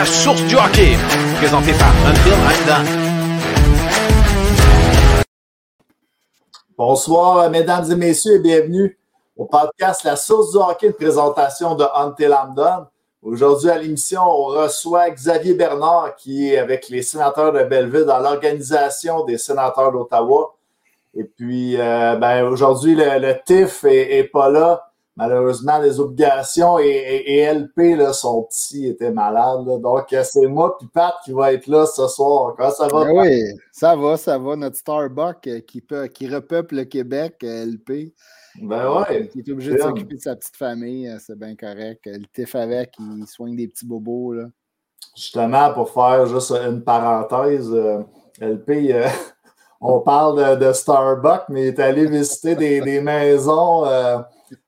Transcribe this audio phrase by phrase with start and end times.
[0.00, 0.96] la source du hockey,
[1.36, 2.86] présenté par I'm
[6.74, 8.98] Bonsoir, mesdames et messieurs, et bienvenue
[9.36, 12.86] au podcast La source du hockey, présentation de I'm
[13.20, 18.20] Aujourd'hui, à l'émission, on reçoit Xavier Bernard, qui est avec les sénateurs de Belleville dans
[18.20, 20.54] l'organisation des sénateurs d'Ottawa.
[21.14, 24.89] Et puis, euh, ben, aujourd'hui, le, TIF n'est pas là.
[25.20, 29.66] Malheureusement, les obligations et, LP, là, son petit était malade.
[29.82, 32.54] Donc, c'est moi puis Pat qui va être là ce soir.
[32.56, 33.04] Comment ça va?
[33.04, 34.56] Ben oui, ça va, ça va.
[34.56, 38.14] Notre Starbucks euh, qui, peut, qui repeuple le Québec, euh, LP.
[38.62, 39.28] Ben ouais.
[39.28, 42.00] Qui est obligé de s'occuper de sa petite famille, c'est bien correct.
[42.06, 44.32] Le TIF avec, il soigne des petits bobos.
[44.32, 44.44] Là.
[45.14, 47.70] Justement, pour faire juste une parenthèse,
[48.40, 48.94] LP,
[49.80, 54.18] on parle de, Starbucks, mais il est allé visiter des, maisons euh,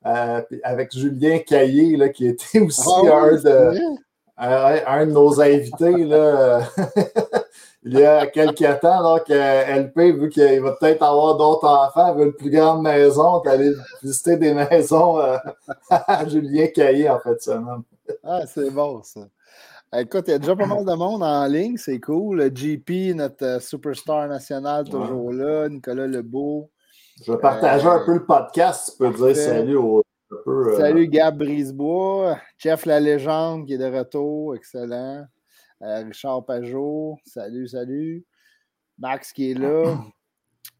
[0.07, 3.25] euh, avec Julien Caillé, là, qui était aussi ah
[4.87, 6.63] un, de, nos invités là,
[7.85, 9.03] il y a quelques temps.
[9.03, 13.73] Donc, LP, vu qu'il va peut-être avoir d'autres enfants, veut une plus grande maison, allé
[14.03, 15.37] visiter des maisons euh,
[15.91, 17.83] à Julien Caillé en fait semaine.
[18.25, 19.21] Ah, c'est bon ça.
[19.95, 22.51] Écoute, il y a déjà pas mal de monde en ligne, c'est cool.
[22.55, 25.69] JP, notre euh, superstar national, toujours là.
[25.69, 26.71] Nicolas Lebeau.
[27.21, 28.93] Je vais partager un euh, peu le podcast.
[28.93, 30.03] Tu peux dire salut au.
[30.47, 32.39] Euh, salut Gab Brisebois.
[32.57, 34.57] Jeff La Légende qui est de retour.
[34.57, 35.27] Excellent.
[35.81, 37.19] Richard Pajot.
[37.27, 38.25] Salut, salut.
[38.99, 39.99] Max qui est là.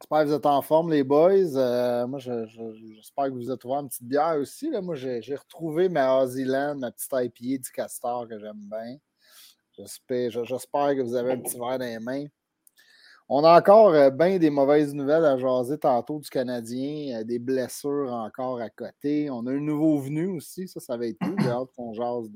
[0.01, 2.07] J'espère que vous êtes en forme, les boys.
[2.07, 4.71] moi, j'espère que vous êtes trouvé une petite bière aussi.
[4.71, 4.81] Là.
[4.81, 8.97] Moi, j'ai retrouvé ma Ozzyland, ma petite IPA du Castor que j'aime bien.
[9.77, 12.27] J'espère que vous avez un petit verre dans les mains.
[13.35, 17.39] On a encore euh, bien des mauvaises nouvelles à jaser tantôt du Canadien, euh, des
[17.39, 19.31] blessures encore à côté.
[19.31, 21.35] On a un nouveau venu aussi, ça, ça va être tout.
[21.39, 22.29] J'ai qu'on jase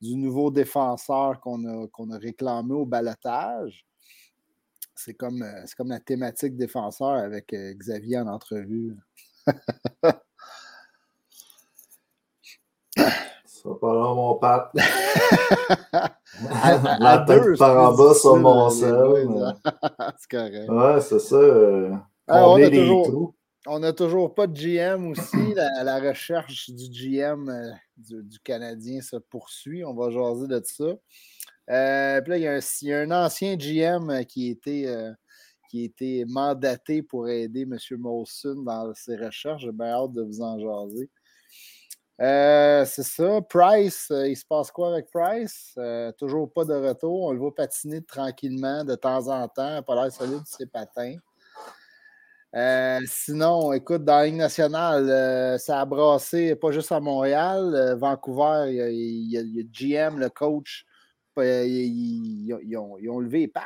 [0.00, 3.84] du nouveau défenseur qu'on a, réclamé au balotage.
[4.94, 8.96] C'est comme, euh, comme la thématique défenseur avec Xavier en entrevue.
[13.64, 14.76] Ça va pas long, mon pape.
[17.00, 18.92] La tête par en bas sur mon sel.
[20.18, 20.68] c'est correct.
[20.68, 21.36] Ouais, c'est ça.
[21.36, 21.90] Euh,
[22.28, 23.34] on, a toujours,
[23.66, 25.54] on a toujours pas de GM aussi.
[25.82, 29.82] La, recherche du GM euh, du, Canadien se poursuit.
[29.82, 30.84] On va jaser de ça.
[31.70, 32.42] Euh, puis là, il
[32.82, 34.94] y, a un, ancien GM qui était,
[35.70, 37.78] qui était mandaté pour aider M.
[37.92, 39.62] Molson dans ses recherches.
[39.62, 41.08] J'ai bien hâte de vous en jaser.
[42.20, 43.40] Euh, c'est ça.
[43.42, 45.74] Price, euh, il se passe quoi avec Price?
[45.78, 47.24] Euh, toujours pas de retour.
[47.24, 49.82] On le voit patiner tranquillement de temps en temps.
[49.82, 51.16] Pas l'air solide ses patins.
[53.06, 57.96] sinon, écoute, dans la nationale, ça a brassé pas juste à Montréal.
[57.98, 59.42] Vancouver, il y, a,
[59.72, 60.86] GM, le coach,
[61.36, 63.64] ils, ont, levé les pattes.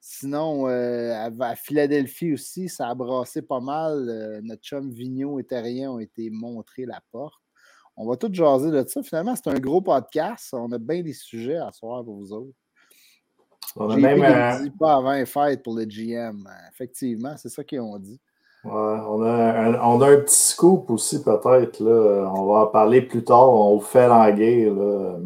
[0.00, 4.40] Sinon, à, Philadelphie aussi, ça a brassé pas mal.
[4.44, 7.40] notre chum Vigneault et Terrien ont été montrés la porte.
[8.02, 9.02] On va tout jaser de ça.
[9.02, 10.54] Finalement, c'est un gros podcast.
[10.54, 12.54] On a bien des sujets à soir pour vous autres.
[13.76, 14.22] On a même.
[14.22, 16.48] Euh, dit pas avant les fêtes pour le GM.
[16.72, 18.18] Effectivement, c'est ça qu'ils ont dit.
[18.64, 21.82] Ouais, on, a un, on a un petit scoop aussi, peut-être.
[21.82, 23.50] On va en parler plus tard.
[23.50, 24.70] On vous fait languer.
[24.70, 25.18] Là.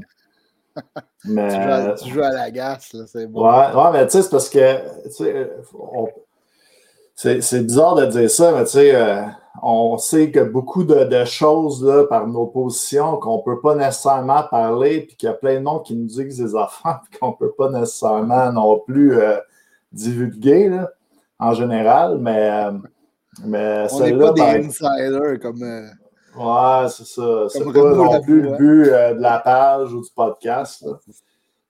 [1.25, 1.95] Mais...
[1.95, 3.49] tu, joues à, la gasse, c'est bon.
[3.49, 4.81] Ouais, ouais mais tu sais, c'est parce que
[7.15, 9.23] c'est bizarre de dire ça, mais tu sais, euh,
[9.62, 14.42] on sait que beaucoup de, choses là, par nos positions qu'on ne peut pas nécessairement
[14.50, 17.34] parler, puis qu'il y a plein de monde qui nous disent des affaires qu'on ne
[17.34, 19.36] peut pas nécessairement non plus euh,
[19.92, 20.91] divulguer là,
[21.39, 22.72] en général, mais, euh,
[23.45, 25.62] mais On n'est pas des insiders comme.
[25.62, 25.89] Euh,
[26.36, 27.47] ouais, c'est ça.
[27.48, 30.84] C'est pas non plus le but de la page ou du podcast.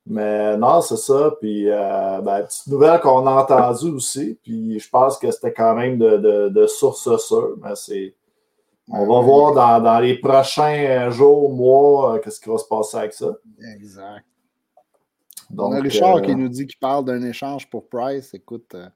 [0.07, 1.33] Mais non, c'est ça.
[1.41, 4.39] Puis, euh, ben, petite nouvelle qu'on a entendue aussi.
[4.43, 7.57] Puis, je pense que c'était quand même de, de, de source sûre.
[7.63, 8.15] Mais c'est.
[8.91, 12.99] On va voir dans, dans, les prochains jours, mois, euh, qu'est-ce qui va se passer
[12.99, 13.35] avec ça.
[13.75, 14.27] Exact.
[15.49, 18.35] Donc, on a Richard qui euh, nous dit qu'il parle d'un échange pour Price.
[18.35, 18.87] Écoute, euh,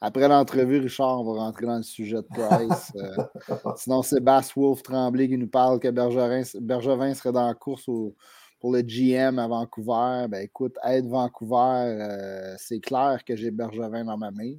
[0.00, 2.92] après l'entrevue, Richard, on va rentrer dans le sujet de Price.
[3.76, 7.88] sinon, c'est Bass Wolf Tremblay qui nous parle que Bergevin, Bergevin serait dans la course
[7.88, 8.16] au,
[8.60, 14.04] pour le GM à Vancouver, ben écoute, être Vancouver, euh, c'est clair que j'ai Bergevin
[14.04, 14.54] dans ma main.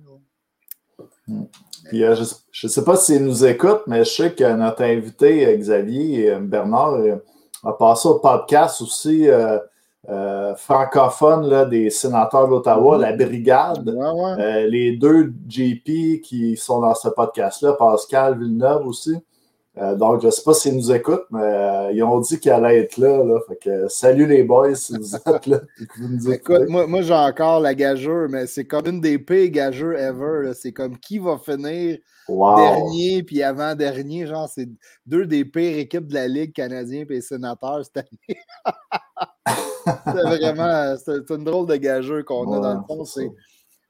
[1.28, 1.44] Hmm.
[1.94, 2.16] Euh,
[2.52, 6.38] je ne sais pas s'il nous écoute, mais je sais que notre invité, euh, Xavier
[6.42, 6.98] Bernard,
[7.64, 9.28] a passé au podcast aussi
[10.56, 13.02] francophone là, des sénateurs d'Ottawa, mm-hmm.
[13.02, 14.70] la Brigade.
[14.70, 19.18] les deux JP qui sont dans ce podcast-là, Pascal Villeneuve aussi.
[19.82, 22.52] Euh, donc, je ne sais pas s'ils nous écoutent, mais euh, ils ont dit qu'ils
[22.52, 23.24] allaient être là.
[23.24, 25.62] là fait que, salut les boys si vous êtes là.
[26.34, 30.52] Écoute, moi, moi j'ai encore la gageure, mais c'est comme une des pires gageurs ever.
[30.54, 31.98] C'est comme qui va finir
[32.28, 34.28] dernier puis avant-dernier.
[34.28, 34.68] Genre, c'est
[35.06, 38.40] deux des pires équipes de la Ligue canadienne et sénateurs cette année.
[39.86, 43.06] c'est vraiment c'est une drôle de gageur qu'on a dans le fond.
[43.06, 43.32] C'est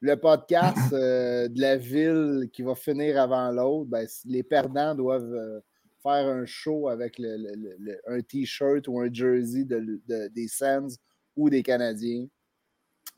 [0.02, 3.90] le podcast euh, de la ville qui va finir avant l'autre.
[3.90, 5.60] Ben, les perdants doivent
[6.02, 10.96] faire un show avec le, un T-shirt ou un jersey de, des Sands
[11.36, 12.26] ou des Canadiens.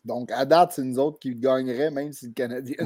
[0.05, 2.77] Donc, à date, c'est nous autres qui gagneraient, même si le Canadien.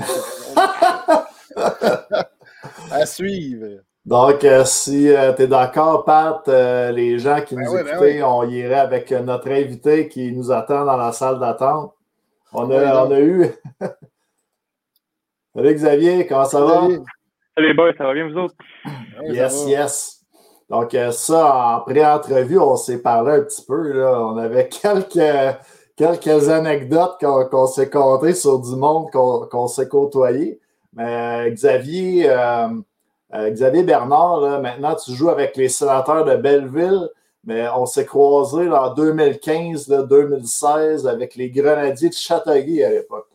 [2.90, 3.80] à suivre.
[4.04, 7.86] Donc, euh, si euh, tu es d'accord, Pat, euh, les gens qui ben nous ben
[7.86, 11.92] écoutent, on irait avec notre invité qui nous attend dans la salle d'attente.
[12.52, 13.50] On a, on a eu.
[15.56, 16.86] Salut Xavier, comment ça va?
[17.58, 18.54] Salut boys, ça va bien vous autres?
[19.30, 20.22] Yes, yes.
[20.68, 23.94] Donc, euh, ça, en pré-entrevue, on s'est parlé un petit peu.
[23.94, 24.20] Là.
[24.20, 25.56] On avait quelques,
[25.96, 30.60] quelques anecdotes qu'on s'est contées sur du monde qu'on s'est côtoyé.
[30.92, 32.68] Mais euh, Xavier, euh,
[33.32, 37.08] Xavier Bernard, là, maintenant, tu joues avec les sénateurs de Belleville,
[37.44, 43.28] mais on s'est croisés en 2015-2016 avec les Grenadiers de Châteauguay à l'époque.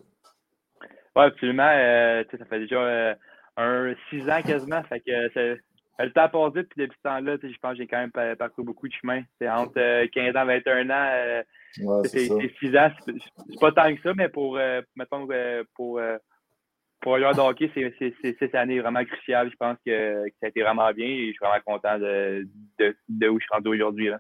[1.16, 1.64] Oui, absolument.
[1.64, 3.16] ça fait déjà
[3.58, 4.84] un six ans quasiment.
[4.84, 5.58] Fait que
[6.04, 8.66] le temps passe vite, puis depuis ce temps-là, je pense que j'ai quand même parcouru
[8.66, 9.22] beaucoup de chemin.
[9.40, 11.10] C'est entre 15 euh, ans et 21 ans.
[11.14, 11.44] Euh,
[12.06, 12.28] c'est
[12.60, 12.92] 6 ans.
[13.06, 15.28] C'est pas tant que ça, mais pour, euh, mettons,
[15.76, 16.00] pour,
[17.02, 19.50] pour un joueur de hockey, c'est cette année vraiment cruciale.
[19.52, 22.48] Je pense que, ça a été vraiment bien et je suis vraiment content de,
[22.80, 24.12] de, où je suis rendu aujourd'hui.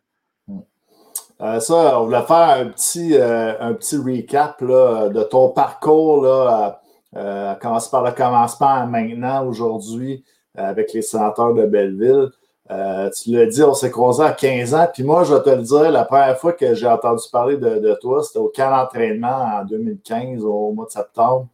[1.39, 6.80] ça, on voulait faire un petit, un petit recap là, de ton parcours, là,
[7.15, 10.23] à commencer par le commencement maintenant, aujourd'hui.
[10.59, 12.29] Euh, avec les sénateurs de Belleville.
[12.71, 14.87] Euh, tu l'as dit, on s'est croisés à 15 ans.
[14.93, 17.97] Puis moi, je vais te le dire, la première fois que j'ai entendu parler de,
[18.01, 21.47] toi, c'était au camp d'entraînement en 2015, au mois de septembre.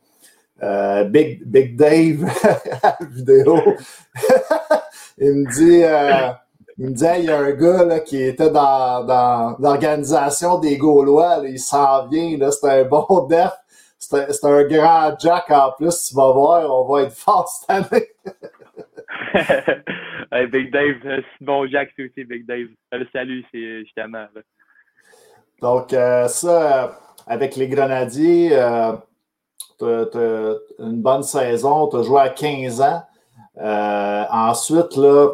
[0.63, 2.27] Euh, Big, Big Dave,
[3.11, 3.59] vidéo,
[5.19, 5.83] il me dit,
[6.79, 11.59] il me dit, il y a un gars qui était dans, l'organisation des Gaulois, il
[11.59, 13.51] s'en vient, c'est un bon def,
[13.99, 18.07] c'est un, grand Jack en plus, tu vas voir, on va être fort cette année.
[20.51, 22.67] Big Dave, euh, bon Jack, c'est aussi Big Dave.
[22.91, 24.25] Le salut, c'est justement.
[25.61, 26.87] Donc, euh, ça, euh,
[27.25, 28.49] avec les Grenadiers,
[29.79, 33.03] tu as, une bonne saison, tu as joué à 15 ans.
[33.59, 35.29] ensuite, là,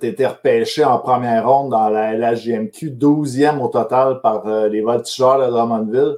[0.00, 5.38] tu été repêché en première ronde dans la LHJMQ, 12e au total par les Voltigeurs
[5.38, 6.16] de Drummondville.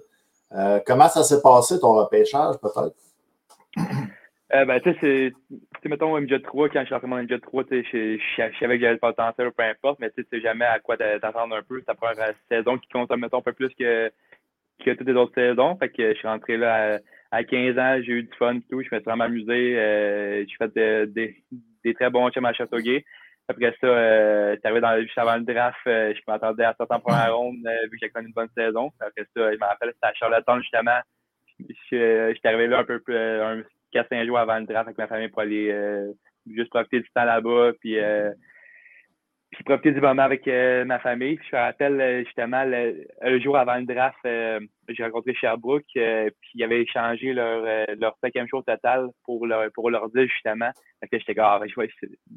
[0.86, 2.94] Comment ça s'est passé ton repêchage, peut-être?
[4.52, 5.32] Euh, ben, tu sais,
[5.80, 8.94] c'est, mettons, MJ3, quand je suis rentré en MJ3, tu sais, je savais que j'avais
[8.94, 11.78] le potentiel, peu importe, mais tu sais jamais à quoi t'attendre un peu.
[11.80, 14.10] C'est la première saison qui compte, mettons, un peu plus que,
[14.84, 15.76] que toutes les autres saisons.
[15.76, 16.98] Fait que je suis rentré là
[17.30, 19.78] à, 15 ans, j'ai eu du fun et tout, je me suis vraiment amusé.
[19.78, 21.06] Euh, j'ai fait
[21.84, 23.04] des très bons chums à Châteauguay.
[23.50, 27.00] Après ça, euh, arrivé dans, juste avant le draft, euh, je m'attendais à sortir en
[27.00, 28.92] première ronde, euh, vu que j'ai connu une bonne saison.
[29.00, 31.00] Après ça, je me rappelle, c'était à Charlottetown, justement.
[31.58, 33.16] Je, suis arrivé là un peu plus,
[33.92, 36.12] 4-5 jours avant le draft avec ma famille pour aller euh,
[36.46, 38.30] juste profiter du temps là-bas, puis, euh,
[39.50, 41.38] puis profiter du moment avec euh, ma famille.
[41.50, 46.82] je me rappelle justement le, jour avant le draft, j'ai rencontré Sherbrooke, puis ils avaient
[46.82, 47.64] échangé leur,
[47.98, 50.70] leur cinquième show total pour leur, pour leur dire justement.
[51.02, 51.60] que j'étais ah,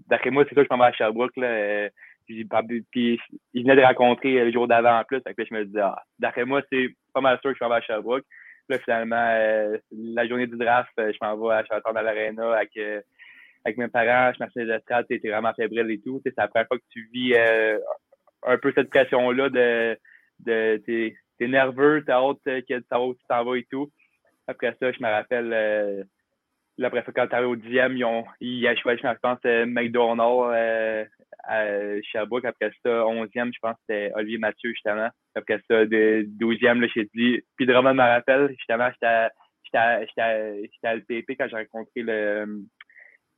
[0.10, 1.38] d'après moi, c'est ça que je m'en vais à Sherbrooke.
[1.38, 1.90] Là,
[2.26, 3.20] puis
[3.54, 5.22] ils venaient de rencontrer le jour d'avant en plus.
[5.22, 7.78] que je me disais, ah, d'après moi, c'est pas mal sûr que je m'en vais
[7.78, 8.26] à Sherbrooke.
[8.70, 12.56] Là, finalement, euh, la journée du draft, euh, je m'en vais à Charlotte à l'Arena
[12.56, 13.02] avec, euh,
[13.66, 14.34] avec mes parents.
[14.34, 16.22] Je m'assieds de stade, t'es vraiment fébrile et tout.
[16.24, 17.36] C'est la première fois que tu vis
[18.46, 19.98] un peu cette pression-là de,
[20.40, 23.90] de t'es, t'es nerveux, t'as hâte que tu où tu t'en vas et tout.
[24.48, 26.08] Après ça, je me rappelle
[26.80, 30.54] Là, après ça, quand tu arrives au dixième, ils ont, ils choisi, je pense, McDonald
[30.54, 31.06] euh,
[31.44, 31.66] à
[32.02, 32.46] Sherbrooke.
[32.46, 35.10] Après ça, onzième, je pense, c'était Olivier Mathieu, justement.
[35.36, 37.42] Après ça, de douzième, là, j'ai dit.
[37.58, 39.06] Puis Drummond me rappelle, justement, j'étais
[39.78, 42.64] à, à, LPP quand j'ai rencontré le,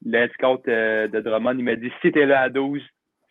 [0.03, 1.57] le scout euh, de Drummond.
[1.57, 2.81] Il m'a dit, si t'es là à 12,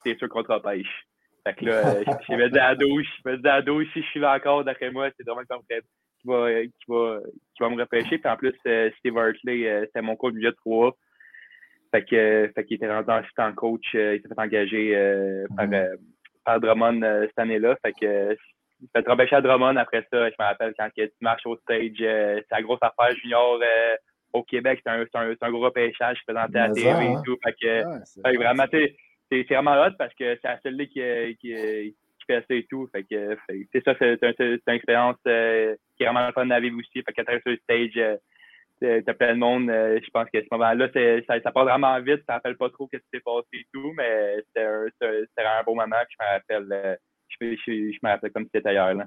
[0.05, 1.07] t'es sûr qu'on te repêche.
[1.47, 1.83] Fait que là,
[2.29, 4.65] je me dit à 12, je me dit à 12, si je suis là encore,
[4.65, 5.81] d'après moi, c'est Drummond qui va
[6.25, 7.21] qui va, qui va,
[7.55, 8.19] qui va me repêcher.
[8.19, 10.97] Puis en plus, euh, Steve Hartley, euh, c'était mon coach de 3.
[11.93, 13.95] Fait que, fait qu'il était rendu en coach.
[13.95, 15.97] Euh, il s'est fait engager par, mm-hmm.
[16.45, 17.77] par Drummond cette année-là.
[17.85, 18.37] Fait que
[18.81, 19.77] il fait repêcher à Drummond.
[19.77, 23.61] Après ça, je me rappelle quand tu marches au stage, c'est la grosse affaire junior
[24.35, 27.39] au Québec, c'est un, un, un, gros repêchage présenté à la TV et tout.
[27.43, 32.25] Fait que, vraiment, c'est vraiment hot parce que c'est la seule ligue qui, qui, qui,
[32.27, 32.89] fait ça et tout.
[32.93, 33.39] Fait que
[33.73, 37.03] c'est ça, c'est une expérience euh, qui est vraiment fun à vivre aussi.
[37.03, 38.19] Fait que quand sur le stage,
[38.83, 39.71] euh, t'as plein de monde.
[39.71, 42.23] Euh, je pense que ce moment-là, ça, ça passe vraiment vite.
[42.27, 45.63] Ça ne rappelle pas trop ce qui s'est passé et tout, mais c'était un, un
[45.63, 45.97] beau moment.
[46.11, 46.99] je me rappelle,
[47.29, 48.95] je, je, me rappelle comme si c'était ailleurs.
[48.95, 49.05] Là.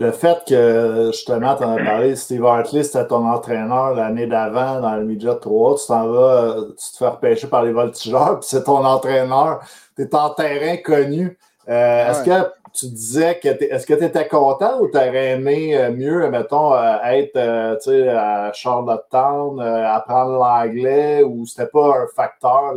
[0.00, 4.80] Le fait que, justement, tu en as parlé, Steve Hartley, c'était ton entraîneur l'année d'avant
[4.80, 8.48] dans le Midget 3, tu t'en vas, tu te fais repêcher par les voltigeurs, puis
[8.48, 9.60] c'est ton entraîneur,
[9.96, 11.36] tu es en terrain connu.
[11.68, 15.76] Euh, est-ce que tu disais que est-ce que tu étais content ou tu aurais aimé
[15.76, 22.74] euh, mieux, mettons, euh, être à Charlottetown, apprendre l'anglais ou c'était pas un facteur?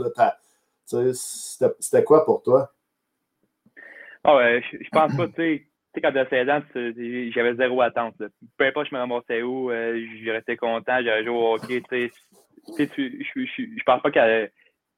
[0.86, 2.70] C'était quoi pour toi?
[4.26, 8.16] Ah ouais, je, pense pas, tu sais sais, quand t'as 16 ans, j'avais zéro attente.
[8.58, 11.82] Peu importe je me ramassais où, euh, je restais content, j'aurais joué au hockey.
[11.90, 12.10] Tu
[12.78, 14.48] sais, je, je, pense pas qu'à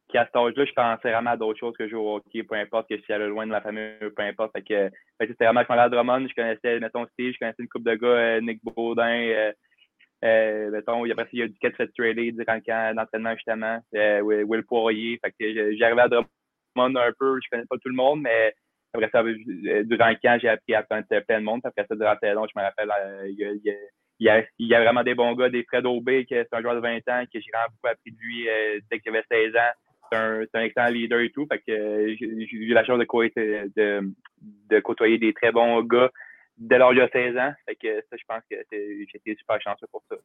[0.10, 2.88] qu'à cet âge-là, je pensais vraiment à d'autres choses que jouer au hockey, peu importe
[2.90, 4.52] que si j'allais loin de ma famille, peu importe.
[4.54, 7.90] Fait que, c'était vraiment quand à Drummond, je connaissais, mettons, Steve, je connaissais une couple
[7.90, 9.52] de gars, euh, Nick Baudin, euh,
[10.24, 13.80] euh, mettons, après, il y a du 4 fait trader durant le camp d'entraînement, justement,
[13.96, 15.20] euh, Will Poirier.
[15.24, 18.54] Fait que j'arrivais à Drummond un peu, je connais pas tout le monde, mais
[18.96, 21.62] après ça, euh, durant le camp, j'ai appris à plein de monde.
[21.64, 23.62] Après ça, durant la saison, je me rappelle, euh, il,
[24.20, 26.80] y a, y vraiment des bons gars, des Fred Aubé, qui est un joueur de
[26.80, 29.74] 20 ans, que j'ai vraiment beaucoup appris de lui euh, dès qu'il avait 16 ans.
[30.12, 31.48] C'est un, un, excellent leader et tout.
[31.52, 33.06] Fait que j'ai eu la chance de,
[33.76, 34.14] de,
[34.70, 36.12] de, côtoyer des très bons gars
[36.58, 37.54] dès y a 16 ans.
[37.68, 40.16] Fait que ça, je pense que j'étais super chanceux pour ça.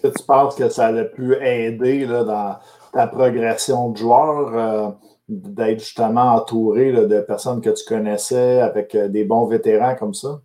[0.00, 2.56] Que tu penses que ça a pu aider là, dans
[2.92, 4.96] ta progression de joueur?
[5.28, 10.40] D'être justement entouré de personnes que tu connaissais avec euh, des bons vétérans comme ça?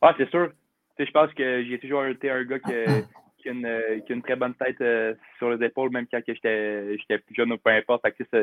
[0.00, 0.50] Ah, c'est sûr.
[0.98, 2.72] je pense que j'ai toujours été un gars qui,
[3.38, 6.20] qui, a, une, qui, a, une, très bonne tête euh, sur les épaules, même quand
[6.26, 8.04] j'étais plus jeune ou peu importe.
[8.04, 8.38] ça,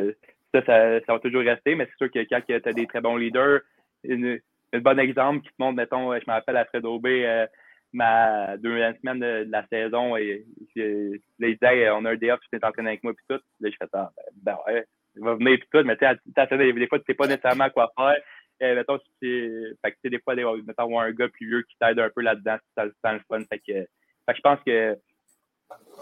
[0.54, 3.18] ça, ça, va toujours rester, mais c'est sûr que quand tu as des très bons
[3.18, 3.62] leaders,
[4.04, 4.40] une,
[4.74, 7.46] un bon exemple qui te montre, mettons, je me rappelle à Fred Aubé, euh,
[7.94, 12.32] ma deuxième semaine de, la saison, et, et, là, il disait, on a un day
[12.32, 13.42] off, tu t'es entraîné avec moi, puis tout.
[13.60, 14.86] Là, je fais ça, ben, ben ouais,
[15.18, 18.18] il va venir tout, mais tu sais, des fois, tu sais pas nécessairement quoi faire.
[18.60, 19.42] Et, mettons, si
[19.84, 22.58] fait que, des fois, des, mettons, un gars plus vieux qui t'aide un peu là-dedans,
[22.76, 23.40] c'est le fun.
[23.50, 24.98] Fait que, fait je pense que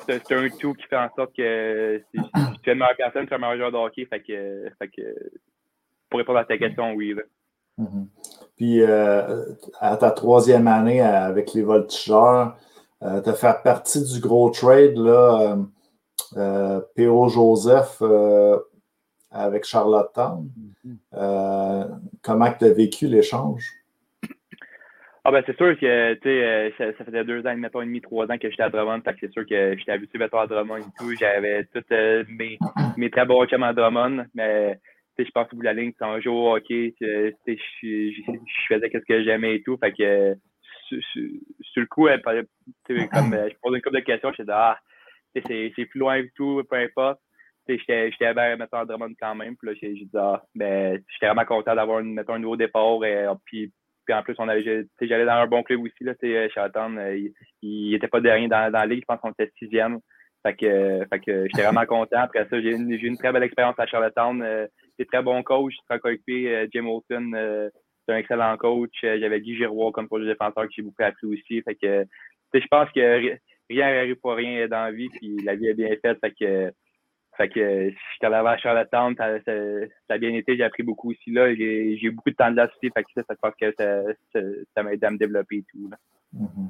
[0.08, 2.22] c'est un tout qui fait en sorte que si,
[2.64, 4.06] tu es une meilleure personne, tu es un meilleur joueur de hockey.
[4.06, 5.02] Fait que, fait que,
[6.10, 7.16] pour répondre à ta question, oui.
[7.78, 8.08] Mm-hmm.
[8.56, 9.46] Puis, euh,
[9.82, 12.56] à ta troisième année avec les voltigeurs,
[13.04, 15.58] euh, tu as fait partie du gros trade, là,
[16.38, 17.28] euh, P.O.
[17.28, 18.02] Joseph
[19.36, 20.50] avec Charlottetown.
[20.86, 20.98] Mm-hmm.
[21.14, 21.86] Euh,
[22.24, 23.66] comment tu as vécu l'échange?
[25.28, 27.86] Ah ben c'est sûr que tu sais, euh, ça, ça, faisait deux ans, mettons et
[27.86, 30.38] demi, trois ans que j'étais à Drummond, fait que c'est sûr que j'étais habitué mettons,
[30.38, 31.16] à Drummond et tout.
[31.20, 32.60] J'avais tous euh, mes,
[32.96, 34.80] mes très bons chums à Drummond, mais
[35.18, 37.32] je pense au bout de la ligne, c'est un au hockey, je
[38.70, 39.78] faisais ce que j'aimais et tout.
[39.78, 40.36] Fait que
[40.88, 41.00] sur,
[41.62, 42.46] sur le coup, elle, comme
[42.86, 44.78] je posais une couple de questions, je disais Ah,
[45.34, 47.20] c'est plus loin et tout, peu importe
[47.68, 49.56] j'étais bien mettre en Drummond quand même.
[49.58, 53.04] Puis là, j'ai dit, ah, ben, j'étais vraiment content d'avoir un nouveau départ.
[53.04, 53.72] Et, ah, puis,
[54.06, 56.14] puis en plus, on avait, j'allais dans un bon club aussi, là,
[56.50, 56.98] Charlton.
[56.98, 57.30] Euh,
[57.62, 60.00] il n'était pas dernier dans, dans la ligue, je pense qu'on était sixième.
[60.46, 62.20] Fait que, fait que j'étais vraiment content.
[62.20, 64.44] Après ça, j'ai eu une, très belle expérience à Charlottetown.
[64.44, 64.68] Euh,
[64.98, 66.56] c'est très bon coach, très coéquipier.
[66.56, 67.70] Euh, Jim Olsen, euh,
[68.06, 68.94] c'est un excellent coach.
[69.02, 71.62] J'avais Guy Giroir comme coach défenseur que j'ai beaucoup appris aussi.
[71.64, 72.06] Fait que,
[72.54, 73.38] je pense que
[73.70, 76.20] rien n'arrive pour rien dans la vie, puis la vie est bien faite.
[76.22, 76.72] Fait que,
[77.38, 79.52] fait que je suis allé à Charlottetown, ça, ça,
[80.08, 81.54] ça, a bien été, j'ai appris beaucoup aussi là.
[81.54, 84.84] J'ai eu beaucoup de temps de là aussi, fait que ça, ça fait que ça,
[84.84, 85.90] m'a aidé à me développer et tout.
[85.90, 85.98] Là.
[86.38, 86.70] Mm-hmm.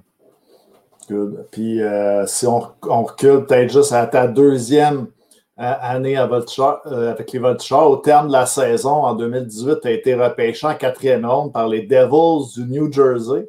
[1.10, 1.48] Good.
[1.52, 5.08] Puis euh, si on, recule peut-être juste à ta deuxième
[5.60, 9.88] euh, année à euh, avec les Voltigeurs, au terme de la saison en 2018, tu
[9.88, 13.48] as été repêché en quatrième ronde par les Devils du New Jersey.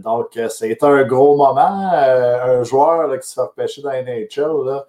[0.00, 1.90] donc, c'était un gros moment.
[1.92, 4.66] un joueur là, qui se fait repêcher dans la NHL.
[4.66, 4.84] Là,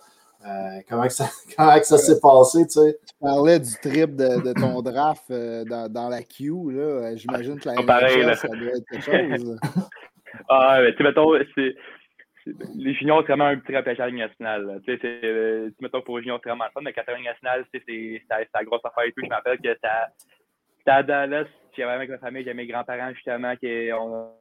[0.46, 1.25] euh, comment, ça,
[1.58, 2.98] comment ça s'est passé, tu sais?
[3.08, 6.82] Tu parlais du trip de, de ton draft euh, dans, dans, la queue, là.
[6.82, 9.60] Euh, j'imagine que la NHL, ça doit être quelque chose.
[10.50, 11.75] ah, mais tu sais, mettons, c'est
[12.75, 14.82] les juniors, c'est vraiment un petit repêchage national.
[14.86, 18.22] Tu sais, euh, mettons, pour les juniors, c'est vraiment le fun, mais Catherine nationale, c'est
[18.29, 19.22] la grosse affaire et tout.
[19.24, 23.89] Je m'appelle que c'était à Dallas, j'avais avec ma famille, j'avais mes grands-parents, justement, qui
[23.94, 24.32] ont,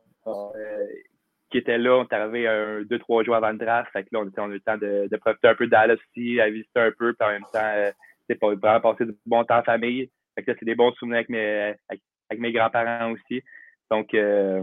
[1.50, 1.98] qui était là.
[1.98, 3.90] On est arrivé un, deux, trois jours avant le draft.
[3.92, 6.40] Fait que là, on, a eu le temps de, de, profiter un peu de aussi,
[6.40, 7.90] à visiter un peu, puis en même temps, euh,
[8.28, 10.10] c'est pour vraiment passer du bon temps en famille.
[10.34, 13.42] Fait que là, c'est des bons souvenirs avec mes, avec, mes grands-parents aussi.
[13.90, 14.62] Donc, euh,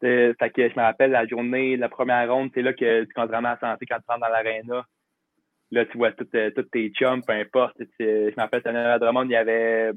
[0.00, 3.28] fait que je me rappelle la journée, la première ronde, c'est là que tu comptes
[3.28, 4.84] vraiment à santé quand tu rentres dans l'aréna.
[5.70, 7.76] Là, tu vois tous tes chums, peu importe.
[8.00, 9.92] je me rappelle, à Drummond, il y avait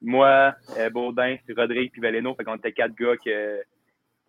[0.00, 0.54] moi,
[0.92, 2.34] Baudin, Rodrigue puis Valeno.
[2.36, 3.60] Fait qu'on était quatre gars que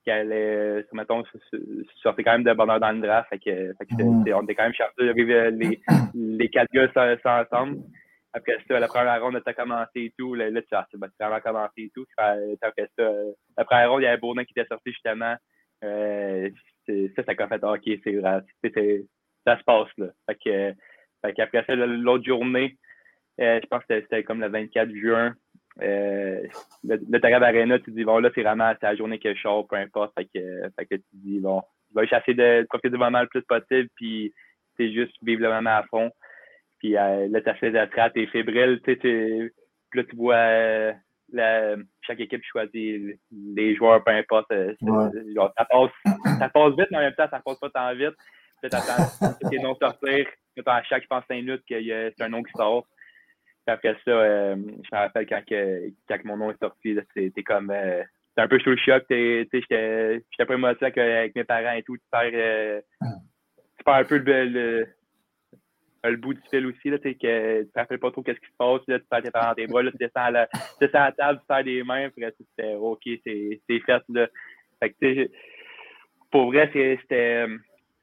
[0.07, 1.21] qui allait, mettons,
[2.01, 3.27] sortait quand même de bonheur dans le draft.
[3.29, 5.81] Fait que, fait que on était quand même chanceux de vivre les,
[6.13, 7.79] les quatre gars ça, ensemble.
[8.31, 10.33] Après ça, la première ronde, a commencé et tout.
[10.33, 10.87] Là, tu as
[11.19, 12.05] vraiment commencé et tout.
[12.17, 13.11] Après ça,
[13.57, 15.35] la première ronde, il y avait Bourdin qui était sorti justement.
[15.83, 16.49] Euh,
[16.87, 18.39] ça, ça a fait OK, c'est vrai.
[19.45, 20.07] Ça se passe là.
[20.29, 20.73] Fait que,
[21.21, 22.77] fait qu'après ça, l'autre journée,
[23.41, 25.35] euh, je pense que c'était comme le 24 juin.
[25.81, 26.47] Euh,
[27.21, 30.13] Tarab Arena, tu dis, bon, là, c'est vraiment la journée que je sors, peu importe.
[30.17, 31.61] Fait que, fait que tu dis, bon,
[31.95, 34.33] je vais essayer de profiter du moment le plus possible, puis
[34.75, 36.11] c'est juste vivre le moment à fond.
[36.79, 39.51] Puis euh, là, tu fait la traite, t'es fébrile, tu sais,
[39.93, 40.93] là, tu vois euh,
[41.33, 44.51] la, chaque équipe choisit les joueurs, peu importe.
[44.51, 45.91] Euh, ça, passe,
[46.39, 48.15] ça passe vite, mais en même temps, ça passe pas tant vite.
[48.63, 50.27] Tu attends tes noms sortir.
[50.65, 52.87] À chaque, je pense, 5 minutes, qu'il y a, c'est un nom qui sort
[53.71, 57.69] après ça, euh, je me rappelle quand, que, quand mon nom est sorti, c'était comme.
[57.71, 59.03] Euh, c'était un peu sous le choc.
[59.09, 61.97] J'étais pas émotif avec, mes parents et tout.
[61.97, 64.85] Tu perds, euh, tu un peu le,
[66.03, 66.89] le, bout du fil aussi.
[66.89, 68.81] Là, que, tu ne te rappelles pas trop qu'est-ce qui se passe.
[68.87, 69.81] Là, tu perds tes parents tes bras.
[69.81, 72.09] Là, tu, descends à la, tu descends à table, tu perds des mains.
[72.09, 74.03] Puis c'était OK, c'est fait.
[74.09, 74.27] Là.
[74.79, 75.29] Fait que,
[76.29, 77.47] pour vrai, c'était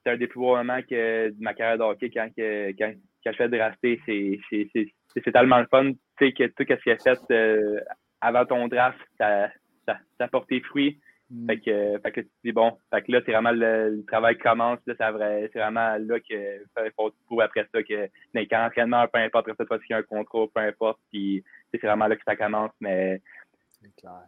[0.07, 2.93] un des de ma carrière de hockey quand, quand,
[3.25, 4.01] quand je fais drafter.
[4.07, 7.81] C'est tellement le fun, tu sais, que tout ce qui est fait euh,
[8.21, 9.49] avant ton draft, ça,
[9.87, 10.99] ça, ça porte tes fruits.
[11.31, 11.47] Mm.
[11.47, 14.37] Fait, que, fait que tu te dis, bon, fait que là, c'est vraiment le, travail
[14.37, 16.65] commence, là, c'est vraiment là que
[16.97, 19.95] faut trouver après ça que mais quand entraînement, peu importe, après ça, toi, s'il y
[19.95, 23.21] a un contrôle, peu importe, puis c'est vraiment là que ça commence, mais.
[23.81, 24.25] C'est clair.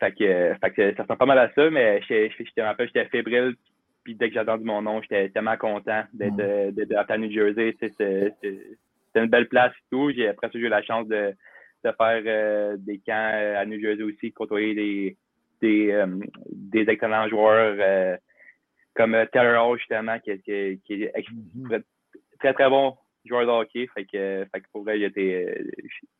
[0.00, 3.08] Fait que, fait que ça ressemble pas mal à ça, mais je te rappelle, j'étais
[3.08, 3.54] fébrile,
[4.02, 7.76] puis dès que j'ai entendu mon nom, j'étais tellement content d'être à New Jersey.
[7.80, 7.92] C'est
[9.10, 10.12] c'était une belle place et tout.
[10.12, 11.34] J'ai, après ça, j'ai eu la chance de,
[11.84, 15.16] de faire euh, des camps euh, à New Jersey aussi, côtoyer des,
[15.60, 16.06] des, euh,
[16.52, 18.18] des excellents joueurs
[18.94, 21.82] comme Taylor Hall, justement, qui, qui, qui est mm-hmm.
[22.38, 23.88] très, très bon joueur de hockey.
[23.94, 25.64] Fait que, fait que pour vrai, j'étais,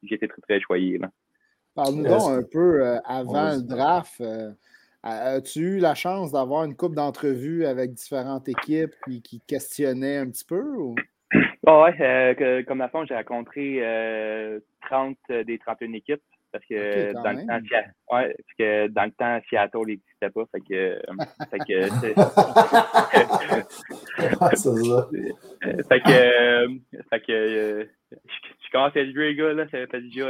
[0.02, 1.00] j'étais très, très choyé.
[1.74, 4.20] Parle-nous donc un peu avant le draft.
[5.02, 10.30] As-tu eu la chance d'avoir une coupe d'entrevues avec différentes équipes qui, qui questionnaient un
[10.30, 10.76] petit peu?
[10.76, 10.94] Ou?
[11.66, 16.64] Oh ouais, euh, comme la fin, j'ai rencontré euh, 30 euh, des 31 équipes parce
[16.64, 17.60] que, dans, le temps,
[18.16, 20.44] ouais, parce que dans le temps, Seattle n'existait pas.
[20.50, 21.00] Fait que, euh,
[21.50, 21.88] fait que,
[25.88, 26.66] fait que,
[27.08, 29.68] fait que je, commence à être vieux, gars, là.
[29.70, 30.26] Ça fait déjà,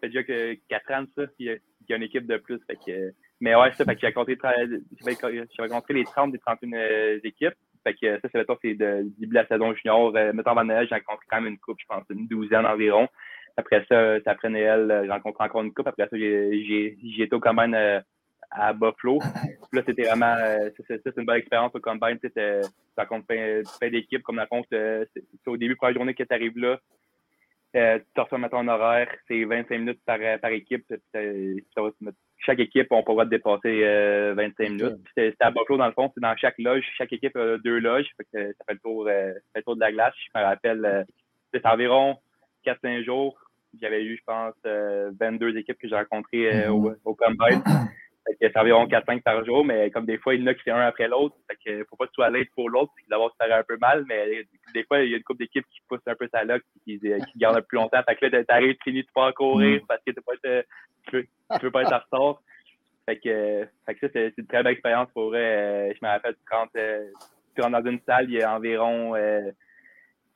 [0.00, 1.26] fait déjà que 4 ans, ça.
[1.36, 2.60] Puis il y a une équipe de plus.
[2.66, 7.54] Fait que, mais ouais, ça, fait que j'ai rencontré, les 30 des 31 équipes.
[7.82, 10.14] Fait que ça, c'est c'est de début de la saison junior.
[10.14, 13.08] Euh, mettons avant Noël, j'ai rencontré quand même une coupe, je pense, une douzaine environ.
[13.56, 15.88] Après ça, après Noël, euh, j'ai rencontré encore une coupe.
[15.88, 18.00] Après ça, j'ai été au combine euh,
[18.52, 19.18] à Buffalo.
[19.72, 20.36] là, c'était vraiment,
[20.86, 22.20] c'est une bonne expérience au combine.
[22.22, 22.30] Tu
[22.96, 24.22] rencontres plein, plein d'équipes.
[24.22, 25.08] Comme la compte, c'est
[25.48, 26.78] au début, première journée que tu arrives là.
[27.74, 30.84] Euh, tu reçois, mettons, un horaire, c'est 25 minutes par, par équipe.
[32.38, 33.80] chaque équipe, on pourra dépasser
[34.34, 35.08] 25 euh, minutes.
[35.16, 36.84] C'est à Buffalo, dans le fond, c'est dans chaque loge.
[36.98, 38.08] Chaque équipe a deux loges.
[38.18, 40.14] ça, fait le tour, euh, fait le tour de la glace.
[40.16, 41.06] Je me rappelle,
[41.52, 42.18] c'est environ
[42.66, 43.38] 4-5 jours.
[43.80, 44.54] J'avais eu, je pense,
[45.18, 46.96] 22 équipes que j'ai rencontrées au, mm-hmm.
[47.06, 47.62] au Combine.
[48.40, 50.70] C'est environ 4-5 par jour, mais comme des fois, il y en a qui fait
[50.70, 51.36] un après l'autre.
[51.48, 53.64] Fait que faut pas que tu sois l'aide pour l'autre, puis d'abord, ça fait un
[53.64, 56.28] peu mal, mais des fois, il y a une couple d'équipes qui poussent un peu
[56.32, 58.02] sa loque, qui, qui, qui gardent un peu plus longtemps.
[58.08, 59.86] Fait que là, t'arrives, tu finis, tu pas courir mm.
[59.86, 60.32] parce que pas
[61.08, 62.42] tu, veux, tu veux pas être en retard.
[63.06, 65.40] Fait que, fait que ça, c'est une très belle expérience pour vrai.
[65.40, 67.10] Euh, je me rappelle, tu rentres, euh,
[67.54, 69.50] tu rentres dans une salle, il y a environ euh,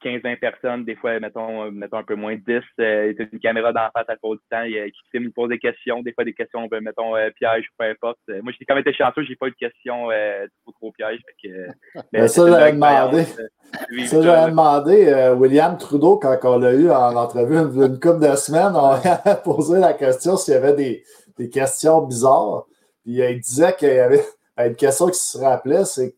[0.05, 2.63] 15-20 personnes, des fois, mettons, mettons un peu moins de 10.
[2.81, 5.49] Euh, tu as une caméra d'en face à cause du temps il, qui filme, pose
[5.49, 6.03] des questions.
[6.03, 8.19] Des fois, des questions, ben, mettons, euh, piège ou peu importe.
[8.31, 10.93] Euh, moi, j'ai quand même été chanceux, j'ai pas eu de questions euh, trop, trop
[10.93, 11.21] pièges.
[11.43, 11.69] Que,
[12.13, 13.25] mais, ça, j'avais demandé.
[13.25, 18.37] ça, j'avais demandé, William Trudeau, quand on l'a eu en entrevue une, une couple de
[18.37, 21.03] semaines, on a posé la question s'il y avait des,
[21.39, 22.67] des questions bizarres.
[23.03, 24.25] Puis il disait qu'il y avait
[24.59, 26.15] une question qui se rappelait, c'est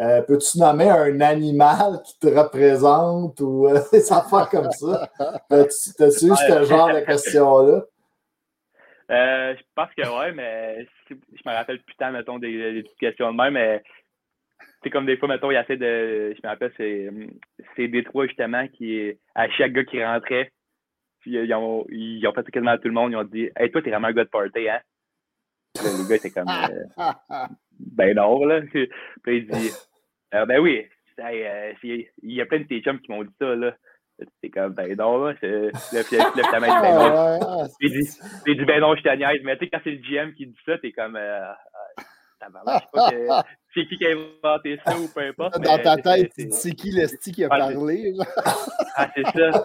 [0.00, 5.08] euh, peux-tu nommer un animal qui te représente ou euh, des affaires comme ça?
[5.48, 7.82] T'as-tu eu ce genre de questions-là?
[9.10, 13.32] Euh, je pense que oui, mais je me rappelle putain, mettons, des, des petites questions
[13.32, 13.82] de même, mais
[14.82, 16.34] c'est comme des fois, mettons, il y a assez de.
[16.34, 16.72] Je me rappelle,
[17.76, 20.52] c'est Détroit, justement, qui à chaque gars qui rentrait,
[21.20, 23.70] puis ils ont, ils ont fait quasiment à tout le monde, ils ont dit Hey,
[23.70, 24.80] toi, t'es vraiment un gars de party, hein?
[25.76, 27.46] là, les gars étaient comme euh,
[27.78, 28.60] ben non, là.
[28.70, 28.88] Puis
[29.26, 29.70] il dit
[30.34, 30.86] euh, Ben oui,
[31.18, 33.74] euh, il y a plein de tes chums qui m'ont dit ça, là.
[34.42, 35.34] C'est comme, ben non, là.
[35.42, 37.68] Le, ta main, ben non.
[37.80, 39.40] Il dit, ben non, je niaise.
[39.44, 41.52] Mais tu sais, quand c'est le GM qui dit ça, t'es comme, euh,
[41.98, 45.60] je sais pas que c'est qui qui a inventé ça ou peu importe.
[45.60, 48.14] Dans ta tête, c'est qui le stick qui a parlé?
[48.96, 49.64] ah, c'est ça.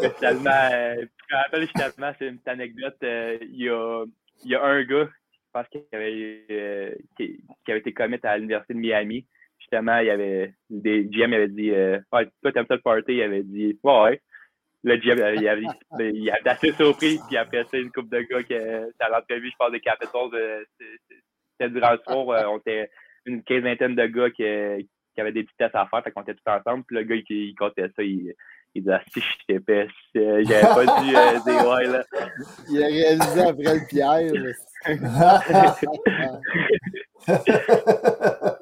[0.00, 0.70] Mais finalement,
[1.00, 2.96] je me rappelle justement, c'est une petite anecdote.
[3.02, 4.04] Il y, a,
[4.44, 8.36] il y a un gars, je pense qu'il avait, qui, qui avait été commit à
[8.36, 9.26] l'Université de Miami
[9.70, 13.14] justement, il y avait des GM avait dit euh, ah, toi t'aimes ça le party,
[13.14, 14.20] il avait dit Ouais.
[14.84, 15.66] Le GM euh, il avait,
[15.98, 19.56] il avait assez surpris, puis après ça, une couple de gars qui à l'entrevue, je
[19.58, 20.62] parle des Capitals, euh,
[21.58, 22.88] c'était durant le soir, euh, on était
[23.24, 24.44] une quinzaine de gars qui,
[25.14, 27.16] qui avaient des petits tests à faire, fait qu'on était tous ensemble, puis le gars
[27.16, 28.32] il, il comptait ça, il,
[28.76, 32.04] il disait ah, si je t'épais, j'avais pas dû euh, dire ouais là.
[32.70, 34.30] Il a réalisé après le pierre.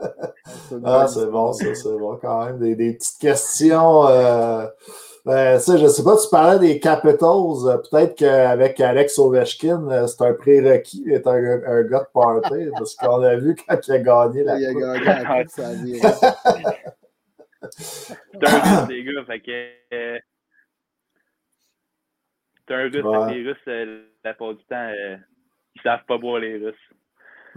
[0.84, 2.58] ah, c'est bon, ça, c'est bon quand même.
[2.58, 4.06] Des, des petites questions.
[4.08, 4.66] Euh,
[5.24, 7.66] ben, je ne sais pas, tu parlais des Capitals.
[7.66, 12.70] Euh, peut-être qu'avec Alex Ovechkin, euh, c'est un prérequis d'être un, un, gars de party,
[12.78, 15.70] parce qu'on a vu quand il a gagné la Il a gagné la coupe, ça.
[17.70, 19.68] C'est un russe, les gars, fait que.
[19.94, 20.18] Euh,
[22.66, 23.34] c'est un russe, Ouais.
[23.34, 25.16] les Russes, euh, la plupart du temps, euh,
[25.74, 26.74] ils savent pas boire les Russes.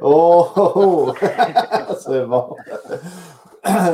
[0.02, 1.14] Oh, oh,
[2.00, 2.56] c'est bon.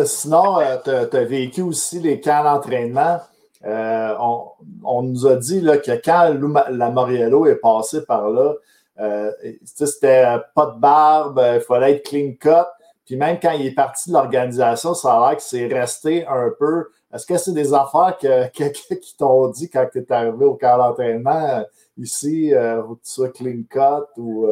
[0.06, 3.20] Sinon, tu as, vécu aussi les camps d'entraînement.
[3.66, 4.48] Euh, on,
[4.84, 8.54] on nous a dit là, que quand Lou Ma- Lamoriello est passé par là,
[9.00, 9.32] euh,
[9.64, 12.68] c'était pas de barbe, il fallait être clean cut.
[13.06, 16.52] Puis même quand il est parti de l'organisation, ça a l'air que c'est resté un
[16.60, 16.90] peu.
[17.14, 20.56] Est-ce que c'est des affaires que quelqu'un qui t'ont dit quand tu es arrivé au
[20.56, 21.64] camp d'entraînement euh,
[21.98, 24.46] ici, euh, que tu sois clean cut ou.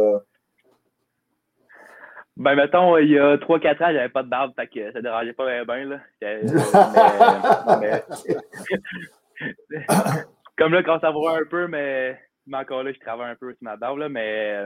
[2.41, 5.33] Ben, mettons, il y a 3-4 ans, j'avais pas de barbe, fait que ça dérangeait
[5.33, 5.99] pas bien, là.
[6.23, 6.41] Euh,
[10.57, 13.53] Comme là, quand ça va un peu, mais, mais encore là, je travaille un peu
[13.53, 14.65] sur ma barbe, là, mais,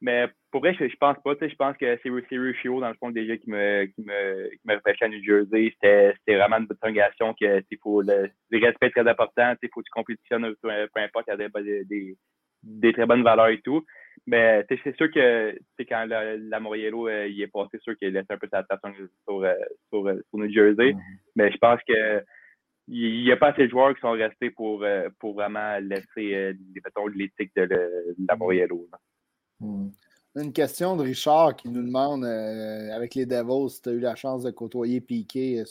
[0.00, 2.88] mais pour vrai, je, je pense pas, tu sais, je pense que c'est Ruscio, dans
[2.88, 5.72] le fond, déjà, qui me, qui me, qui me à New Jersey.
[5.80, 9.86] C'était vraiment une prolongation que, tu faut le, le respect très important, tu faut que
[9.86, 11.48] tu compétitionnes, peu, importe, il y a
[11.84, 12.16] des,
[12.64, 13.84] des très bonnes valeurs et tout.
[14.26, 17.96] Mais sais, c'est sûr que quand la, la Moriello euh, il est passé, c'est sûr
[17.96, 19.54] qu'il laisse un peu sa attention sur, euh,
[19.88, 20.94] sur, euh, sur New Jersey.
[21.36, 22.22] Mais je pense que
[22.88, 24.84] il n'y a pas assez de joueurs qui sont restés pour,
[25.20, 26.54] pour vraiment laisser
[27.14, 28.88] l'éthique de, le- de la Moriello.
[28.90, 28.98] là.
[29.60, 29.90] hmm.
[30.36, 34.14] Une question de Richard qui nous demande avec les Devils si tu as eu la
[34.14, 35.64] chance de côtoyer Piqué, euh,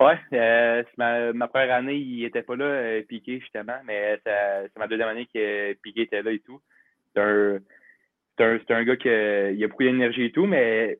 [0.00, 4.78] Ouais, euh, ma, ma première année, il était pas là, euh, Piqué, justement, mais c'est
[4.78, 6.60] ma deuxième année que Piqué était là et tout.
[7.14, 7.58] C'est un,
[8.40, 10.98] un, un gars qui a, il a beaucoup d'énergie et tout, mais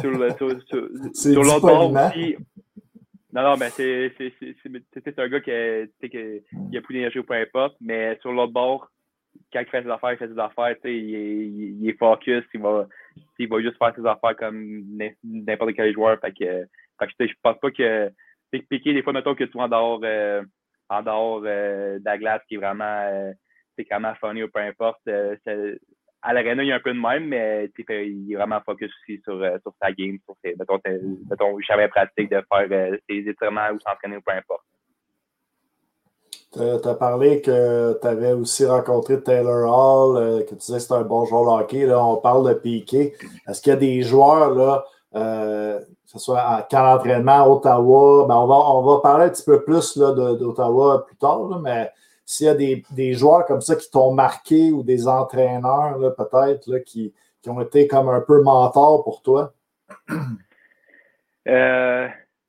[0.00, 0.48] sur le sur,
[1.42, 2.36] l'autre bord aussi.
[3.32, 5.50] Non, non, mais c'est un gars qui
[6.08, 8.90] que- il a beaucoup d'énergie ou peu importe, mais sur l'autre bord,
[9.52, 12.44] quand il fait ses affaires, il fait ses affaires, il, est- il, il est focus,
[12.54, 12.86] il va,
[13.38, 16.18] il va juste faire ses affaires comme n'im- n'importe quel joueur.
[16.20, 16.66] Fait que,
[16.98, 18.10] fait que je pense pas que
[18.70, 20.42] Piqué, des fois, mettons que tu vas en dehors, euh,
[20.88, 23.32] en dehors euh, de la glace qui est vraiment, euh,
[23.76, 25.00] c'est vraiment funny ou peu importe.
[25.08, 25.36] euh,
[26.22, 29.20] à l'aréna, il y a un peu de même, mais il est vraiment focus aussi
[29.22, 30.80] sur, euh, sur sa game, sur ses, mettons,
[31.30, 34.64] mettons, jamais pratique de faire euh, ses étirements ou s'entraîner ou peu importe.
[36.52, 40.84] Tu as parlé que tu avais aussi rencontré Taylor Hall, euh, que tu disais que
[40.84, 41.86] c'est un bon joueur de hockey.
[41.86, 43.12] Là, on parle de Piqué.
[43.46, 44.84] Est-ce qu'il y a des joueurs, là,
[45.16, 49.26] euh, que ce soit en camp d'entraînement à Ottawa, ben on, va, on va parler
[49.26, 51.90] un petit peu plus d'Ottawa plus tard, mais
[52.24, 56.78] s'il y a des, des joueurs comme ça qui t'ont marqué ou des entraîneurs, peut-être,
[56.84, 59.52] qui, qui ont été comme un peu mentors pour toi?
[61.48, 62.08] Euh,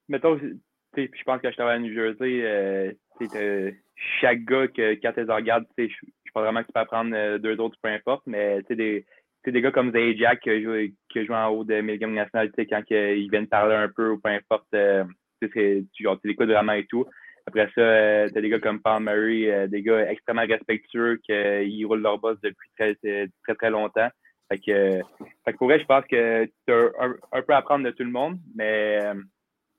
[0.09, 3.71] mettons, je pense que je travaille à New Jersey, euh,
[4.19, 5.85] chaque gars que quand tu les regardes, je
[6.33, 9.05] pense vraiment que tu peux apprendre euh, deux autres, peu importe, mais des,
[9.51, 13.47] des gars comme Zay Jack qui joué en haut de Milligan National, quand ils viennent
[13.47, 15.03] parler un peu ou peu importe, euh,
[15.41, 17.05] tu l'écoutes vraiment et tout.
[17.47, 21.85] Après ça, euh, t'as des gars comme Paul Murray, euh, des gars extrêmement respectueux qui
[21.85, 24.09] roulent leur boss depuis très, très, très longtemps.
[24.49, 28.11] Fait pour vrai, je pense que tu as un, peu à apprendre de tout le
[28.11, 28.99] monde, mais,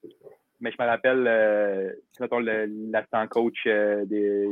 [0.03, 4.49] je me rappelle, euh, mettons, l'assistant coach des,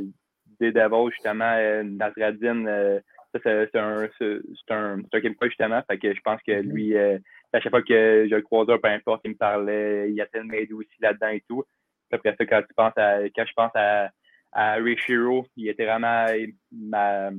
[0.61, 3.03] des Devils, justement, euh, Nasradine,
[3.43, 5.83] c'est c'est un, un, c'est un Québécois, justement.
[5.89, 7.19] Fait que je pense que lui, euh,
[7.53, 10.49] à chaque fois que je le croisais, peu importe, il me parlait, il essaie de
[10.49, 11.65] m'aider aussi là-dedans et tout.
[12.13, 14.11] Après ça, quand tu penses à, quand je pense à,
[14.53, 16.27] à Ray Shiro, il était vraiment
[16.71, 17.31] ma,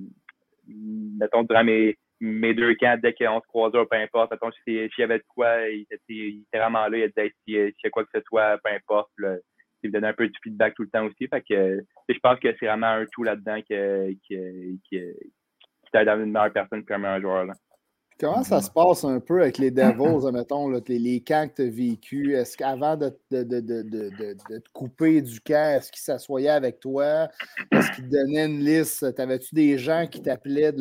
[0.67, 5.03] mettons, durant mes, mes deux camps, dès qu'on se croisait, peu importe, mettons, s'il y
[5.03, 8.03] avait de quoi, il était, il était vraiment là, il disait s'il y a quoi
[8.03, 9.09] que ce soit, peu importe.
[9.83, 11.27] il me donnait un peu de feedback tout le temps aussi.
[11.27, 11.79] Fait que
[12.09, 15.01] je pense que c'est vraiment un tout là-dedans qui, qui, qui,
[15.87, 17.45] qui t'aide à une meilleure personne qu'un meilleur joueur.
[17.45, 17.53] Là.
[18.19, 21.61] Comment ça se passe un peu avec les Devils, mettons, les, les, camps que tu
[21.61, 22.35] as vécu?
[22.35, 27.29] Est-ce qu'avant de, de, de, de, te couper du camp, est-ce qu'ils s'assoyaient avec toi?
[27.71, 29.13] Est-ce qu'ils te donnaient une liste?
[29.13, 30.73] T'avais-tu des gens qui t'appelaient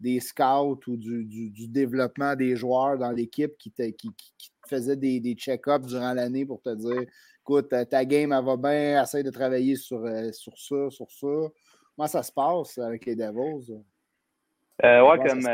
[0.00, 4.96] des scouts ou du, du, développement des joueurs dans l'équipe qui, te, qui, qui, faisaient
[4.96, 7.04] des, des check-ups durant l'année pour te dire
[7.42, 11.52] écoute, ta game, elle va bien, essaye de travailler sur, euh, sur ça, sur ça?
[11.94, 13.84] Comment ça se passe avec les Devils?
[14.82, 15.46] Euh, ouais, comme.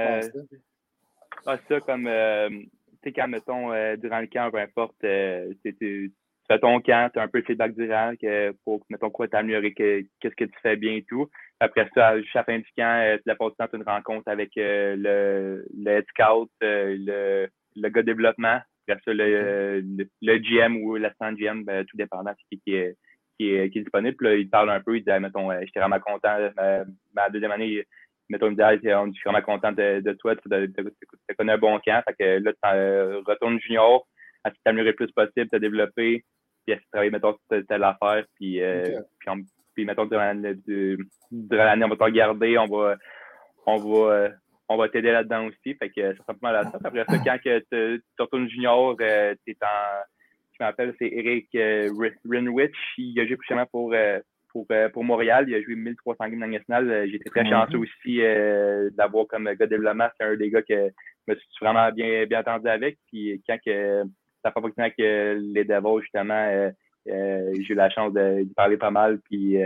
[1.46, 2.68] Ah, ça, comme, euh, tu
[3.04, 6.12] sais, quand, mettons, euh, durant le camp, peu importe, euh, tu
[6.46, 9.72] fais ton camp, tu as un peu de feedback durant que, pour, mettons, quoi t'améliorer,
[9.72, 11.30] qu'est-ce que tu fais bien et tout.
[11.61, 15.64] Après ça, à la fin du camp, tu la passes temps, une rencontre avec le,
[15.74, 18.61] le head scout, le, le gars de développement.
[18.88, 19.83] Après ça, le,
[20.20, 22.96] le, GM ou l'assistant GM, ben, tout dépendant qui, qui, est,
[23.38, 24.16] qui, est, qui est disponible.
[24.16, 26.37] Puis là, il parle un peu, il dit, mettons, j'étais vraiment content.
[26.56, 27.87] Ma, ma deuxième année,
[28.31, 31.79] mettons, me dit, on est vraiment content de, de toi, tu as connu un bon
[31.81, 32.03] camp.
[32.09, 34.07] Fait que là, tu retournes junior,
[34.45, 36.25] à t'améliorer le plus possible, te développer,
[36.64, 39.37] puis à travailler, mettons, sur telle affaire, puis, euh, puis, on,
[39.75, 42.97] puis, mettons, durant, l'année, on va te regarder, on va,
[43.66, 44.29] on va,
[44.69, 45.75] on va t'aider là-dedans aussi.
[45.75, 46.79] Fait que ça ressemble à ça.
[46.83, 50.03] Après ça, quand que tu retournes junior, euh, tu es en,
[50.53, 51.90] je m'appelle, c'est Eric euh,
[52.29, 52.77] Rinwich.
[52.99, 54.21] Il a joué précisément pour, euh,
[54.53, 55.47] pour, euh, pour Montréal.
[55.49, 56.91] Il a joué 1300 games dans nationale.
[56.91, 60.09] Euh, J'étais très chanceux aussi euh, d'avoir comme gars de développement.
[60.19, 60.89] C'est un des gars que
[61.29, 62.99] je me suis vraiment bien, bien entendu avec.
[63.09, 64.03] Puis quand que,
[64.45, 66.73] ça fait pas avec les Devils, justement,
[67.07, 69.21] j'ai eu la chance de, parler pas mal.
[69.31, 69.59] Puis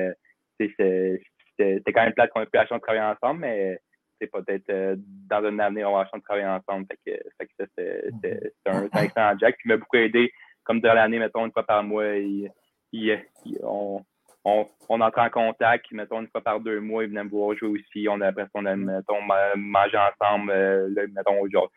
[0.59, 3.79] c'était quand même plate qu'on ait pu la chance de travailler ensemble, mais
[4.21, 6.87] c'est peut-être dans un avenir, on va la chance de travailler ensemble.
[6.91, 9.57] Fait que, fait que ça, c'est un, un excellent Jack.
[9.59, 10.33] Puis il m'a beaucoup aidé,
[10.65, 12.17] comme dans l'année, mettons, une fois par mois.
[12.17, 12.51] Il,
[12.93, 13.21] il,
[13.63, 14.03] on,
[14.45, 17.57] on, on entre en contact, mettons, une fois par deux mois, ils venaient me voir
[17.57, 18.07] jouer aussi.
[18.09, 19.23] On a, après, on a, mettons,
[19.57, 21.71] mangé ensemble, euh, là, mettons, genre,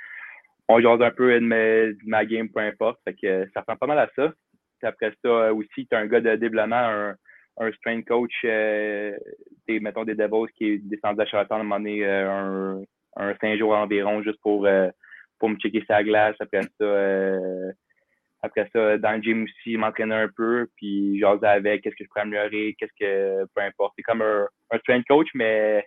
[0.67, 2.99] on jase un peu de ma, game, peu importe.
[3.05, 4.33] Fait que ça ressemble pas mal à ça.
[4.79, 7.15] Puis après ça, aussi, tu as un gars de développement, un,
[7.59, 9.17] un strength coach, euh,
[9.69, 12.81] mettons, des Devils qui est descendu à Charlotte à un donné, euh, un,
[13.15, 14.89] un cinq jours environ, juste pour, euh,
[15.39, 16.35] pour me checker sa glace.
[16.39, 17.71] Après ça, euh,
[18.41, 22.09] après ça, dans le gym aussi, m'entraîner un peu, puis jaser avec, qu'est-ce que je
[22.09, 23.93] pourrais améliorer, qu'est-ce que, peu importe.
[23.97, 25.85] C'est comme un, un coach, mais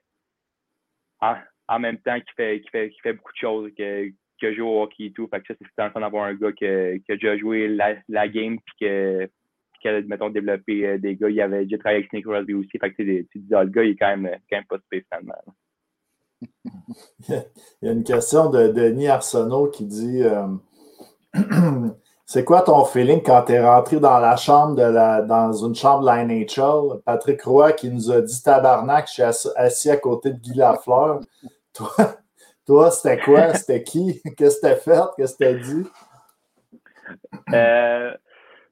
[1.21, 4.11] en, même temps qui fait, qui fait, qui fait beaucoup de choses, que,
[4.41, 5.29] que joue au hockey et tout.
[5.29, 8.59] Fait que ça, c'est intéressant d'avoir un gars qui a déjà joué la, la game,
[8.59, 9.29] puis que,
[9.81, 11.31] qui a, mettons, développé euh, des gars.
[11.31, 12.79] Il avait déjà travaillé avec Snake Crosby aussi.
[12.79, 15.35] Fait que tu dis, ah, le gars, il est quand même, quand même pas spécialement.
[17.29, 17.45] il
[17.83, 20.49] y a une question de Denis Arsenault qui dit euh,
[22.33, 25.75] C'est quoi ton feeling quand tu es rentré dans la chambre de la, dans une
[25.75, 27.03] chambre de la NHL?
[27.05, 31.19] Patrick Roy qui nous a dit tabarnak, je suis assis à côté de Guy Lafleur.
[31.75, 31.91] Toi,
[32.65, 33.53] toi c'était quoi?
[33.55, 34.23] C'était qui?
[34.37, 35.01] Qu'est-ce que t'as fait?
[35.17, 35.91] Qu'est-ce que t'as dit?
[37.53, 38.15] Euh,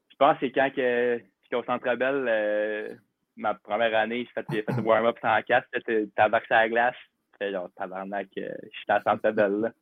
[0.09, 1.21] je pense que c'est quand que,
[1.57, 2.97] au Centre Bell,
[3.35, 5.67] ma première année, j'ai fait, fait le warm-up sans casque,
[6.15, 6.97] t'as vaccin à la glace.
[7.33, 9.73] J'étais genre tabarnak, euh, je suis à Centre Bell là.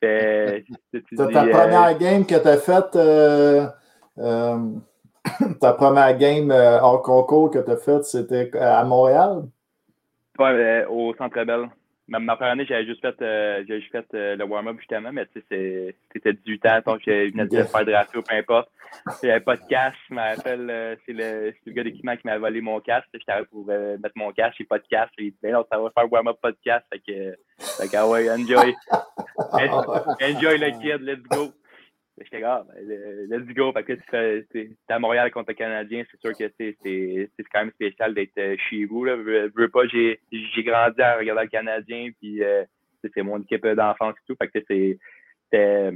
[0.00, 0.64] C'est
[1.16, 3.66] ta euh, première game que tu as faite, euh,
[4.18, 4.58] euh,
[5.60, 9.42] ta première game hors concours que tu as faite, c'était à Montréal?
[10.38, 10.46] Oui,
[10.88, 11.68] au Centre Bell.
[12.10, 15.94] Ma, ma, première année, j'avais juste fait, juste fait le warm-up justement, mais tu sais,
[16.12, 18.68] c'était 18 ans, donc je venais de faire de ratio, peu importe.
[19.22, 22.80] J'avais pas de casque, je m'appelle, c'est le, le, gars d'équipement qui m'a volé mon
[22.80, 23.06] casque.
[23.14, 25.12] J'étais pour mettre mon casque, j'ai pas de casque.
[25.18, 26.86] Il dit, ben non, ça va faire warm-up, pas de casque.
[26.92, 28.74] Fait que, fait que, ah ouais, enjoy.
[30.20, 31.52] enjoy le kid, let's go.
[32.20, 33.72] J'étais ah, ben, let's go.
[33.72, 37.60] Fait que tu fais, t'es à Montréal contre le Canadien, c'est sûr que c'est quand
[37.60, 39.04] même spécial d'être euh, chez vous.
[39.04, 39.16] Là.
[39.16, 40.18] Je veux pas, j'ai
[40.58, 42.64] grandi à regarder le Canadien, puis euh,
[43.02, 44.36] c'est mon équipe d'enfance et tout.
[44.40, 44.58] Fait que
[45.50, 45.92] c'était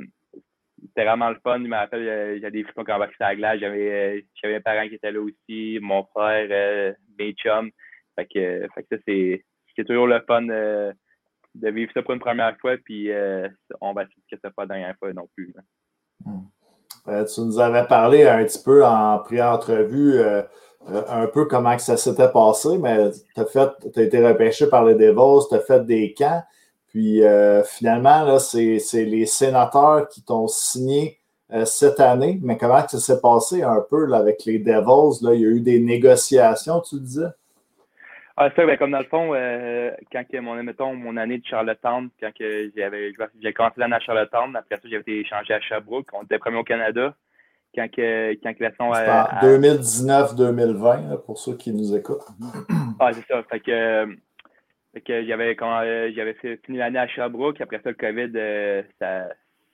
[0.97, 1.61] vraiment le fun.
[1.61, 3.61] Il m'a rappelé, euh, j'avais des frissons quand on à la glace.
[3.61, 7.71] J'avais mes parents qui étaient là aussi, mon frère, mes chums.
[8.17, 10.47] Fait que, fait que ça, c'est toujours le fun
[11.55, 13.49] de vivre ça pour une première fois, puis euh,
[13.81, 15.55] on va essayer que ce pas la dernière fois non plus.
[17.09, 20.43] Euh, tu nous avais parlé un petit peu en pré-entrevue euh,
[21.09, 25.47] un peu comment que ça s'était passé, mais tu as, été repêché par les Devils,
[25.49, 26.43] tu as fait des camps,
[26.89, 27.23] puis
[27.65, 31.19] finalement, c'est les sénateurs qui t'ont signé
[31.65, 32.39] cette année.
[32.43, 35.25] Mais comment ça s'est passé un peu avec les Devils?
[35.25, 35.35] Là?
[35.35, 37.31] Il y a eu des négociations, tu disais?
[38.37, 41.47] Ah, ça, ben, comme dans le fond, euh, quand que mon, mettons, mon année de
[41.47, 45.61] Charlottetown, quand que j'avais, j'ai commencé l'année à Charlottetown, après ça, j'avais été échangé à
[45.61, 46.09] Sherbrooke.
[46.13, 47.15] On était premier au Canada.
[47.77, 48.71] Quand que, quand que la.
[48.73, 48.93] C'est en
[49.41, 52.27] 2019-2020, pour ceux qui nous écoutent.
[53.01, 53.43] Ah, c'est ça.
[53.51, 54.07] Fait que,
[54.95, 55.57] fait que j'avais,
[56.15, 57.61] j'avais fini l'année à Sherbrooke.
[57.61, 59.29] Après ça, le COVID, euh, ça,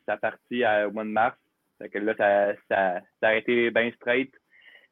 [0.07, 1.37] ça a parti au mois de mars.
[1.79, 4.33] Fait que là, ça, ça, ça a été bien straight.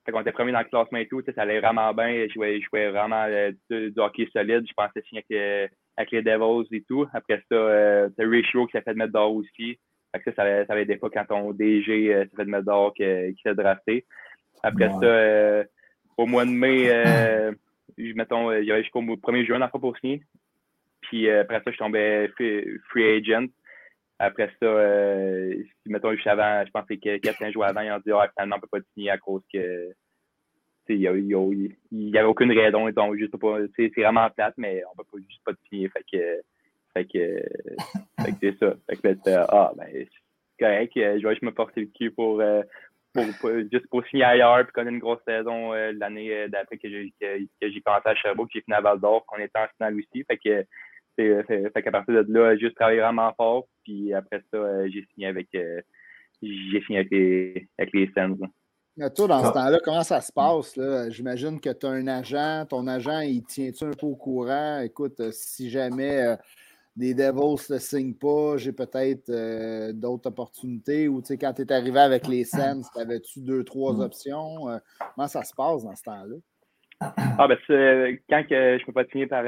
[0.08, 2.24] Fait qu'on était premier dans le classement et tout, ça allait vraiment bien.
[2.28, 4.64] Je jouais, je jouais vraiment euh, du, hockey solide.
[4.66, 5.68] Je pensais signer avec, euh,
[5.98, 7.06] avec, les Devils et tout.
[7.12, 9.78] Après ça, euh, c'est Ratio qui s'est fait mettre dehors aussi.
[10.16, 13.04] Fait que ça, ça, ça fois quand ton DG euh, s'est fait mettre dehors qui,
[13.42, 14.06] s'est drafté.
[14.62, 15.68] Après ça,
[16.16, 16.90] au mois de mai,
[18.14, 20.22] mettons, il y avait jusqu'au 1er juin pour signer.
[21.02, 23.48] Puis après ça, je tombais free agent.
[24.18, 28.10] Après ça, euh, mettons, juste avant, je pense que 4-5 jours avant, ils ont dit
[28.12, 29.94] ah, finalement, on ne peut pas signer à cause que
[30.90, 31.00] il
[31.92, 32.88] n'y avait aucune raison.
[32.90, 35.88] Donc, juste pas, c'est vraiment plate, mais on ne peut pas juste pas signer.
[35.88, 36.40] Fait que,
[36.94, 37.42] fait que,
[38.24, 38.74] fait que c'est ça.
[38.88, 40.92] Fait que là, ah, ben, c'est correct.
[40.94, 42.62] Je vais juste me porter le cul pour, euh,
[43.12, 46.88] pour, pour, juste pour signer ailleurs puis connaître une grosse saison euh, l'année d'après que
[46.88, 49.68] j'ai que, que j'ai commencé à Sherbrooke, j'ai fini à Val d'Or, qu'on était en
[49.76, 50.24] finale aussi.
[50.24, 50.64] Fait que
[51.16, 53.66] fait, fait qu'à partir de là, juste travaillé vraiment fort.
[53.88, 55.80] Puis après ça, euh, j'ai signé avec euh,
[56.42, 58.10] j'ai signé avec les, avec les
[58.96, 59.52] Mais toi, dans ce ah.
[59.52, 60.78] temps-là, comment ça se passe?
[61.10, 62.66] J'imagine que tu as un agent.
[62.68, 64.80] Ton agent, il tient-tu un peu au courant?
[64.80, 66.36] Écoute, euh, si jamais
[66.96, 71.08] des Devils ne signent pas, j'ai peut-être d'autres opportunités.
[71.08, 74.00] Ou quand tu es arrivé avec les Sens, avais-tu deux, trois mm.
[74.00, 74.80] options?
[75.14, 76.36] comment ça se passe dans ce temps-là?
[77.00, 77.56] Ah, ben,
[78.28, 79.44] quand que je ne peux pas signer par,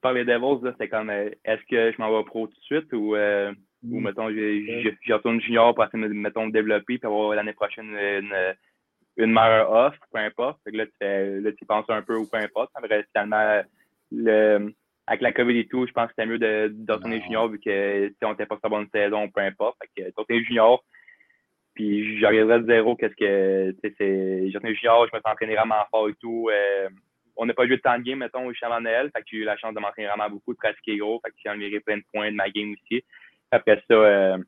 [0.00, 2.92] par les Devils, c'est comme euh, est-ce que je m'en vais pro tout de suite
[2.92, 3.52] ou, euh,
[3.84, 4.04] ou mm.
[4.04, 8.54] mettons, je, retourne junior pour essayer de me développer puis avoir l'année prochaine une,
[9.16, 10.60] une meilleure offre, peu importe.
[10.64, 12.70] Fait que là, tu, là, tu penses un peu ou peu importe.
[12.74, 13.62] Après, finalement,
[14.12, 14.74] le,
[15.06, 17.58] avec la COVID et tout, je pense que c'était mieux de, de retourner junior vu
[17.58, 19.76] que si on n'était pas sur la bonne saison, peu importe.
[19.80, 20.84] Fait que retourner junior,
[21.74, 24.50] puis j'arriverais de zéro qu'est-ce que c'est.
[24.50, 26.48] J'ai junior, je me suis entraîné vraiment fort et tout.
[26.50, 26.88] Euh,
[27.36, 29.10] on n'a pas joué de temps de game, mettons, juste avant Noël.
[29.14, 31.20] Fait que j'ai eu la chance de m'entraîner vraiment beaucoup, de pratiquer gros.
[31.24, 33.04] Fait que j'ai enlevé plein de points de ma game aussi.
[33.50, 34.38] Après ça, euh,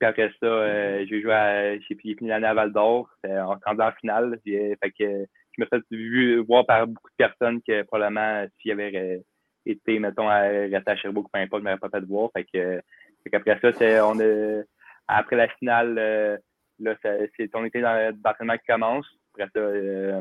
[0.00, 3.08] après ça, euh, j'ai joué à, j'ai fini l'année à Val d'Or.
[3.24, 4.38] en en finale.
[4.44, 8.72] Fait que je me suis vu voir par beaucoup de personnes que probablement s'il y
[8.72, 9.22] avait
[9.66, 12.30] été, mettons, à rester à Sherbrooke, peu importe, je m'aurais pas fait voir.
[12.34, 12.80] Fait que,
[13.24, 14.62] fait qu'après ça, c'est, on a,
[15.08, 16.36] après la finale, euh,
[16.80, 16.96] là,
[17.36, 19.06] c'est ton été d'entraînement qui commence.
[19.34, 20.20] Après ça, euh,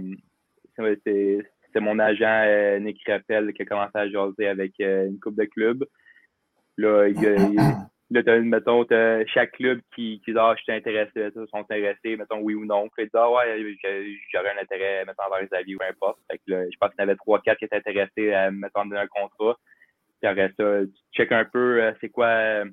[0.77, 5.19] c'est, c'est mon agent euh, Nick Rappel qui a commencé à jaser avec euh, une
[5.19, 5.85] coupe de clubs.
[6.77, 7.15] Là, il,
[8.11, 8.85] là mettons,
[9.27, 12.87] chaque club qui, qui dit Ah, je suis intéressé, sont intéressés, mettons oui ou non.
[12.95, 13.77] Puis il dit Ah ouais,
[14.33, 16.19] j'aurais un intérêt, mettons, vers les avis ou peu importe.
[16.31, 18.51] Fait que, là, je pense qu'il y en avait trois, quatre qui étaient intéressés à
[18.51, 19.57] mettons donner un contrat.
[20.21, 22.63] Puis après ça, tu check un peu euh, c'est quoi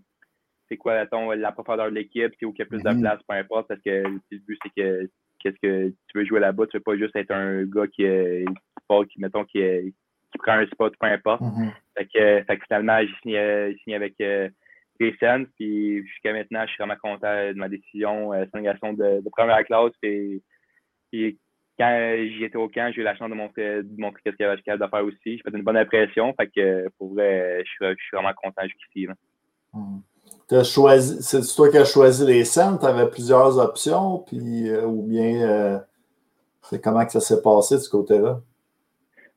[0.69, 3.01] c'est quoi mettons, la profondeur de l'équipe, c'est où il y a plus de mm-hmm.
[3.01, 5.11] place, peu importe, parce que le but c'est que
[5.43, 9.21] qu'est-ce que tu veux jouer là-bas, tu veux pas juste être un gars qui, qui,
[9.21, 11.43] mettons, qui, qui prend un spot, peu importe.
[11.43, 11.73] Mm-hmm.
[11.97, 14.49] fait, que, fait, que, finalement, j'ai signé, signé, avec euh,
[15.01, 15.17] les
[15.57, 18.33] puis jusqu'à maintenant, je suis vraiment content de ma décision.
[18.33, 20.43] Euh, c'est une garçon de, de, première classe, puis
[21.79, 24.49] quand j'étais au camp, j'ai eu la chance de montrer, de montrer ce qu'il y
[24.49, 25.37] avait capable de faire aussi.
[25.37, 28.63] J'ai fait une bonne impression, fait que pour vrai, je suis, je suis vraiment content
[28.63, 29.09] jusqu'ici.
[29.75, 30.03] Mm-hmm.
[30.49, 35.49] C'est toi qui as choisi les scènes, tu avais plusieurs options, puis euh, ou bien
[35.49, 35.79] euh,
[36.83, 38.41] comment que ça s'est passé de ce côté-là?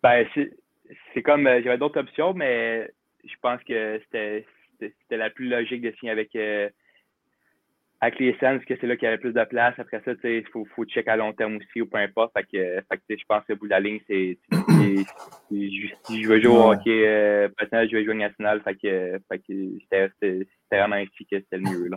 [0.04, 0.26] Ben,
[1.14, 2.92] c'est comme euh, j'avais d'autres options, mais
[3.24, 4.46] je pense que c'était
[5.12, 6.36] la plus logique de signer avec,
[8.02, 9.74] avec les Sens, que c'est là qu'il y avait plus de place.
[9.78, 12.34] Après ça, il faut, faut check à long terme aussi ou peu importe.
[12.54, 14.38] Je pense que le bout de la ligne, c'est
[15.50, 18.62] si je veux jouer au hockey euh, je veux jouer national.
[18.62, 21.90] Fait que, fait que c'était vraiment ainsi que c'était le mieux.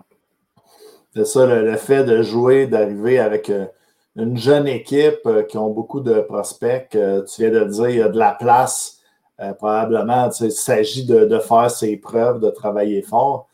[1.14, 3.50] C'est ça, le, fait de jouer, d'arriver avec
[4.18, 6.94] une jeune équipe euh, qui ont beaucoup de prospects.
[6.96, 8.98] Euh, tu viens de dire, il y a de la place.
[9.40, 13.48] Euh, probablement, il s'agit de, faire ses preuves, de travailler fort.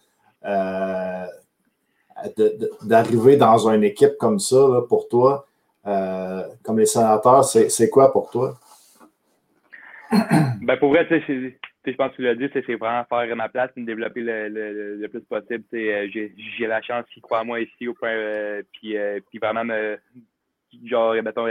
[2.83, 4.57] D'arriver dans une équipe comme ça,
[4.89, 5.47] pour toi,
[5.83, 8.55] comme les sénateurs, c'est quoi pour toi?
[10.61, 13.85] Ben pour vrai, je pense que tu l'as dit, c'est vraiment faire ma place, me
[13.85, 15.65] développer le, plus possible.
[15.73, 18.97] J'ai la chance, s'il croit à moi ici, au point, puis,
[19.29, 19.99] puis vraiment me,
[20.85, 21.47] genre, mettons,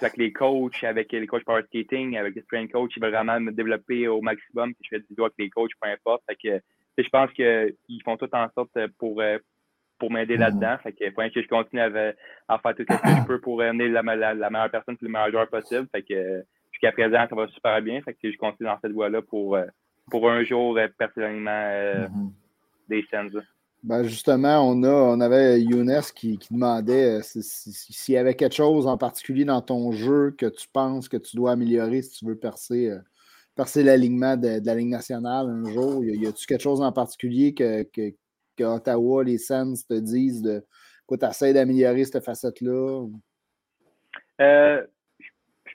[0.00, 3.40] avec les coachs, avec les coachs power skating, avec les strength coachs, ils veulent vraiment
[3.40, 4.74] me développer au maximum.
[4.82, 6.22] je fais du doigt avec les coachs, peu importe.
[6.28, 6.62] Fait que,
[6.98, 9.38] je pense qu'ils font tout en sorte pour, euh,
[9.98, 10.40] pour m'aider mm-hmm.
[10.40, 10.78] là-dedans.
[10.82, 12.14] Fait que, faut que je continue à,
[12.48, 15.30] à, faire tout ce que je peux pour amener la, la, meilleure personne, le meilleur
[15.30, 15.88] joueur possible.
[15.92, 16.44] Fait que,
[16.80, 18.00] jusqu'à présent, ça va super bien.
[18.02, 19.58] Fait que je continue dans cette voie-là pour,
[20.10, 22.30] pour un jour personnellement mm-hmm.
[22.88, 23.30] des scènes.
[23.82, 28.88] Ben justement, on, a, on avait Younes qui, qui demandait s'il y avait quelque chose
[28.88, 32.36] en particulier dans ton jeu que tu penses que tu dois améliorer si tu veux
[32.36, 32.92] percer
[33.58, 36.04] percer l'alignement de, la Ligue nationale un jour?
[36.04, 40.64] Y a-tu quelque chose en particulier que, que, Ottawa, les Sens te disent de
[41.06, 43.04] quoi tu essaies d'améliorer cette facette-là?
[44.40, 44.86] Euh,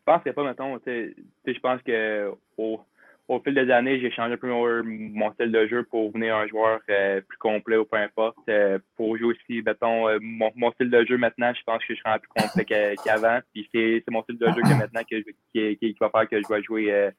[0.05, 2.81] pense que pas, mettons, je pense que au,
[3.27, 6.47] au, fil des années, j'ai changé un peu mon, style de jeu pour devenir un
[6.47, 8.37] joueur euh, plus complet ou peu importe.
[8.49, 12.19] Euh, pour jouer aussi, mettons, mon, style de jeu maintenant, je pense que je serai
[12.19, 12.65] plus complet
[13.03, 13.39] qu'avant.
[13.53, 15.21] Puis c'est mon style de jeu que maintenant que
[15.53, 17.11] qui, qui, va faire que je vais jouer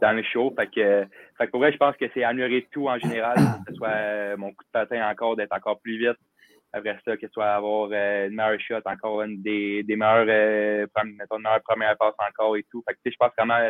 [0.00, 0.52] dans le show.
[0.56, 3.72] Fait que, fait que pour vrai, je pense que c'est améliorer tout en général, que
[3.72, 6.18] ce soit euh, mon coup de patin encore, d'être encore plus vite.
[6.72, 10.26] Après ça, que ce soit avoir euh, une meilleure shot, encore une des, des meilleures,
[10.28, 12.82] euh, mettons, une meilleure première passe encore et tout.
[12.86, 13.68] Fait que, je pense vraiment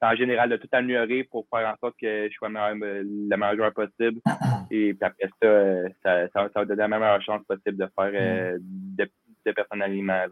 [0.00, 3.72] en général de tout améliorer pour faire en sorte que je sois le meilleur, joueur
[3.72, 4.20] possible.
[4.70, 9.10] Et puis après ça, ça, ça, va donner la meilleure chance possible de faire de,
[9.44, 10.24] de personnellement.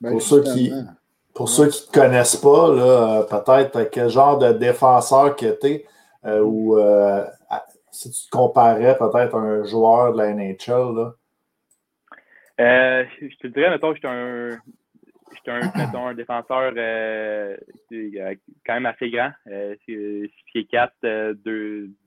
[0.00, 0.72] Ben, pour ceux qui,
[1.34, 5.66] pour ceux qui ne te connaissent pas, euh, peut-être quel genre de défenseur que tu
[5.66, 5.86] es,
[6.24, 7.24] euh, ou euh,
[7.90, 10.94] si tu te comparais peut-être à un joueur de la NHL.
[10.94, 11.14] Là.
[12.58, 14.50] Je te dirais, mettons, j'étais un,
[15.46, 16.72] un, mettons, un défenseur
[18.66, 19.32] quand même assez grand.
[19.48, 21.34] Euh, 6 pieds 4,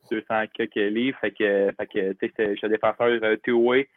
[0.09, 1.17] 200 quelques livres.
[1.19, 3.87] Fait que, fait que je suis un défenseur two-way.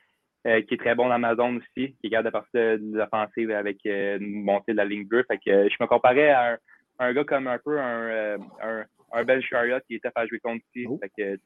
[0.46, 3.51] Euh, qui est très bon dans ma zone aussi, qui garde de partir de l'offensive
[3.51, 5.22] avec euh, montée de la ligne bleue.
[5.28, 6.57] Fait que euh, je me comparais à
[6.98, 10.38] un, gars comme un peu un, euh, un, un Ben Chariot qui était à jouer
[10.40, 10.86] contre ici.
[10.88, 10.98] Oh.
[10.98, 11.38] Fait que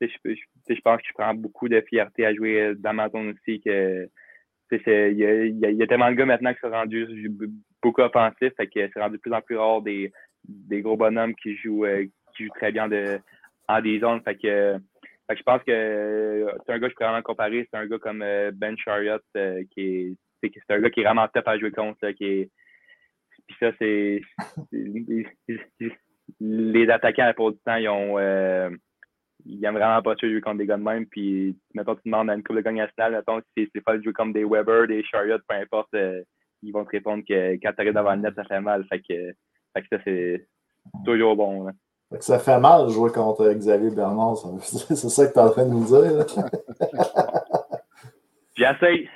[0.00, 3.60] je, je, pense que je prends beaucoup de fierté à jouer dans ma zone aussi.
[3.60, 4.08] que
[4.72, 7.30] il y, a, tellement de gars maintenant qui sont rendus
[7.82, 10.12] beaucoup offensifs, fait que c'est rendu de plus en plus rare des,
[10.44, 11.86] des gros bonhommes qui jouent,
[12.36, 13.18] qui jouent très bien de,
[13.68, 14.22] en des zones.
[14.22, 14.78] Fait que
[15.36, 17.68] je pense que euh, c'est un gars que je pourrais vraiment comparer.
[17.70, 20.16] C'est un gars comme euh, Ben Chariot euh, qui est.
[20.42, 22.10] C'est un gars qui est vraiment top à jouer contre.
[22.12, 22.50] qui
[23.46, 24.20] puis ça, c'est.
[26.40, 28.16] Les attaquants à du temps, ils ont.
[29.46, 31.06] Ils aiment vraiment pas jouer contre des gars de même.
[31.06, 34.02] Puis, mettons, tu demandes à une couple de gars nationale, mettons, si c'est pas de
[34.02, 35.94] jouer comme des Weber, des Chariot, peu importe,
[36.62, 38.84] ils vont te répondre que quand tu arrives devant le net, ça fait mal.
[38.88, 39.32] Fait que,
[39.74, 40.46] fait que ça, c'est
[41.04, 41.64] toujours bon.
[41.64, 41.72] Là
[42.20, 44.36] ça fait mal jouer contre Xavier Bernard.
[44.62, 46.26] C'est ça que tu es en train de nous dire.
[48.56, 49.08] J'essaye.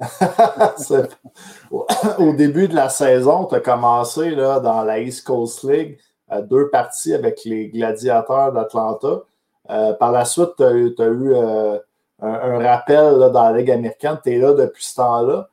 [2.18, 5.98] Au début de la saison, tu as commencé là, dans la East Coast League,
[6.32, 9.24] euh, deux parties avec les Gladiateurs d'Atlanta.
[9.70, 11.78] Euh, par la suite, tu as, eu, euh,
[12.20, 14.18] un, rappel dans la Ligue américaine.
[14.22, 15.48] Tu es là depuis ce temps-là.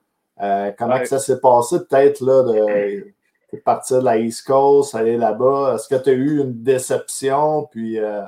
[0.78, 1.78] comment ça s'est passé?
[1.88, 5.76] Peut-être là, de partir de la East Coast, aller là-bas?
[5.76, 7.68] Est-ce que tu as eu une déception?
[7.72, 8.24] Puis, euh...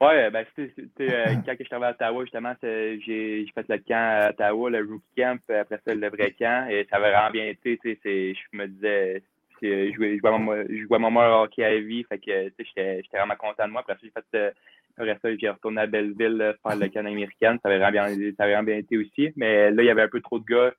[0.00, 0.66] Oui, ben, euh,
[1.46, 5.04] quand je suis arrivé à Ottawa, justement, j'ai fait le camp à Ottawa, le rookie
[5.16, 7.78] camp, après ça, le vrai camp, et ça avait vraiment bien été.
[7.84, 9.22] Je me disais,
[9.62, 13.66] je jouais, je jouais mon meilleur hockey à la vie, fait que j'étais vraiment content
[13.66, 13.80] de moi.
[13.82, 14.50] Après ça, j'ai fait, euh,
[14.96, 17.58] après ça, j'ai retourné à Belleville faire le camp américain.
[17.62, 19.32] Ça avait vraiment bien, ça avait vraiment bien été aussi.
[19.36, 20.72] Mais là, il y avait un peu trop de gars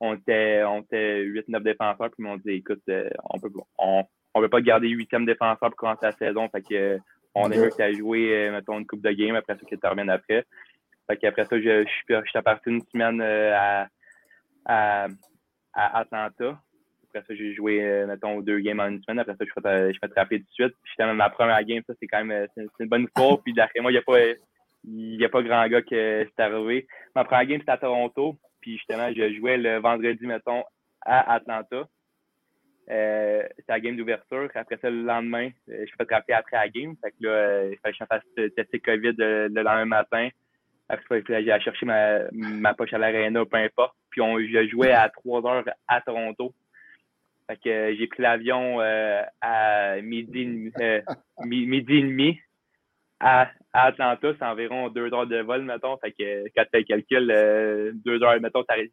[0.00, 4.04] on était, on était 8-9 défenseurs, puis ils m'ont dit écoute, euh, on peut on,
[4.34, 6.48] on veut pas garder 8e défenseur pour commencer la saison.
[6.48, 6.98] Fait que
[7.34, 9.86] on est mieux que joué, euh, mettons, une coupe de game après ça que tu
[9.86, 10.44] reviennes après.
[11.06, 13.88] Fait qu'après ça, je, je, suis parti une semaine euh, à,
[14.64, 15.06] à,
[15.72, 16.60] à, Atlanta.
[17.16, 19.20] Après ça, j'ai joué, mettons, deux games en une semaine.
[19.20, 20.74] Après ça, je je fais trapper tout de suite.
[20.82, 23.40] Puis ma première game, ça, c'est quand même c'est une bonne histoire.
[23.42, 24.18] Puis d'après moi, il n'y a pas.
[24.18, 26.86] A pas grand gars qui s'est arrivé.
[27.14, 28.36] Ma première game, c'était à Toronto.
[28.60, 30.62] Puis justement, je jouais le vendredi, mettons,
[31.04, 31.88] à Atlanta.
[32.90, 34.48] Euh, c'était la game d'ouverture.
[34.54, 36.94] Après ça, le lendemain, euh, je fais attraper après la game.
[37.02, 40.28] Fait que là, euh, il fallait que je fasse tester COVID le, lendemain matin.
[40.88, 43.96] Après j'ai cherché ma, ma poche à l'aréna, peu importe.
[44.10, 46.54] Puis on, je jouais à 3 heures à Toronto.
[47.48, 48.80] Fait que j'ai pris l'avion
[49.40, 50.70] à midi,
[51.44, 52.40] midi et demi
[53.20, 55.96] à, Atlanta, c'est environ deux heures de vol, mettons.
[55.98, 58.90] Fait que quand tu fais le calcul, euh, deux heures, mettons, tu arrives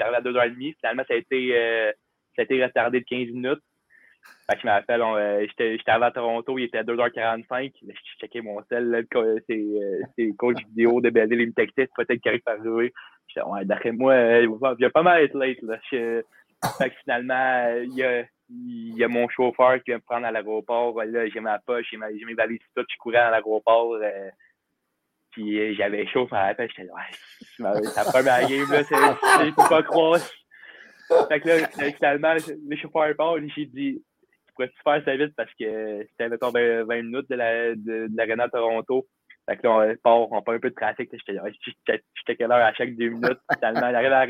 [0.00, 0.74] à deux heures et demie.
[0.80, 1.92] Finalement, ça a été, euh,
[2.36, 3.60] ça a été retardé de 15 minutes.
[4.48, 7.72] Fait que je me rappelle, euh, j'étais arrivé à Toronto, il était à 2h45.
[7.82, 9.06] Je checkais mon sel,
[9.48, 12.92] c'est coach vidéo de Belleville, il me textait, peut-être qu'il arrive à arriver.
[13.28, 15.78] J'étais, ouais, d'après moi, il va pas mal être late, là.
[16.78, 20.26] Fait que finalement, il y a, il y a mon chauffeur qui vient me prendre
[20.26, 21.02] à l'aéroport.
[21.04, 23.94] Là, j'ai ma poche, j'ai, mes valises tout, je courais à l'aéroport.
[23.94, 24.30] Euh,
[25.30, 28.96] puis euh, j'avais chaud, ça rappelle, j'étais là, ouais, c'est première game, là, c'est,
[29.46, 30.18] je peux pas croire.
[31.28, 34.02] fait que là, finalement, le chauffeur part, j'ai dit,
[34.46, 35.34] tu pourrais faire ça vite?
[35.36, 39.06] Parce que c'était, mettons, 20, 20 minutes de la, de, Toronto.
[39.48, 41.10] Fait que là, on part, on part un peu de trafic.
[41.12, 43.38] J'étais quelle heure à chaque deux minutes.
[43.54, 44.26] Finalement, on arrive à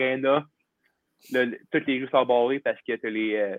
[1.70, 3.56] Toutes les rues sont barrées parce que t'as les, euh,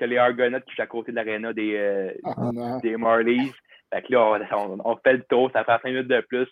[0.00, 3.52] as les Argonauts qui sont à côté de l'arena des, euh, oh, des Marlies.
[3.92, 6.48] Fait que là, on, on, fait le tour, ça fait 5 minutes de plus.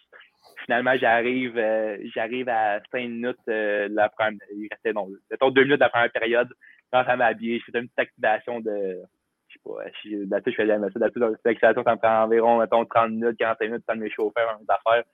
[0.65, 4.39] Finalement, j'arrive euh, j'arrive à 5 minutes euh, de la première.
[4.55, 6.49] Il restait non, mettons 2 minutes de la première période.
[6.93, 9.03] Quand ça m'habiller, je faisais une petite activation de.
[9.49, 11.37] Je sais pas, je, je faisais ça.
[11.45, 15.05] L'activation, ça me prend environ mettons, 30 minutes, 45 minutes, temps de m'échauffer, affaires.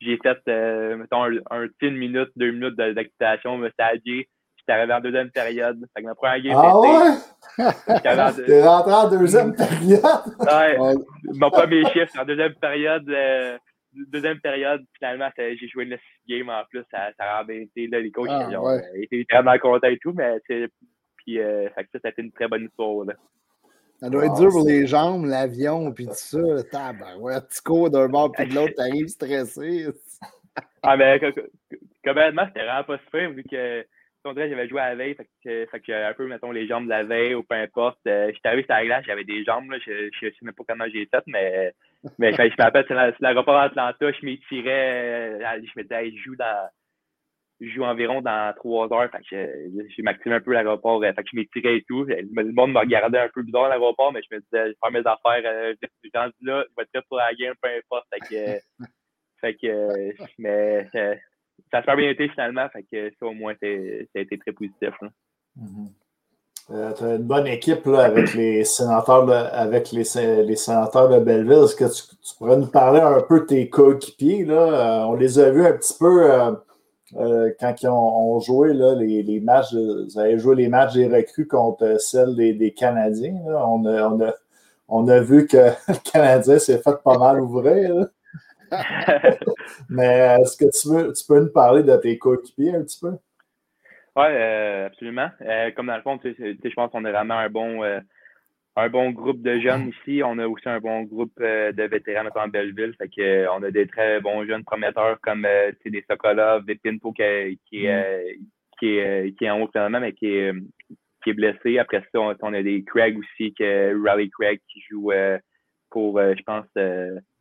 [0.00, 4.28] J'ai fait, euh, mettons, un, un, une minute, deux minutes d'activation, me suis habillé.
[4.66, 5.78] J'étais arrivé en deuxième période.
[5.94, 8.42] Fait que ma première game, ah ouais?
[8.46, 10.00] T'es rentré en deuxième période?
[10.40, 10.94] ouais.
[11.34, 13.06] Mon premier chiffre en deuxième période.
[13.10, 13.58] Euh,
[13.92, 16.82] deuxième période, finalement, j'ai joué le game en plus.
[16.90, 17.88] Ça, ça a bien été.
[17.88, 18.82] Là, les coachs ah, ils ont ouais.
[19.02, 22.64] été vraiment contents et tout, mais puis, euh, ça, ça a été une très bonne
[22.64, 23.04] histoire.
[23.04, 23.14] Là.
[24.00, 26.38] Ça doit être dur pour les jambes, l'avion, puis tout ça.
[27.18, 29.88] ouais, tu cours d'un bord puis de l'autre, t'arrives stressé.
[30.82, 31.20] ah, mais
[32.02, 33.84] complètement, c'était vraiment pas super vu que
[34.32, 36.84] j'avais joué à la veille, fait que, fait que j'avais un peu, mettons, les jambes
[36.84, 37.98] de la veille ou peu importe.
[38.06, 40.64] Euh, j'étais arrivé sur la glace, j'avais des jambes, là, je ne sais même pas
[40.66, 41.72] comment j'ai fait, mais,
[42.18, 46.36] mais quand je m'appelle sur l'aéroport d'Atlanta, je m'étirais, euh, je me disais, je joue
[46.36, 46.68] dans,
[47.60, 49.50] je joue environ dans trois heures, fait que
[49.94, 52.04] j'ai m'activé un peu l'aéroport, euh, fait que je m'étirais et tout.
[52.04, 55.06] Le monde me regardait un peu bizarre l'aéroport, mais je me disais, je vais mes
[55.06, 58.86] affaires, je suis là, je vais prêt pour la game, peu importe, fait que,
[59.40, 60.86] fait que, mais,
[61.70, 62.68] ça a super bien été finalement.
[62.70, 64.94] Fait que ça, au moins, ça a été très positif.
[65.58, 65.88] Mm-hmm.
[66.70, 71.18] Euh, tu as une bonne équipe là, avec les sénateurs de, avec les, les de
[71.20, 71.64] Belleville.
[71.64, 74.46] Est-ce que tu, pourrais nous parler un peu de tes coéquipiers?
[74.46, 74.54] Là?
[74.54, 76.32] Euh, on les a vus un petit peu
[77.16, 79.74] euh, quand ils ont, joué là, les, les, matchs.
[79.74, 83.42] vous avez joué les matchs des recrues contre celles des, des Canadiens.
[83.46, 84.32] On, a, on, a,
[84.88, 85.56] on, a, vu que
[85.88, 88.06] le Canadien s'est fait pas mal ouvrir.
[89.88, 93.12] Mais est-ce que tu, veux, tu peux nous parler de tes coéquipiers un petit peu?
[94.16, 95.28] Oui, euh, absolument.
[95.40, 97.98] Euh, comme dans le fond, je pense qu'on a vraiment un bon, euh,
[98.76, 100.22] un bon groupe de jeunes ici.
[100.24, 102.94] On a aussi un bon groupe de vétérans en Belleville.
[102.96, 105.46] Fait que, on a des très bons jeunes prometteurs comme
[105.84, 108.04] des Sokolov, des Pinto qui, qui, mm.
[108.78, 110.52] qui, est, qui est en haut finalement, mais qui est,
[111.24, 111.78] qui est blessé.
[111.78, 115.10] Après ça, on, a des Craig aussi, que Rally Craig qui joue
[115.90, 116.66] pour, je pense,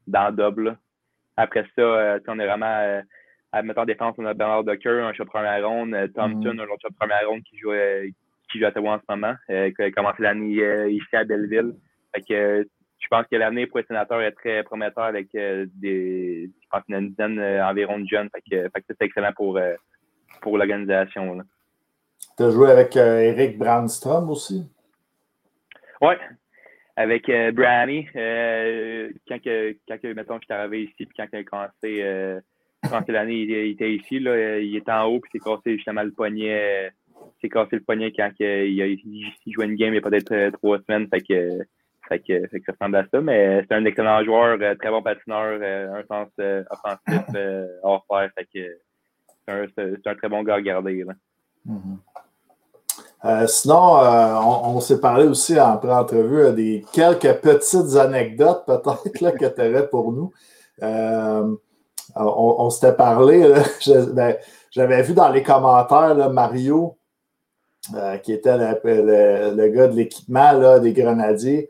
[0.08, 0.76] dans Double.
[1.38, 3.02] Après ça, euh, on est vraiment euh,
[3.52, 6.54] à mettre en défense, on a Bernard Docker, un choix de première ronde, euh, Thompson,
[6.54, 6.60] mm.
[6.60, 7.72] un autre choix de première ronde qui joue,
[8.52, 11.74] qui joue à Ottawa en ce moment, qui a commencé l'année ici à Belleville.
[12.14, 12.68] Fait que
[13.00, 17.10] je pense que l'année pour les sénateurs est très prometteur avec des, je pense une
[17.10, 18.30] dizaine environ de jeunes.
[18.30, 19.60] Fait que, fait que c'est excellent pour,
[20.42, 21.40] pour l'organisation.
[22.38, 24.72] Tu as joué avec Eric Brandstrom aussi?
[26.00, 26.14] Oui,
[26.96, 31.26] avec euh, Branny, euh, quand, que, quand que, mettons, je suis arrivé ici, puis quand
[31.34, 32.40] il a commencé, euh,
[33.08, 36.92] l'année, il, était ici, là, il était en haut, puis s'est cassé justement le poignet.
[37.42, 40.32] s'est cassé le poignet quand il, a, il, jouait une game il y a peut-être
[40.32, 41.08] euh, trois semaines.
[41.08, 41.60] Fait que,
[42.08, 43.22] fait que, fait que ça ressemble à ça.
[43.22, 45.62] Mais c'est un excellent joueur, euh, très bon patineur,
[45.96, 46.30] un sens
[46.70, 47.36] offensif
[47.82, 48.30] hors pair.
[48.38, 51.04] Fait que c'est un, très bon gars à regarder.
[51.04, 51.14] Là.
[51.68, 51.98] Mm-hmm.
[53.26, 59.38] Euh, sinon, euh, on, s'est parlé aussi en pré-entrevue euh, des quelques petites anecdotes peut-être
[59.38, 60.34] que tu avais pour nous.
[62.16, 63.50] on, s'était parlé,
[64.14, 64.36] ben,
[64.72, 66.98] j'avais vu dans les commentaires Mario,
[68.24, 71.70] qui était le, gars de l'équipement des grenadiers,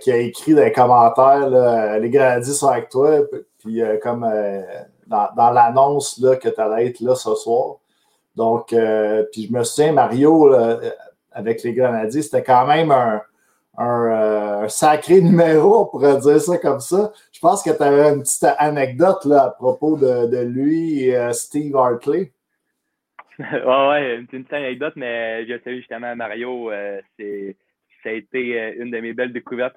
[0.00, 3.18] qui a écrit dans les commentaires Les grenadiers sont avec toi,
[3.58, 4.30] puis comme
[5.08, 7.78] dans, dans l'annonce que tu allais être là ce soir.
[8.36, 10.52] Donc, euh, puis je me souviens, Mario,
[11.32, 13.22] avec les Grenadiers, c'était quand même un,
[13.78, 17.12] euh, sacré numéro, on pourrait dire ça comme ça.
[17.32, 21.32] Je pense que tu avais une petite anecdote là, à propos de, lui et euh,
[21.32, 22.32] Steve Hartley.
[23.38, 26.70] ouais, ouais, une petite anecdote, mais je sais justement Mario,
[27.18, 27.56] c'est,
[28.02, 29.76] ça a été une de mes belles découvertes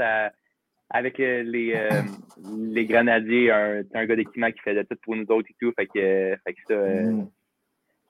[0.92, 1.90] avec les,
[2.56, 3.52] les Grenadiers.
[3.52, 5.74] Un, un gars d'équipement qui faisait tout pour nous autres et tout.
[5.76, 7.28] Fait que, fait que ça, mm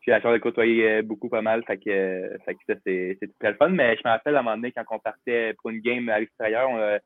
[0.08, 1.64] j'ai la chance de côtoyer euh, beaucoup pas mal.
[1.66, 3.70] Fait que, euh, fait que ça, c'est très le fun.
[3.70, 6.20] Mais je me rappelle à un moment donné, quand on partait pour une game à
[6.20, 6.98] l'extérieur, on, euh,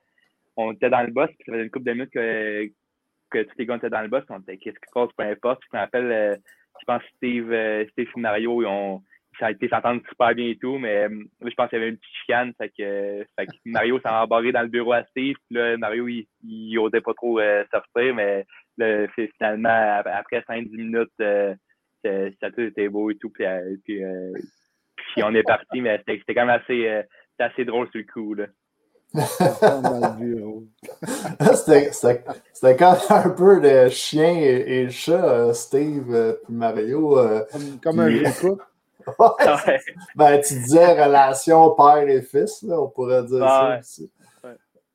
[0.56, 2.68] on, était dans le boss, puis ça faisait une couple de minutes que,
[3.32, 4.24] que tous les gars étaient dans le boss.
[4.30, 5.64] On était qu'est-ce qui se passe, peu importe.
[5.64, 6.39] je me rappelle,
[6.80, 7.47] je pense Steve,
[7.91, 9.02] Steve et Mario, ils ont,
[9.39, 11.97] ça a été s'entendre super bien et tout, mais je pense qu'il y avait une
[11.97, 12.54] petite chicane.
[12.60, 15.38] Fait que, fait que Mario s'est embarré dans le bureau à Steve.
[15.47, 17.39] Puis là, Mario, il, il osait pas trop
[17.72, 18.45] sortir, mais
[18.78, 21.58] là, finalement, après 5-10 minutes,
[22.04, 23.30] ça tout était beau et tout.
[23.30, 24.32] Puis, euh, puis, euh,
[24.95, 27.04] puis on est parti, mais c'était quand même assez, euh,
[27.39, 28.34] assez drôle sur le coup.
[28.34, 28.45] Là.
[31.54, 37.20] C'était quand même un peu de chien et, chat, euh, Steve et Mario.
[37.84, 38.24] Comme, un jeu
[39.20, 39.80] ouais,
[40.16, 44.10] Ben, tu disais relation père et fils, là, on pourrait dire ça aussi.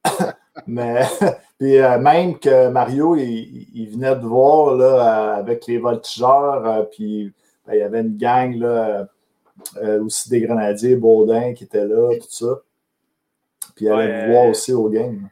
[0.67, 1.03] Mais
[1.59, 7.33] puis, même que Mario, il, venait de voir là, avec les voltigeurs, puis
[7.67, 9.09] ben, il y avait une gang là,
[9.79, 12.61] euh, aussi des grenadiers, Baudin qui était là, tout ça.
[13.75, 15.29] Puis elle allait voir aussi au game.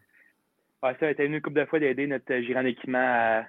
[0.82, 3.44] Ouais, ça, a été venu une couple de fois d'aider notre gérant d'équipement à,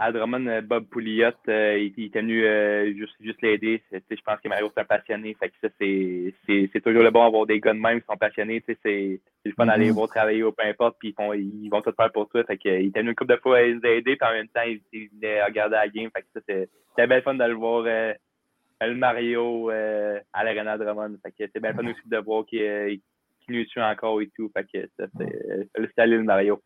[0.00, 1.30] à, Drummond, euh, Bob Pouliot.
[1.48, 3.82] Euh, il, était venu juste, juste l'aider.
[3.92, 5.36] Je pense que Mario c'est un passionné.
[5.38, 8.62] Fait que ça, c'est toujours le bon d'avoir des gars de même qui sont passionnés.
[8.66, 9.94] C'est le fun d'aller mm-hmm.
[9.94, 12.44] voir travailler au peu importe, puis ils, font, ils vont tout faire pour toi.
[12.44, 14.48] Fait que, il était venu une couple de fois à nous aider, puis en même
[14.48, 16.10] temps, il, il venait regarder la game.
[16.14, 17.86] Fait que ça, c'était bien fun de le voir
[18.86, 21.16] le Mario euh, à l'Arena Drummond.
[21.22, 22.96] Fait que c'est bien fun aussi de voir qu'il euh,
[23.48, 24.50] nous tue encore et tout.
[24.54, 26.60] Fait que ça, c'est, salut le Mario.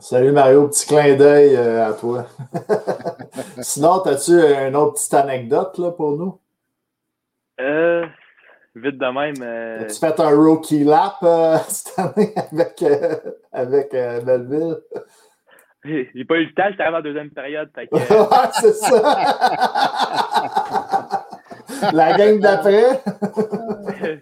[0.00, 2.26] Salut Mario, petit clin d'œil euh, à toi.
[3.62, 6.38] Sinon, as-tu une autre petite anecdote là, pour nous?
[7.58, 8.04] Euh,
[8.76, 9.42] vite de même.
[9.42, 9.86] Euh...
[9.86, 11.16] As-tu fait un rookie lap
[11.68, 12.84] cette année avec,
[13.52, 14.76] avec Belleville?
[15.82, 17.70] J'ai pas eu le temps, j'étais avant la deuxième période.
[17.74, 17.96] Fait que...
[18.60, 19.00] c'est ça!
[21.90, 23.02] la game d'après?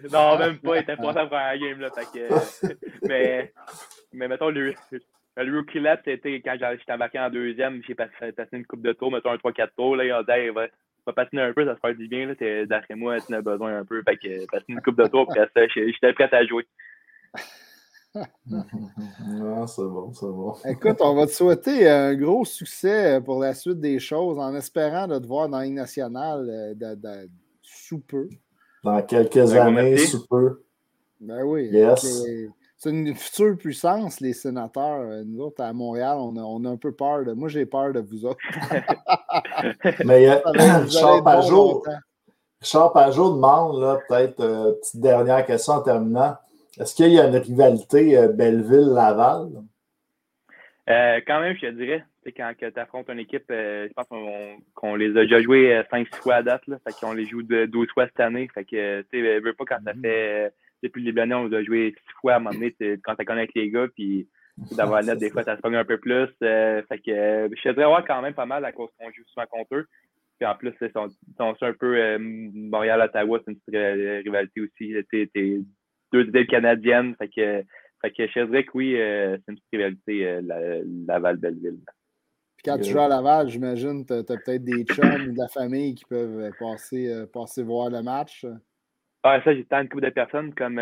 [0.09, 1.81] non, même pas, il était pas pour la game.
[1.81, 2.29] Là, fait que...
[3.07, 3.53] mais,
[4.13, 4.73] mais mettons, le,
[5.37, 8.93] le rookie lap, c'était quand j'étais embarqué en deuxième, j'ai passé, passé, une coupe de
[8.93, 9.95] tour, mettons un 3-4 tours.
[9.95, 10.67] Là, il a dit, va,
[11.05, 12.33] va patiner un peu, ça se fait du bien.
[12.65, 14.03] D'après moi, tu en as besoin un peu.
[14.03, 16.67] Fait que passer une coupe de tour, puis ça, j'étais prêt à jouer.
[19.25, 20.53] non, c'est bon, c'est bon.
[20.65, 25.07] Écoute, on va te souhaiter un gros succès pour la suite des choses en espérant
[25.07, 27.29] de te voir dans la nationale euh, de,
[27.63, 28.29] sous peu.
[28.83, 30.63] Dans quelques ben, années, sous peu.
[31.19, 31.71] Ben oui.
[32.83, 35.23] C'est une future puissance, les sénateurs.
[35.25, 37.31] Nous autres, à Montréal, on a, un peu peur de.
[37.31, 38.41] Moi, j'ai peur de vous autres.
[40.05, 40.41] Mais il y a
[40.79, 41.81] Richard Pajot.
[42.59, 46.35] Richard Pajot demande, peut-être, euh, petite dernière question en terminant.
[46.77, 49.47] Est-ce qu'il y a une rivalité euh, Belleville-Laval?
[50.89, 52.03] Euh, quand même, je te dirais.
[52.35, 54.07] Quand tu affrontes une équipe, euh, je pense
[54.73, 56.67] qu'on les a déjà joués cinq fois à date.
[56.67, 58.49] Là, fait qu'on les joue 12 fois cette année.
[58.53, 60.01] Fait que tu veux pas quand ça mm-hmm.
[60.01, 60.53] fait
[60.83, 63.47] depuis le début on a joués six fois à un moment donné quand tu connais
[63.55, 63.87] les gars.
[63.95, 64.27] Puis
[64.71, 66.27] d'avoir net, des fois, ça se pogne un peu plus.
[66.39, 69.47] fait que je te dirais ouais, quand même pas mal à cause qu'on joue souvent
[69.47, 69.87] contre eux.
[70.39, 71.09] Puis en plus, ils sont,
[71.39, 74.93] un peu Montréal-Ottawa, c'est une petite rivalité aussi
[76.13, 77.15] deux idées canadiennes.
[77.17, 77.63] Fait que,
[78.01, 81.79] fait que je dirais que oui, euh, c'est une petite rivalité, euh, Laval-Belleville.
[82.57, 85.37] Puis quand tu joues à Laval, j'imagine que tu as, peut-être des chums ou de
[85.37, 88.45] la famille qui peuvent euh, passer, passer voir le match.
[89.23, 90.53] Ah, ça, j'ai tant une couple de personnes.
[90.53, 90.81] Comme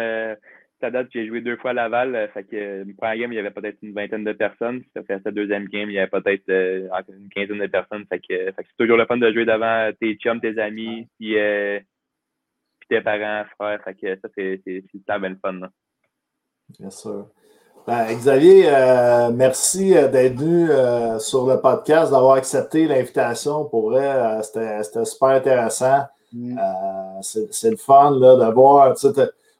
[0.79, 2.29] ça date, j'ai joué deux fois à Laval.
[2.33, 4.83] fait que le premier game, il y avait peut-être une vingtaine de personnes.
[4.95, 8.05] Ça fait sa deuxième game, il y avait peut-être une quinzaine de personnes.
[8.09, 11.07] Fait que, fait que c'est toujours le fun de jouer devant tes chums, tes amis.
[11.19, 11.35] Puis
[12.91, 13.81] tes parents, frères.
[13.83, 15.59] Fait que ça, c'est le bien fun.
[16.79, 17.27] Bien sûr.
[17.87, 23.65] Ben, Xavier, euh, merci euh, d'être venu euh, sur le podcast, d'avoir accepté l'invitation.
[23.65, 26.03] Pour vrai, c'était super intéressant.
[26.33, 26.57] Mm.
[27.21, 28.95] c'est le fun d'avoir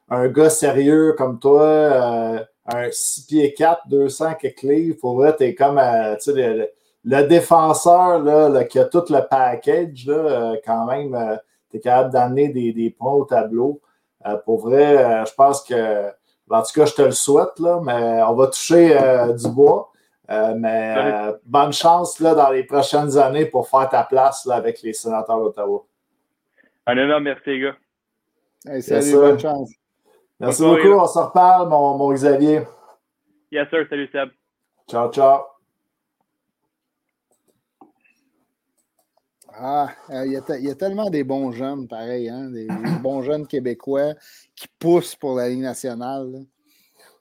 [0.08, 4.96] un gars sérieux comme toi, un 6 pieds 4, 200 quelques livres.
[5.00, 6.68] Pour vrai, tu es comme le,
[7.04, 11.38] le, défenseur là, qui a tout le package, là, quand même
[11.72, 13.80] tu es capable d'amener des, points au tableau.
[14.26, 16.08] Euh, pour vrai, euh, je pense que,
[16.50, 19.90] en tout cas, je te le souhaite, là, mais on va toucher euh, du bois.
[20.28, 24.92] mais bonne chance là, dans les prochaines années pour faire ta place là, avec les
[24.92, 25.84] sénateurs d'Ottawa.
[26.86, 27.76] Un énorme merci, les gars.
[28.80, 29.70] salut, bonne chance.
[30.40, 30.88] Merci beaucoup.
[30.88, 32.62] On se reparle, mon, mon Xavier.
[33.52, 33.86] Yes, sir.
[33.88, 34.30] Salut, Seb.
[34.90, 35.42] Ciao, ciao.
[39.54, 42.66] Ah, euh, il y, a tellement des bons jeunes, pareil, hein, des,
[43.02, 44.14] bons jeunes québécois
[44.56, 46.46] qui poussent pour la Ligue nationale.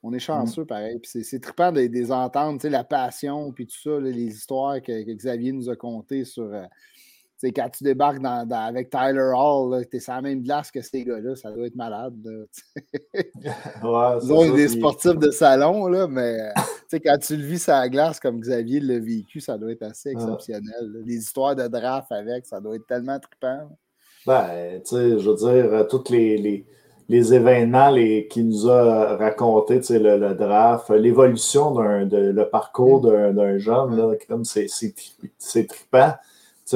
[0.01, 0.99] On est chanceux, pareil.
[1.03, 5.70] c'est trippant de, les entendre, la passion, puis tout ça, les histoires que, Xavier nous
[5.70, 6.64] a contées sur, euh,
[7.42, 10.80] c'est quand tu débarques dans, avec Tyler Hall, tu es sur la même glace que
[10.80, 12.14] ces gars-là, ça doit être malade.
[13.16, 16.38] ouais, Ils ont des sportifs de salon, là, mais
[17.04, 20.10] quand tu le vis sur la glace comme Xavier l'a vécu, ça doit être assez
[20.10, 21.02] exceptionnel.
[21.04, 23.76] Les histoires de draft avec, ça doit être tellement trippant.
[24.28, 26.64] Ben, tu sais, je veux dire, euh, tous les,
[27.10, 33.02] les, événements les, qu'il nous a raconté, tu sais, le, draft, l'évolution d'un le parcours
[33.04, 33.34] mm.
[33.34, 34.68] d'un jeune, là, comme c'est
[35.68, 36.14] trippant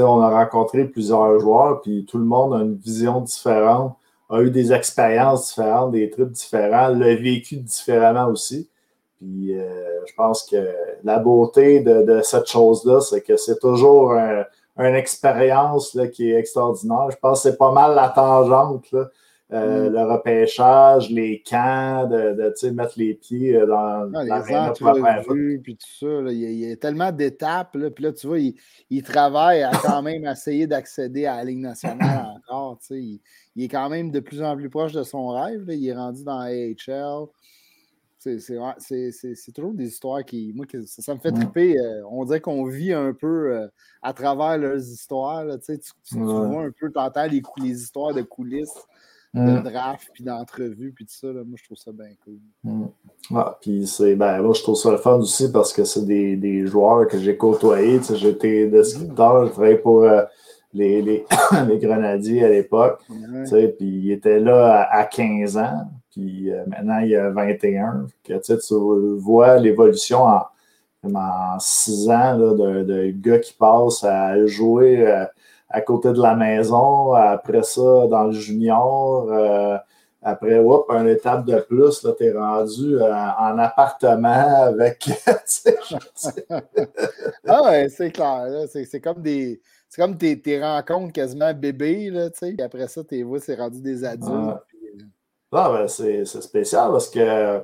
[0.01, 3.97] on a rencontré plusieurs joueurs, puis tout le monde a une vision différente
[4.29, 8.69] a eu des expériences différentes, des trucs différents, l'a vécu différemment aussi.
[9.17, 10.67] Puis je pense que
[11.03, 14.13] la beauté de, cette chose-là, c'est que c'est toujours
[14.77, 17.09] une expérience qui est extraordinaire.
[17.11, 18.85] Je pense que c'est pas mal la tangente.
[19.53, 19.93] Euh, mm.
[19.93, 25.87] le repêchage, les camps, de, de mettre les pieds euh, dans ah, les puis tout
[25.99, 26.31] ça.
[26.31, 27.77] il, y a, tellement d'étapes.
[27.93, 28.55] Puis là, tu vois, il,
[28.89, 32.79] il, travaille à quand même essayer d'accéder à la Ligue nationale encore.
[32.89, 33.19] Il,
[33.55, 35.65] il, est quand même de plus en plus proche de son rêve.
[35.69, 37.27] Il est rendu dans AHL.
[38.17, 40.53] C'est toujours des histoires qui.
[40.55, 41.77] Moi, ça, me fait triper.
[41.77, 43.69] Euh, on dirait qu'on vit un peu
[44.01, 45.45] à travers leurs histoires.
[45.63, 48.73] tu, vois un peu, tu entends les, les histoires de coulisses
[49.35, 51.27] de draft, puis d'entrevue, puis tout ça.
[51.27, 52.39] Là, moi, je trouve ça bien cool.
[52.63, 52.85] Mm.
[53.35, 56.37] Ah, puis c'est, ben, moi, je trouve ça le fun aussi parce que c'est des,
[56.37, 57.97] des joueurs que j'ai côtoyés.
[57.99, 60.23] Tu sais, j'étais descripteur, je travaillais pour euh,
[60.73, 61.25] les, les,
[61.67, 63.01] les, Grenadiers à l'époque.
[63.07, 68.07] Tu sais, puis il était là à, 15 ans, puis euh, maintenant il a 21.
[68.23, 68.75] Que, tu, sais, tu
[69.17, 70.43] vois l'évolution en,
[71.03, 75.05] en 6 ans là, de, de, gars qui passent à jouer.
[75.05, 75.25] Euh,
[75.69, 77.13] à côté de la maison.
[77.13, 79.29] Après ça, dans le junior.
[79.31, 79.77] Euh,
[80.27, 85.07] après, hop, une étape de plus, tu es rendu euh, en appartement avec.
[87.47, 88.47] ah ouais, c'est clair.
[88.67, 89.61] C'est comme des.
[89.87, 92.61] C'est comme tes, tes, rencontres quasiment bébés, là, tu sais.
[92.61, 94.31] après ça, tes voix, c'est rendu des adultes.
[94.31, 94.63] Ah,
[95.51, 97.59] ah ben, c'est spécial parce que,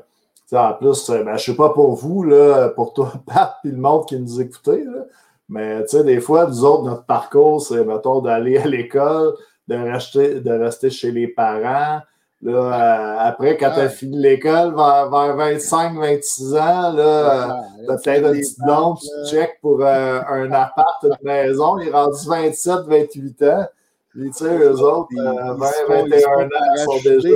[0.53, 3.77] en plus, ben, je ne sais pas pour vous, là, pour toi, Pat, puis le
[3.77, 5.05] monde qui nous écoutait, là,
[5.51, 9.35] mais tu sais, des fois, nous autres, notre parcours, c'est, mettons, d'aller à l'école,
[9.67, 11.99] de rester, de rester chez les parents.
[12.41, 18.25] Là, euh, après, quand tu as fini l'école, vers, 25-26 ans, là, tu as peut-être
[18.27, 21.77] un petit blonde, tu check pour euh, un appart, une maison.
[21.79, 23.65] Il est rendu 27-28 ans.
[24.11, 27.29] Puis, tu sais, eux autres, 20-21 euh, ans, sont déjà.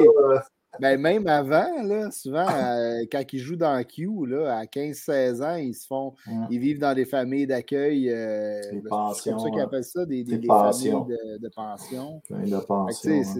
[0.80, 5.55] Ben, même avant, là, souvent, euh, quand ils jouent dans Q, là, à 15-16 ans,
[5.55, 6.13] ils se font.
[6.49, 8.09] Ils vivent dans des familles d'accueil.
[8.09, 9.15] Euh, des pensions.
[9.23, 12.21] C'est comme ça qu'ils appellent ça, des, des, des familles de, de pension.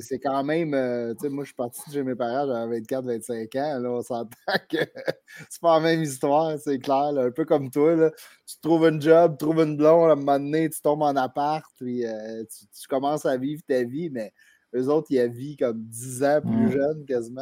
[0.02, 0.74] C'est quand même.
[0.74, 3.80] Euh, moi, je suis parti de chez mes parents, j'avais 24-25 ans.
[3.80, 4.36] Là, on s'entend
[4.70, 4.78] que
[5.50, 7.12] c'est pas la même histoire, c'est clair.
[7.18, 7.96] un peu comme toi.
[7.96, 8.12] Là.
[8.46, 11.16] Tu trouves un job, tu trouves une blonde, à un moment donné, tu tombes en
[11.16, 14.34] appart, puis tu, tu commences à vivre ta vie, mais
[14.76, 17.42] eux autres, ils vie comme 10 ans plus jeunes quasiment.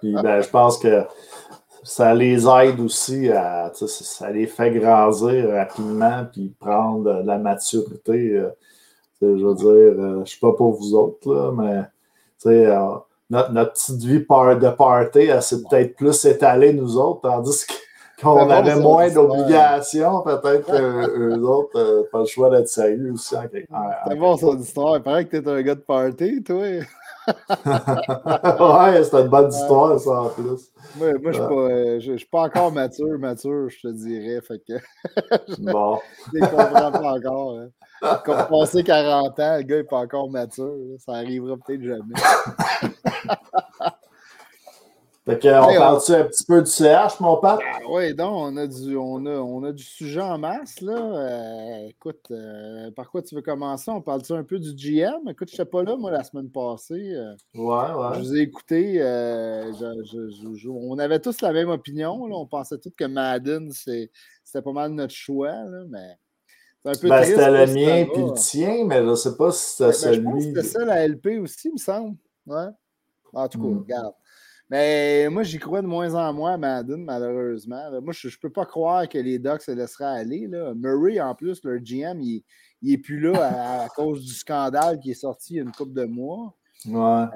[0.00, 1.02] puis, ben, je pense que
[1.82, 3.70] ça les aide aussi à.
[3.74, 8.36] Ça les fait grandir rapidement puis prendre de la maturité.
[8.36, 8.50] Euh,
[9.20, 11.82] je veux dire, euh, je ne suis pas pour vous autres, là, mais
[12.46, 12.94] euh,
[13.30, 17.72] notre, notre, petite vie de party, elle s'est peut-être plus étalée, nous autres, tandis que
[18.24, 23.34] on avait moins d'obligations, peut-être qu'eux autres n'ont pas le choix d'être sérieux aussi.
[24.06, 24.96] C'est bon son histoire.
[24.96, 26.56] Il paraît que tu es un gars de party, toi.
[27.26, 30.70] ouais, c'est une bonne histoire, ça, en plus.
[30.96, 34.40] Moi, moi je ne suis, pas encore mature, mature, je te dirais.
[34.42, 34.74] Fait que...
[35.72, 35.98] bon.
[36.32, 37.58] je ne comprends pas encore.
[37.58, 37.70] Hein.
[38.24, 40.74] Comme passer 40 ans, le gars n'est pas encore mature.
[40.98, 42.14] Ça arrivera peut-être jamais.
[45.26, 47.58] Fait qu'on on parle-tu un petit peu du CH, mon père?
[47.62, 50.92] Ah oui, donc, on a, du, on, a, on a du sujet en masse, là.
[50.92, 53.90] Euh, écoute, euh, par quoi tu veux commencer?
[53.90, 55.26] On parle-tu un peu du GM?
[55.30, 57.14] Écoute, je n'étais pas là, moi, la semaine passée.
[57.14, 58.14] Euh, ouais, ouais.
[58.16, 59.00] Je vous ai écouté.
[60.68, 62.36] on avait tous la même opinion, là.
[62.36, 64.10] On pensait tous que Madden, c'était
[64.62, 66.18] pas mal notre choix, là, mais...
[66.84, 70.22] Ben, c'était le mien puis le tien, mais je ne sais pas si c'était celui.
[70.22, 72.18] Ben, c'était ça, la LP aussi, il me semble.
[72.46, 72.66] Ouais.
[73.32, 73.78] En tout cas, hmm.
[73.78, 74.14] regarde.
[74.70, 78.00] Mais moi, j'y crois de moins en moins à Madden, malheureusement.
[78.00, 80.46] Moi, je ne peux pas croire que les Ducks se laisseraient aller.
[80.46, 80.72] Là.
[80.74, 82.44] Murray, en plus, leur GM, il
[82.82, 85.92] n'est plus là à, cause du scandale qui est sorti il y a une couple
[85.92, 86.54] de mois.
[86.86, 87.26] Ouais.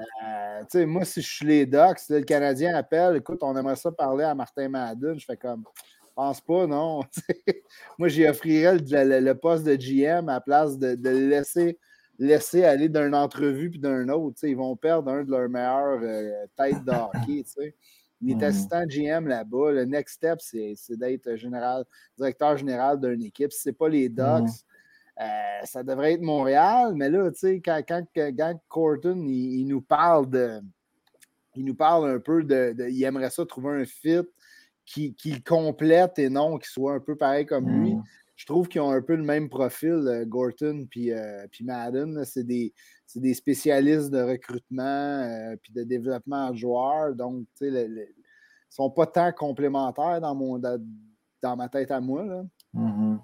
[0.75, 4.23] Euh, moi, si je suis les Ducks, le Canadien appelle, écoute, on aimerait ça parler
[4.23, 5.19] à Martin Madden.
[5.19, 7.01] Je fais comme, je pense pas, non.
[7.99, 11.79] moi, j'y offrirais le, poste de GM à la place de, de le laisser
[12.19, 14.43] laisser aller d'une entrevue puis d'un autre.
[14.43, 17.45] Ils vont perdre un de leurs meilleures euh, têtes de hockey.
[18.21, 18.43] Il est mhm.
[18.43, 19.71] assistant GM là-bas.
[19.71, 21.85] Le next step, c'est d'être général,
[22.17, 23.53] directeur général d'une équipe.
[23.53, 24.49] Si ce n'est pas les Ducks, mhm.
[25.21, 26.93] euh, ça devrait être Montréal.
[26.95, 30.59] Mais là, quand, quand, quand Corton il, nous parle de.
[31.55, 34.21] Il nous parle un peu de, Il aimerait ça trouver un fit
[34.85, 37.95] qui, qui complète et non qui soit un peu pareil comme lui.
[37.95, 38.03] Mhm
[38.39, 42.23] je trouve qu'ils ont un peu le même profil, euh, Gorton puis, euh, Madden.
[42.23, 42.73] C'est des,
[43.13, 47.13] des, spécialistes de recrutement euh, puis de développement de joueurs.
[47.15, 48.05] Donc, ils ne
[48.69, 52.23] sont pas tant complémentaires dans, mon, dans, ma tête à moi.
[52.23, 52.43] Là.
[52.75, 53.17] Mm-hmm.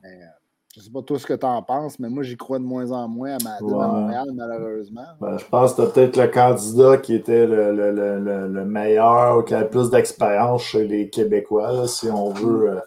[0.73, 2.65] Je ne sais pas toi ce que tu en penses, mais moi, j'y crois de
[2.65, 3.87] moins en moins à, ma, Ouais.
[3.87, 5.07] Montréal, malheureusement.
[5.21, 8.65] Ben, je pense que c'était peut-être le candidat qui était le, le, le, le, le
[8.65, 12.79] meilleur ou qui avait le plus d'expérience chez les Québécois, là, si on veut euh,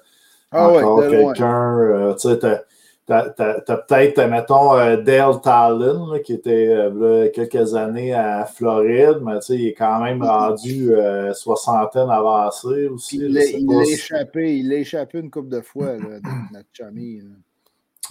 [0.51, 1.33] Ah ouais, encore loin.
[1.33, 1.79] quelqu'un.
[1.79, 2.63] euh, tu sais, t'as,
[3.07, 6.91] t'as- t'as- t'as peut-être, mettons, euh, Dale Talon, là, qui était euh,
[7.25, 12.11] là, quelques années à Floride, mais tu sais, il est quand même rendu euh, soixantaine
[12.11, 13.17] avancée aussi.
[13.19, 16.19] Il je l'a il échappé, il l'a échappé une couple de fois, là,
[16.53, 17.21] notre chummy.
[17.21, 17.31] là.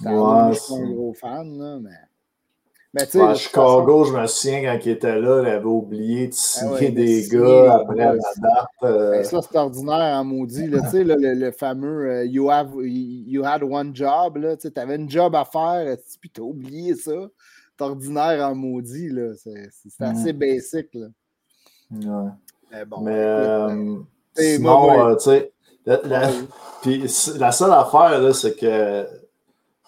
[0.48, 1.90] Ouais, c'est- un gros fan, là, mais.
[2.94, 5.42] Mais tu sais, Ouais, à de toute Chicago, je me souviens quand il était là,
[5.42, 8.66] il avait oublié de signer ouais, de des signer gars après la date.
[8.84, 10.66] euh, Ben, ça, c'est ordinaire en maudit.
[10.68, 14.96] Là, sais, là, le, le fameux euh, you, have, you had one job, tu avais
[14.96, 17.12] une job à faire, puis tu as oublié ça?
[17.78, 19.10] C'est ordinaire en maudit.
[19.10, 19.32] là.
[19.36, 19.68] C'est
[20.00, 20.88] assez basic.
[20.94, 21.06] Là.
[21.92, 22.30] ouais.
[22.72, 23.68] Mais bon, Mais écoute, euh,
[24.38, 25.52] euh, sinon, tu sais,
[25.86, 26.30] la, la-
[27.38, 29.06] la seule affaire, c'est que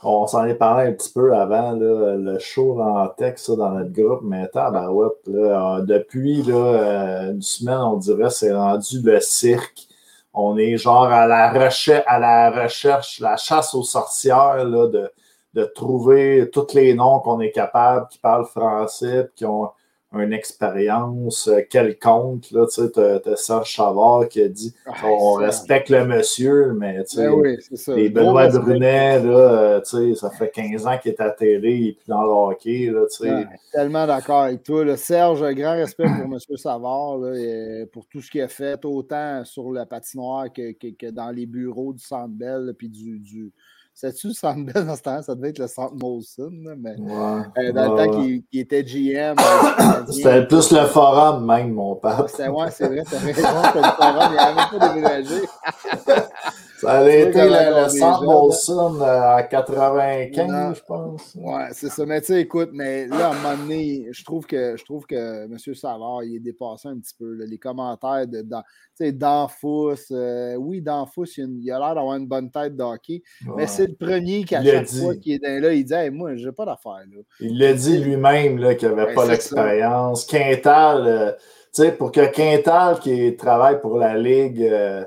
[0.02, 4.20] on s'en est parlé un petit peu avant, le show en texte dans notre groupe,
[4.22, 9.86] mais tabarouette, là, euh, depuis là, euh, une semaine, on dirait c'est rendu le cirque.
[10.32, 15.10] On est genre à la recherche, à la recherche, la chasse aux sorcières là, de,
[15.54, 19.70] de trouver tous les noms qu'on est capable, qui parlent français, qui ont
[20.12, 22.50] une expérience euh, quelconque.
[22.50, 27.04] Là, tu sais, t'as Serge Chavard qui a dit ah, on respecte le monsieur, mais
[27.04, 27.94] tu sais, ben oui, ça.
[27.94, 28.48] les Benoît.
[28.48, 32.22] Brunet, là, euh, tu sais, ça fait 15 ans qu'il est télé et puis dans
[32.22, 33.30] le hockey, là, tu sais.
[33.32, 34.84] Ouais, tellement d'accord avec toi.
[34.84, 34.96] là.
[34.96, 36.38] Serge, un grand respect pour M.
[36.56, 40.94] Savard, là, et pour tout ce qu'il a fait, autant sur la patinoire que, que-
[40.96, 43.18] que dans les bureaux du Centre Bell, puis du...
[43.20, 43.52] du...
[44.00, 46.48] C'est-tu le Centre Bell dans ce temps Ça devait être le Centre Molson,
[46.78, 47.42] mais Ouais.
[47.58, 49.36] euh, dans Ouais, le temps qu'il était GM.
[49.38, 52.20] euh, C'était plus le forum même, mon père.
[52.22, 55.34] ouais, c'est vrai, raison, c'était le forum, il n'avait même pas déménagé.
[56.80, 60.74] Ça C'est été le, a centre euh, en 95, Non.
[60.74, 61.34] je pense.
[61.36, 62.06] Ouais, c'est ça.
[62.06, 65.04] Mais tu sais, écoute, mais là, à un moment donné, je trouve que je trouve
[65.06, 65.56] que M.
[65.74, 67.32] Savard, il est dépassé un petit peu.
[67.34, 67.44] là.
[67.46, 68.62] Les commentaires de dans,
[69.00, 73.22] Danfous, euh, oui, Danfous, il, a il a l'air d'avoir une bonne tête de hockey.
[73.46, 73.54] Ouais.
[73.58, 75.00] Mais c'est le premier qui, à Il chaque dit.
[75.02, 77.22] fois qu'il est dans là, il dit Hey, moi, j'ai pas d'affaires là.
[77.40, 80.24] Il l'a dit lui-même qu'il n'avait Ben, pas l'expérience.
[80.26, 81.32] Quintal, euh,
[81.74, 85.04] tu sais, pour que Quintal qui travaille pour la Ligue euh,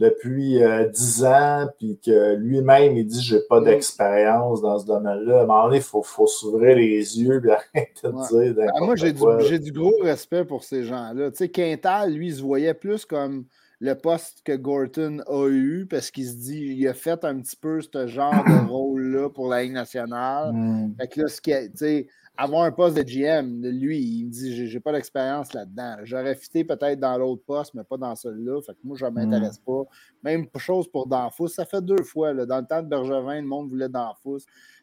[0.00, 3.64] depuis euh, 10 ans, puis que lui-même il dit j'ai pas Mm.
[3.64, 7.50] d'expérience dans ce domaine-là, à un moment donné, il faut, faut s'ouvrir les yeux et
[7.74, 8.44] arrêter de Ouais.
[8.52, 11.30] dire n'importe moi, j'ai du, j'ai du gros respect pour ces gens-là.
[11.30, 13.44] Tu sais, Quintal, lui, il se voyait plus comme
[13.82, 17.56] le poste que Gorton a eu parce qu'il se dit il a fait un petit
[17.56, 20.52] peu ce genre de rôle-là pour la Ligue nationale.
[20.52, 20.94] Mm.
[20.98, 22.06] Fait que là, ce qui sais,
[22.42, 25.96] avoir un poste de GM, lui, il me dit j'ai pas d'expérience là-dedans.
[26.04, 28.60] J'aurais fité peut-être dans l'autre poste, mais pas dans celui-là.
[28.62, 29.82] Fait que moi, je ne m'intéresse pas.
[30.22, 31.48] Même chose pour Danfous.
[31.48, 32.32] Ça fait deux fois.
[32.32, 32.46] là.
[32.46, 34.40] Dans le temps de Bergevin, le monde voulait Danfous.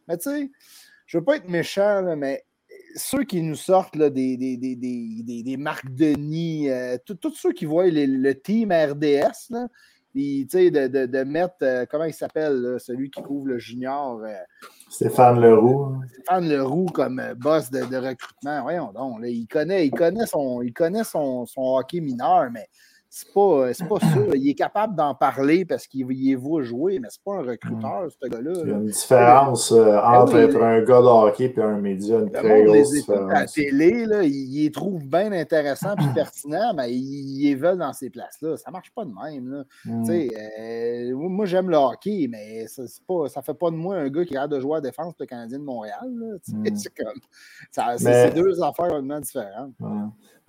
[0.08, 0.52] Mais tu sais,
[1.06, 2.44] je veux pas être méchant, là, mais
[2.96, 7.66] ceux qui nous sortent là, des, des, des, des, Marc Denis, euh, tous ceux qui
[7.66, 9.68] voient les- le team RDS, là,
[10.14, 14.22] puis, de, de, de mettre, euh, comment il s'appelle, là, celui qui couvre le junior,
[14.24, 14.34] euh,
[14.90, 16.02] Stéphane Leroux.
[16.14, 18.62] Stéphane Leroux comme euh, boss de, de recrutement.
[18.64, 22.68] Voyons donc, là, il connaît, il connaît, son, il connaît son, son hockey mineur, mais
[23.10, 24.36] c'est pas, c'est pas ça.
[24.36, 28.08] Il est capable d'en parler parce qu'il il voit jouer, mais c'est pas un recruteur,
[28.12, 28.52] ce gars-là.
[28.64, 31.80] Il y a une différence euh, entre oui, être un gars de hockey et un
[31.80, 33.54] média, une très les grosse écoute à la différence.
[33.54, 38.10] télé, là, ils, les trouvent bien intéressants et pertinents, mais ils, les veulent dans ces
[38.10, 38.58] places-là.
[38.58, 39.50] Ça marche pas de même.
[39.50, 39.64] Là.
[39.86, 40.10] Mm.
[40.60, 44.26] Euh, moi, j'aime le hockey, mais ça, pas, ça fait pas de moi un gars
[44.26, 46.40] qui a de jouer à défense pour le Canadien de Montréal.
[46.50, 46.76] Mm.
[47.72, 49.74] C'est deux affaires complètement différentes.
[49.80, 49.90] Ouais.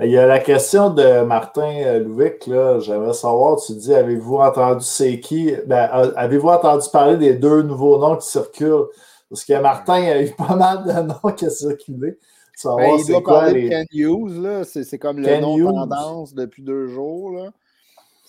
[0.01, 2.79] Il y a la question de Martin euh, Louvic, là.
[2.79, 5.53] J'aimerais savoir, tu dis, avez-vous entendu c'est qui?
[5.67, 8.87] Ben, a- avez-vous entendu parler des deux nouveaux noms qui circulent?
[9.29, 12.17] Parce que Martin, il y a eu pas mal de noms qui ont circulé.
[12.55, 13.65] Savoir Ben, il c'est doit quoi parler les.
[13.65, 14.65] de Ken Hughes, là.
[14.65, 15.67] C'est, comme le nom Hughes.
[15.75, 17.33] tendance depuis deux jours.
[17.33, 17.51] Là.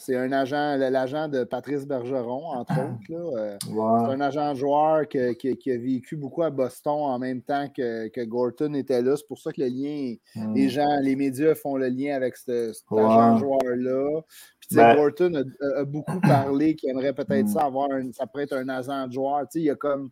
[0.10, 3.00] C'est un agent, l'agent de Patrice Bergeron, entre autres.
[3.10, 3.38] Là.
[3.38, 7.68] Euh, C'est un agent joueur que- qui a vécu beaucoup à Boston en même temps
[7.70, 9.16] que, que Gorton était là.
[9.16, 10.54] C'est pour ça que le lien, Mm.
[10.56, 14.22] les gens, les médias font le lien avec ce- cet agent joueur-là.
[14.60, 15.44] Puis, Ben- Gorton
[15.78, 17.50] a, beaucoup parlé qu'il aimerait peut-être Mm.
[17.50, 19.42] ça avoir un, ça pourrait être un agent de joueur.
[19.42, 20.10] Tu sais, il a comme.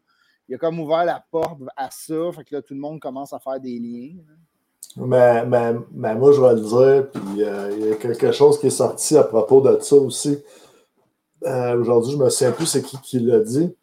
[0.49, 3.33] Il a comme ouvert la porte à ça, fait que là, tout le monde commence
[3.33, 4.15] à faire des liens.
[4.97, 8.59] Mais, mais, mais moi, je vais le dire, puis euh, il y a quelque chose
[8.59, 10.39] qui est sorti à propos de ça aussi.
[11.45, 13.75] Euh, Aujourd'hui, je me souviens plus c'est qui qui l'a dit.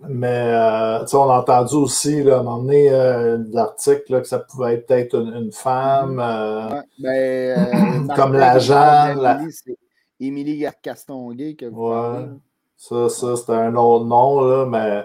[0.00, 4.38] Mais euh, on a entendu aussi, là, à un moment donné, euh, l'article que ça
[4.38, 6.18] pouvait être peut-être une, une femme.
[6.18, 9.76] Ouais, ben, Comme l'agent, la- C'est
[10.20, 12.28] Émilie Castonguay que vous Ouais.
[12.76, 15.04] Ça, ça c'était un autre nom, là, mais,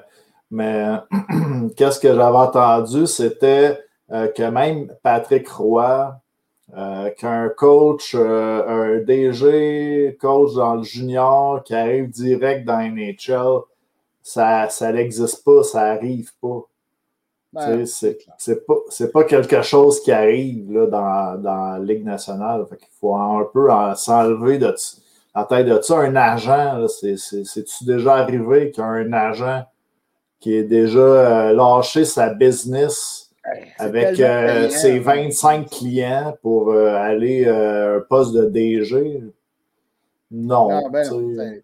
[0.52, 3.80] Mais qu'est-ce que j'avais entendu, c'était
[4.14, 6.16] euh, que même Patrick Roy,
[6.78, 13.62] euh, qu'un coach, euh, un DG, coach dans le junior qui arrive direct dans NHL,
[14.22, 16.62] ça, ça n'existe pas, ça n'arrive pas.
[17.54, 18.76] Ben, c'est pas,
[19.14, 22.66] pas quelque chose qui arrive là, dans, dans la Ligue nationale.
[22.72, 24.74] Il faut un peu s'enlever de
[25.36, 26.00] la tête de ça.
[26.00, 29.64] Un agent, c'est-tu déjà arrivé qu'un agent
[30.40, 33.23] qui est déjà lâché sa business
[33.78, 39.22] avec euh, ses 25 clients pour euh, aller à un poste de DG?
[40.32, 41.04] Non, ben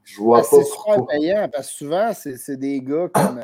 [0.04, 0.44] je vois pas.
[0.44, 3.40] C'est super payant parce que souvent, c'est des gars comme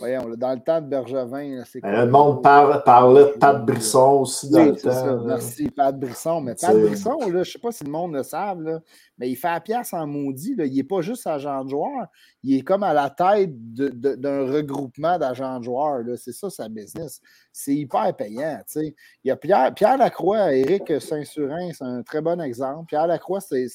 [0.00, 4.48] Voyons, dans le temps de Bergevin, c'est Le monde parle, parlait de Pat Brisson aussi
[4.48, 5.24] dans le temps.
[5.26, 6.40] merci, Pat Brisson.
[6.40, 8.80] Mais Pat Brisson, là, je ne sais pas si le monde le savent,
[9.18, 10.54] mais il fait la pièce en maudit.
[10.54, 10.64] Là.
[10.64, 12.06] Il n'est pas juste agent de joueur,
[12.42, 16.02] il est comme à la tête d'un regroupement d'agents de joueurs.
[16.16, 17.20] C'est ça sa business.
[17.52, 18.60] C'est hyper payant.
[18.76, 22.86] Il y a Pierre, Pierre Lacroix, Éric Saint-Surin, c'est un très bon exemple.
[22.86, 23.66] Pierre Lacroix, c'est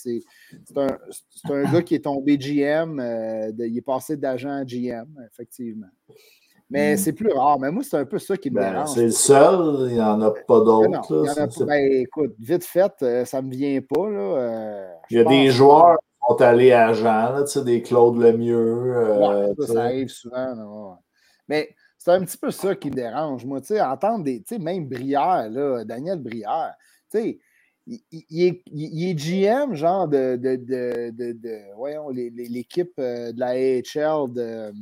[0.75, 0.97] un,
[1.49, 2.99] un, gars qui est tombé GM.
[2.99, 5.87] Euh, il est passé d'agent à GM, effectivement.
[6.69, 6.97] Mais hmm.
[6.97, 7.59] c'est plus rare.
[7.59, 8.89] Mais moi, c'est un peu ça qui me ben, dérange.
[8.89, 11.65] C'est le seul, il n'y en a pas d'autres.
[11.65, 14.09] Ben, écoute, vite fait, euh, ça ne me vient pas.
[14.09, 14.19] Là.
[14.19, 15.97] Euh, il y a des joueurs
[16.27, 18.95] sont allés à Jean, là, des Claude Lemieux.
[18.95, 20.99] Euh, ça, ça, arrive souvent.
[21.47, 23.45] Mais c'est un petit peu ça qui me dérange.
[23.45, 24.43] Moi, entendre des.
[24.59, 26.73] Même Brière, là, Daniel Brière,
[27.13, 27.39] il,
[28.11, 34.33] il, est, il, est, GM, genre de, de, de, de voyons, l'équipe de la AHL
[34.33, 34.73] de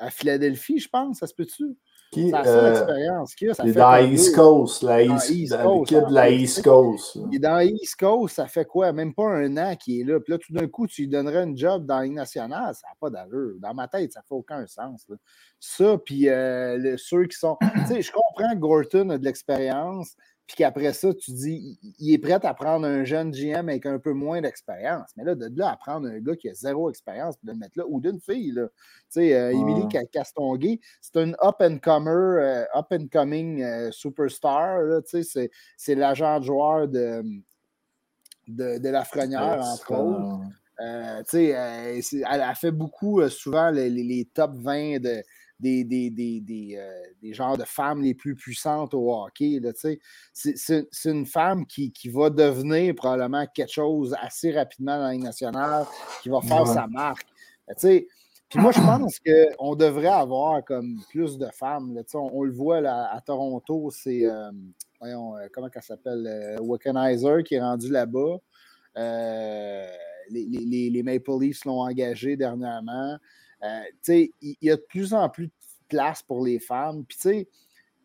[0.00, 1.76] à Philadelphie, je pense, ça se peut-tu?
[2.10, 3.34] Qui, euh, expérience.
[3.36, 7.18] Qui, ça il est dans East Coast, la East, East Coast, de la East Coast.
[7.30, 8.92] Il est dans East Coast, ça fait quoi?
[8.92, 10.18] Même pas un an qu'il est là.
[10.18, 12.94] Puis là, tout d'un coup, tu lui donnerais un job dans la nationale, ça n'a
[12.98, 13.54] pas d'allure.
[13.60, 15.06] Dans ma tête, ça fait aucun sens.
[15.60, 17.56] Ça, puis euh, ceux qui sont.
[17.86, 20.16] tu sais, je comprends que Gorton a de l'expérience,
[20.50, 24.00] puis qu'après ça, tu dis, il est prêt à prendre un jeune GM avec un
[24.00, 25.10] peu moins d'expérience.
[25.16, 27.58] Mais là, de là à prendre un gars qui a zéro expérience, puis de le
[27.58, 28.66] mettre là, ou d'une fille, là.
[28.66, 28.74] Tu
[29.10, 36.40] sais, euh, Émilie Castonguay, c'est une up-and-comer, euh, up-and-coming euh, superstar, tu sais, c'est l'agent
[36.40, 37.22] de joueur de,
[38.48, 40.40] de, de la Frenière, entre autres.
[41.28, 45.22] tu sais, elle, a fait beaucoup, souvent, les, les, top 20 de
[45.60, 49.60] des, des, des, euh, des, genres de femmes les plus puissantes au hockey.
[50.32, 55.86] C'est une femme qui, qui, va devenir probablement quelque chose assez rapidement dans la nationale,
[56.22, 57.26] qui va faire sa marque.
[57.78, 61.94] Puis moi, je pense qu'on devrait avoir comme plus de femmes.
[61.94, 64.50] Là, on, on, le voit là, à Toronto, c'est, euh,
[65.02, 68.38] euh, comment elle s'appelle, Wickenheiser qui est rendu là-bas.
[68.96, 73.18] les, les, les, Maple Leafs l'ont engagé dernièrement.
[73.62, 75.52] Euh, il y a de plus en plus de
[75.88, 77.04] place pour les femmes.
[77.04, 77.46] Puis,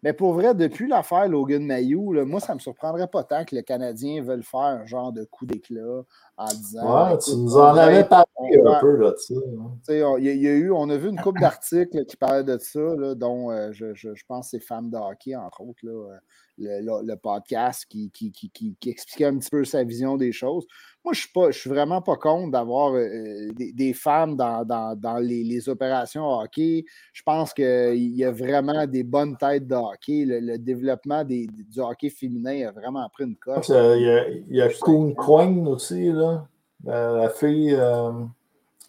[0.04, 3.56] mais pour vrai, depuis l'affaire Logan Mayou, moi, ça ne me surprendrait pas tant que
[3.56, 6.04] le Canadien veuille faire un genre de coup d'éclat
[6.38, 7.10] en disant.
[7.10, 8.26] Ouais, tu nous en avais parlé
[8.66, 9.34] un peu là-dessus.
[9.34, 9.72] Hein.
[9.90, 13.50] Il y, a eu, on a vu une couple d'articles qui parlaient de ça, dont
[13.50, 15.80] euh, je, je, je, pense c'est Femmes de hockey, entre autres.
[15.82, 16.20] Là,
[16.62, 20.68] euh, le, podcast qui, qui, qui, expliquait un petit peu sa vision des choses.
[21.06, 25.70] Moi, je ne suis, suis vraiment pas contre d'avoir euh, euh, des, femmes dans, les,
[25.70, 26.84] opérations hockey.
[27.14, 30.26] Je pense qu'il y a vraiment des bonnes têtes de hockey.
[30.26, 31.48] Le, développement du
[31.78, 33.70] hockey féminin a vraiment pris une coche.
[33.70, 36.48] Il y a, il y a aussi, là.
[36.84, 37.76] la fille.
[37.76, 38.12] Euh,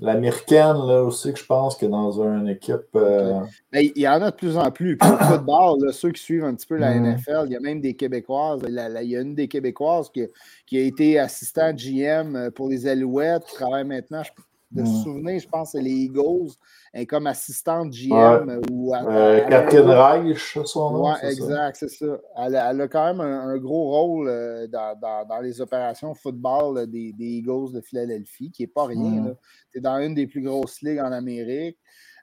[0.00, 2.94] L'américaine, là aussi, que je pense que dans une équipe.
[2.94, 3.40] Euh,
[3.72, 4.96] ben, il y en a de plus en plus.
[4.96, 7.16] Puis, le football, ceux qui suivent un petit peu la mm.
[7.16, 8.60] NFL, il y a même des Québécoises.
[8.68, 10.26] il y a une des Québécoises qui,
[10.66, 14.22] qui a été assistante GM euh, pour les Alouettes, qui travaille maintenant,
[14.70, 15.02] de mm.
[15.02, 16.50] souvenir, je pense, c'est les Eagles,
[16.92, 18.60] et comme assistante GM.
[18.70, 21.08] ou Catherine Reich, son nom.
[21.08, 22.18] Oui, exact, c'est ça.
[22.36, 24.98] Elle, a quand même un, gros rôle euh, dans,
[25.28, 29.34] dans, les opérations football des, des, Eagles de Philadelphie, qui n'est pas rien.
[29.70, 29.82] C'est mm.
[29.82, 31.78] dans une des plus grosses ligues en Amérique.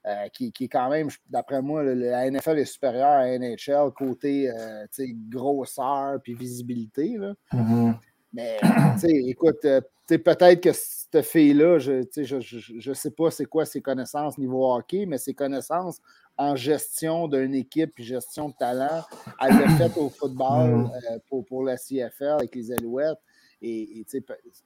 [0.06, 3.90] Euh, qui, qui, est quand même, d'après moi, la NFL est supérieure à la NHL
[3.96, 4.86] côté euh,
[5.30, 7.16] grosseur puis visibilité.
[7.18, 7.34] Là.
[7.54, 7.94] Mm-hmm.
[8.34, 8.60] Mais,
[9.04, 9.62] écoute,
[10.08, 15.06] peut-être que cette fille-là, je ne je, sais pas c'est quoi ses connaissances niveau hockey,
[15.06, 16.00] mais ses connaissances
[16.38, 19.04] en gestion d'une équipe et gestion de talent,
[19.40, 23.20] elle l'a fait au football euh, pour, pour la CFL avec les Alouettes.
[23.62, 24.06] Et, et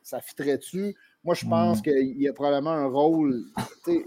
[0.02, 0.96] ça fitterait-tu?
[1.28, 1.82] Moi, je pense mm.
[1.82, 3.44] qu'il y a probablement un rôle.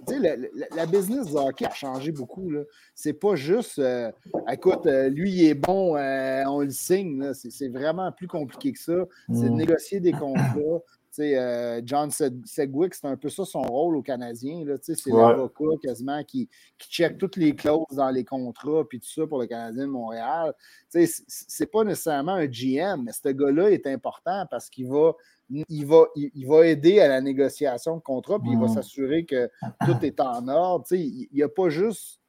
[0.08, 0.36] La,
[0.74, 2.50] la, business du hockey a changé beaucoup.
[2.94, 4.10] C'est pas juste, euh,
[4.50, 7.34] écoute, euh, lui, il est bon, on le signe.
[7.34, 9.04] C'est vraiment plus compliqué que ça.
[9.34, 9.56] C'est de mm.
[9.56, 10.80] négocier des contrats
[11.18, 14.64] euh, John Segwick, c'est un peu ça son rôle au Canadien.
[14.82, 16.48] C'est l'avocat quasiment qui,
[16.78, 19.90] qui check toutes les clauses dans les contrats puis tout ça pour le Canadien de
[19.90, 20.54] Montréal.
[20.88, 25.14] C'est pas nécessairement un GM, mais ce gars-là est important parce qu'il va,
[25.51, 28.74] il va, il, va aider à la négociation de contrat puis il va mm.
[28.74, 29.51] s'assurer que
[29.84, 30.86] tout est en ordre.
[30.92, 32.20] il n'y a pas juste.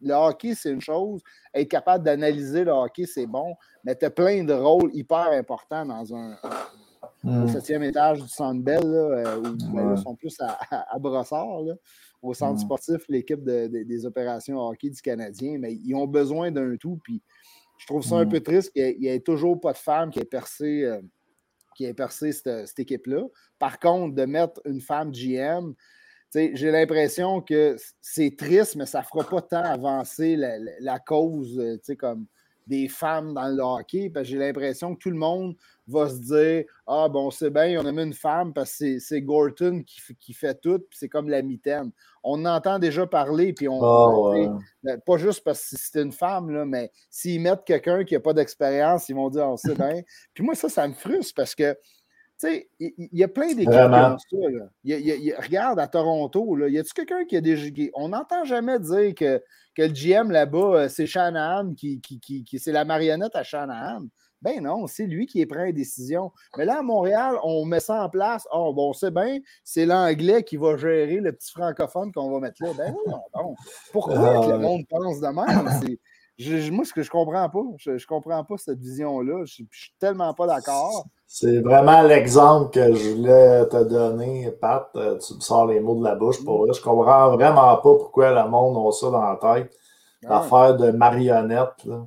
[0.00, 1.22] Le hockey, c'est une chose.
[1.54, 3.54] Être capable d'analyser le hockey, c'est bon.
[3.84, 6.36] Mais tu as plein de rôles hyper importants dans un,
[7.24, 7.48] au hmm.
[7.48, 10.58] septième étage du Centre Bell, là, où ben, ils sont plus à,
[10.92, 11.62] à, Brossard,
[12.20, 12.64] au centre hmm.
[12.64, 16.98] sportif, l'équipe des opérations hockey du Canadien, mais ils ont besoin d'un tout.
[17.04, 17.22] Puis
[17.78, 18.28] je trouve ça un hmm.
[18.28, 21.00] peu triste qu'il n'y ait, toujours pas de femme qui ait percé, euh,
[21.74, 23.24] qui ait percé cette, équipe-là.
[23.58, 25.74] Par contre, de mettre une femme GM,
[26.34, 31.78] j'ai l'impression que c'est triste, mais ça ne fera pas tant avancer la, cause, euh,
[31.98, 32.26] comme
[32.66, 35.56] des femmes dans le hockey, j'ai l'impression que tout le monde
[35.86, 39.22] va se dire Ah, bon, c'est bien, on a mis une femme parce que c'est
[39.22, 41.90] Gorton qui, fait tout, puis c'est comme la mitaine.
[42.22, 43.82] On entend déjà parler, puis on.
[43.82, 48.14] Ah, ben, pas juste parce que c'est une femme, là, mais s'ils mettent quelqu'un qui
[48.14, 50.02] n'a pas d'expérience, ils vont dire On sait bien.
[50.34, 51.76] puis moi, ça, ça me frustre parce que.
[52.40, 55.42] Tu sais, il y, a plein d'équipes qui ont ça.
[55.42, 57.68] regarde à Toronto, là, y a-tu quelqu'un qui a déjà.
[57.94, 59.40] On n'entend jamais dire que,
[59.76, 64.06] que le GM là-bas, euh, c'est Shanahan, qui, qui, qui c'est la marionnette à Shanahan.
[64.42, 66.32] Ben non, c'est lui qui est prend les décisions.
[66.58, 68.46] Mais là, à Montréal, on met ça en place.
[68.52, 72.62] Oh, bon, c'est bien, c'est l'anglais qui va gérer le petit francophone qu'on va mettre
[72.62, 72.70] là.
[72.76, 73.54] Ben non, non.
[73.92, 75.90] Pourquoi ah, le monde pense de même?
[76.72, 79.44] moi, ce que je comprends pas, je, je comprends pas cette vision-là.
[79.44, 81.06] Je, je, suis tellement pas d'accord.
[81.26, 84.88] C'est vraiment l'exemple que je voulais te donner, Pat.
[84.96, 86.72] Euh, tu me sors les mots de la bouche pour eux.
[86.74, 89.72] Je comprends vraiment pas pourquoi le monde a ça dans la tête.
[90.24, 90.40] Ah.
[90.40, 91.84] L'affaire de marionnette.
[91.84, 92.06] Là.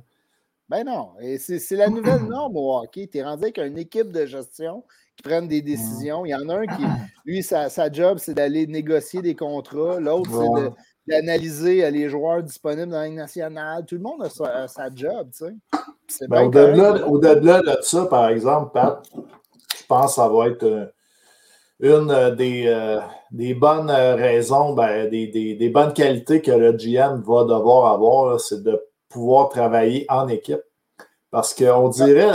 [0.68, 1.10] Ben non.
[1.38, 3.08] c'est la nouvelle norme au hockey.
[3.10, 4.82] Tu es rendu avec une équipe de gestion
[5.16, 6.24] qui prennent des décisions.
[6.26, 6.82] Il y en a un qui,
[7.24, 10.00] lui, sa, job, c'est d'aller négocier des contrats.
[10.00, 10.70] L'autre, c'est
[11.08, 13.84] d'analyser euh, les joueurs disponibles dans la Ligue nationale.
[13.86, 15.46] Tout le monde a sa, job, tu
[16.08, 16.26] sais.
[16.28, 20.86] Ben, Au-delà de ça, par exemple, Pat, je pense que ça va être euh,
[21.78, 23.00] une euh, des,
[23.30, 28.62] des bonnes raisons, ben, des, des, bonnes qualités que le GM va devoir avoir, c'est
[28.62, 30.62] de pouvoir travailler en équipe.
[31.30, 32.32] Parce qu'on dirait,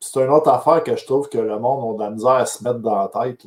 [0.00, 2.46] c'est une autre affaire que je trouve que le monde a de la misère à
[2.46, 3.46] se mettre dans la tête.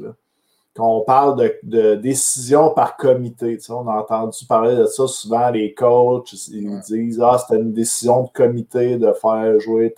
[0.75, 5.49] Quand on parle de, de décision par comité, on a entendu parler de ça souvent,
[5.49, 9.93] les coachs, ils disent Ah, c'était une décision de comité de faire jouer.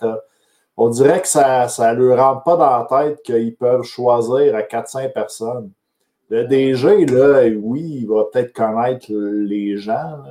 [0.76, 4.62] On dirait que ça ne leur rentre pas dans la tête qu'ils peuvent choisir à
[4.62, 5.70] 400 personnes.
[6.30, 10.22] Le DG, là, oui, il va peut-être connaître les gens,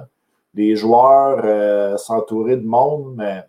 [0.53, 3.43] les joueurs, euh, s'entourer de monde, mais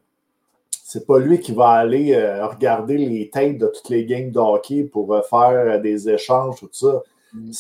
[0.70, 4.38] c'est pas lui qui va aller euh, regarder les têtes de toutes les games de
[4.38, 7.02] hockey pour euh, faire des échanges, tout ça.
[7.34, 7.52] Il mm.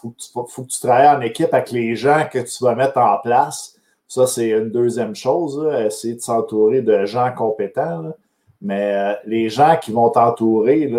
[0.00, 3.76] faut, que tu travailles en équipe avec les gens que tu vas mettre en place.
[4.08, 8.12] Ça, c'est une deuxième chose, essayer de s'entourer de gens compétents.
[8.60, 10.92] Mais les gens qui vont t'entourer,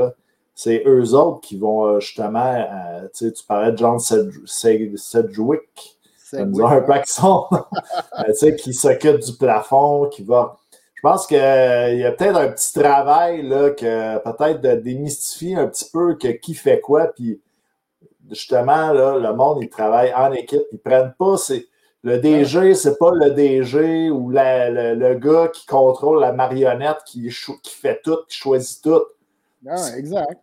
[0.55, 2.65] c'est eux autres qui vont justement,
[3.13, 5.92] tu parlais de John Sedgwick,
[6.34, 7.45] un paxon,
[8.59, 10.57] qui s'occupe du plafond, qui va.
[10.95, 15.68] Je pense qu'il y a peut-être un petit travail là, que peut-être de démystifier un
[15.68, 17.41] petit peu que qui fait quoi, puis
[18.30, 21.35] justement, là, le monde, il travaille en équipe, ils prennent pas.
[22.03, 27.30] Le DG, c'est pas le DG ou le, gars qui contrôle la marionnette qui,
[27.64, 29.03] qui fait tout, qui choisit tout.
[29.64, 30.43] Non, exact.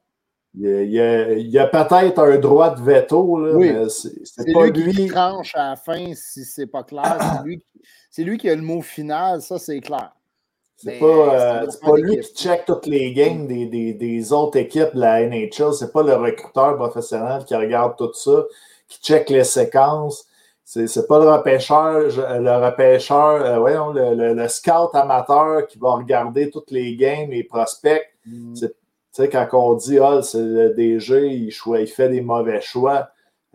[0.54, 5.54] Il y a, peut-être un droit de veto, là, mais c'est pas lui, qui tranche
[5.54, 7.44] à la fin si c'est pas clair.
[8.10, 10.12] c'est lui, qui a le mot final, ça c'est clair.
[10.76, 14.94] C'est pas, euh, pas lui qui check toutes les games des, des, des, autres équipes
[14.94, 15.74] de la NHL.
[15.74, 18.44] C'est pas le recruteur professionnel qui regarde tout ça,
[18.88, 20.26] qui check les séquences.
[20.64, 26.48] C'est pas le repêcheur, le repêcheur, euh, voyons, le, le, scout amateur qui va regarder
[26.48, 28.02] toutes les games, les prospects.
[28.24, 28.54] Mm.
[28.54, 28.79] C'est
[29.14, 33.08] tu sais, quand on dit, ah, c'est le DG, il, il, fait des mauvais choix,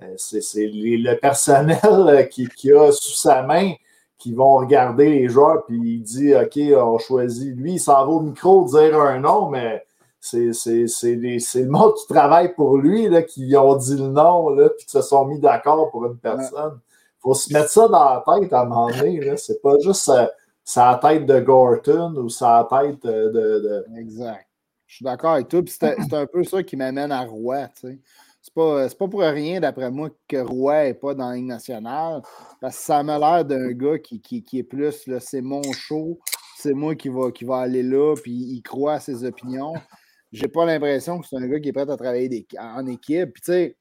[0.03, 3.73] euh, c'est le personnel euh, qui, qui, a sous sa main
[4.17, 7.55] qui vont regarder les joueurs, puis il dit, OK, on choisit.
[7.55, 9.85] Lui, il s'en va au micro dire un nom, mais
[10.19, 14.85] c'est le monde qui travaille pour lui là, qui ont dit le nom, là, puis
[14.85, 16.79] qui se sont mis d'accord pour une personne.
[17.19, 19.37] Il faut se mettre ça dans la tête à un moment donné.
[19.37, 20.11] C'est pas juste
[20.63, 23.85] sa, tête de Gorton ou sa tête de, de...
[23.97, 24.44] Exact.
[24.95, 25.61] Je suis d'accord avec toi.
[25.67, 27.67] C'est un peu ça qui m'amène à Roy.
[27.75, 32.21] C'est pas, pas pour rien, d'après moi, que Roy n'est pas dans la Ligue nationale.
[32.61, 36.17] Parce que ça m'a l'air d'un gars qui, qui, est plus, c'est mon show,
[36.55, 39.73] c'est moi qui va, qui va aller là, puis il croit à ses opinions.
[40.31, 43.33] j'ai pas l'impression que c'est un gars qui est prêt à travailler en équipe.
[43.33, 43.77] Puis, tu sais,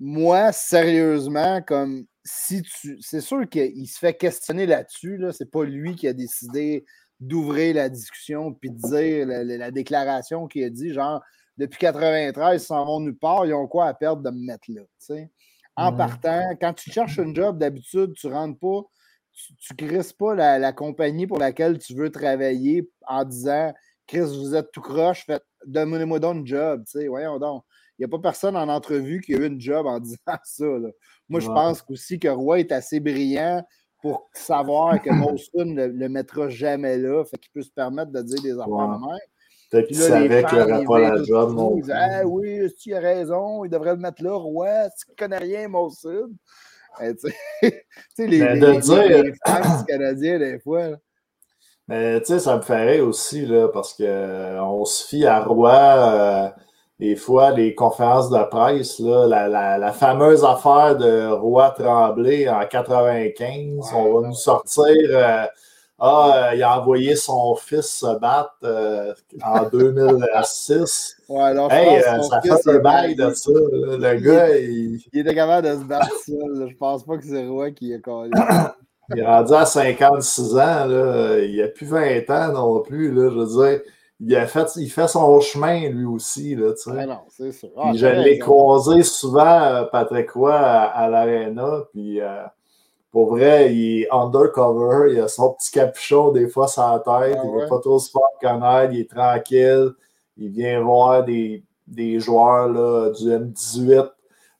[0.00, 2.98] moi, sérieusement, comme si tu.
[3.00, 5.18] C'est sûr qu'il se fait questionner là-dessus.
[5.18, 5.30] Là.
[5.32, 6.84] C'est pas lui qui a décidé
[7.26, 11.22] d'ouvrir la discussion puis de dire la, déclaration qu'il a dit, genre,
[11.56, 14.70] depuis 93, ils s'en vont nulle part, ils ont quoi à perdre de me mettre
[14.70, 14.82] là.
[15.76, 18.82] En partant, quand tu cherches un job, d'habitude, tu ne rentres pas,
[19.32, 23.72] tu ne crises pas la, compagnie pour laquelle tu veux travailler en disant
[24.06, 25.26] Chris, vous êtes tout croche,
[25.66, 26.84] donnez-moi donc un job.
[27.08, 27.64] Voyons donc.
[27.98, 30.64] Il n'y a pas personne en entrevue qui a eu une job en disant ça.
[31.28, 33.64] Moi, je pense aussi que Roy est assez brillant
[34.04, 38.20] pour savoir que Molson ne le, mettra jamais là, fait qu'il peut se permettre de
[38.20, 39.18] dire des affaires de même.
[39.70, 41.54] Peut-être qu'il savait qu'il n'aurait pas la job.
[41.54, 45.16] Non il ah, oui, tu as raison, il devrait le mettre là, Roy, tu ne
[45.16, 46.28] connais rien, Molson.
[47.00, 47.86] tu sais,
[48.18, 50.90] les, les, les, les, fans canadiens, des fois.
[51.88, 55.72] Mais tu sais, ça me ferait aussi, là, parce qu'on euh, se fie à Roy.
[55.72, 56.50] Euh,
[57.00, 62.48] des fois, les conférences de presse, là, la, la, la, fameuse affaire de Roi Tremblay
[62.48, 64.94] en 95, on va nous sortir.
[65.10, 65.44] Euh,
[65.98, 69.12] ah, il a envoyé son fils se battre euh,
[69.44, 71.16] en 2006.
[71.28, 73.50] Ouais, alors, hey, euh, ça fait un bail de ça.
[73.52, 75.00] Le gars, il...
[75.12, 75.20] il...
[75.20, 76.68] était capable de se battre seul.
[76.70, 78.30] Je pense pas que c'est Roi qui a collé.
[79.14, 80.86] il est rendu à 56 ans.
[80.86, 81.38] Là.
[81.38, 83.12] Il a plus 20 ans non plus.
[83.12, 83.80] Là, je veux dire
[84.20, 86.54] il, a fait, il fait son chemin lui aussi.
[86.54, 87.70] Là, ah non, c'est sûr.
[87.76, 91.84] Ah, je l'ai croisé souvent, euh, Patrick Roy, à, à l'aréna.
[91.92, 92.42] Puis euh,
[93.10, 95.12] pour vrai, il est undercover.
[95.12, 97.36] Il a son petit capuchon des fois sur la tête.
[97.38, 98.92] Ah il ne va pas trop se faire connaître.
[98.92, 99.90] Il est tranquille.
[100.36, 104.10] Il vient voir des, des joueurs là, du M18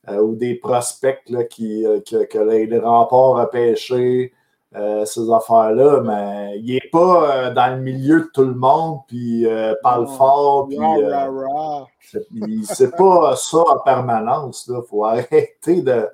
[0.09, 4.33] euh, ou des prospects là, qui, que, que les remparts a pêché.
[4.77, 8.99] Euh, ces affaires-là, mais il n'est pas euh, dans le milieu de tout le monde,
[9.07, 10.77] puis euh, parle fort, puis
[12.65, 14.69] c'est pas ça en permanence.
[14.69, 16.09] Il faut arrêter de,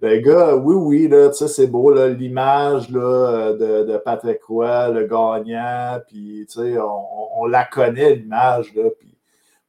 [0.00, 6.46] Le gars, oui, oui, là, c'est beau, l'image de, de, Patrick Roy, le gagnant, puis
[6.56, 9.14] on, on, la connaît, l'image, puis,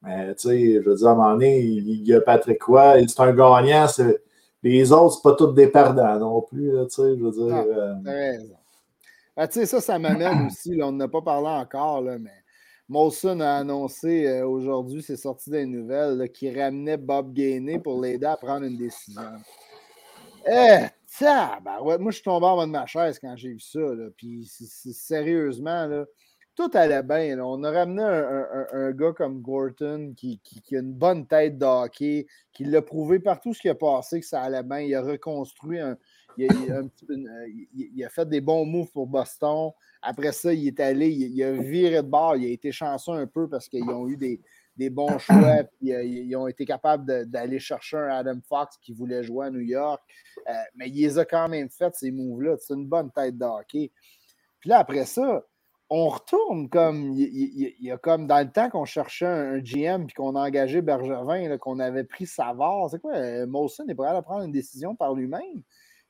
[0.04, 3.34] mais je veux dire, à un moment donné, il y a Patrick Roy, c'est un
[3.34, 4.22] gagnant, c'est
[4.70, 7.56] les autres, c'est pas tous des perdants non plus, tu sais, je veux dire.
[7.56, 8.38] Euh...
[9.36, 12.44] ah, tu sais, ça, ça m'amène aussi, on n'a pas parlé encore, là, mais
[12.90, 18.26] Molson a annoncé euh, aujourd'hui, c'est sorti des nouvelles, qu'il ramenait Bob Gainey pour l'aider
[18.26, 19.22] à prendre une décision.
[20.46, 23.50] Eh, ça, ben ouais, moi, je suis tombé en bas de ma chaise quand j'ai
[23.50, 26.06] vu ça, là, puis sérieusement, là,
[26.56, 27.40] tout allait bien.
[27.40, 30.40] On a ramené un, gars comme Gorton qui,
[30.72, 34.26] a une bonne tête de hockey, qui l'a prouvé partout ce qui a passé, que
[34.26, 34.80] ça allait bien.
[34.80, 35.98] Il a reconstruit un.
[36.38, 39.72] Il a, fait des bons moves pour Boston.
[40.02, 42.36] Après ça, il est allé, il, a viré de bord.
[42.36, 45.64] Il a été chanceux un peu parce qu'ils ont eu des, bons choix.
[45.80, 49.52] Puis, euh, ils ont été capables d'aller chercher un Adam Fox qui voulait jouer à
[49.52, 50.02] New York.
[50.50, 52.58] Euh, mais il les a quand même fait, ces moves-là.
[52.60, 53.92] C'est une bonne tête de hockey.
[54.60, 55.44] Puis là, après ça,
[55.90, 60.16] on retourne comme il, y a comme dans le temps qu'on cherchait un, GM puis
[60.16, 62.90] qu'on a engagé Bergevin, qu'on avait pris Savard.
[62.90, 63.14] C'est quoi?
[63.14, 65.62] Euh, Molson est prêt à prendre une décision par lui-même?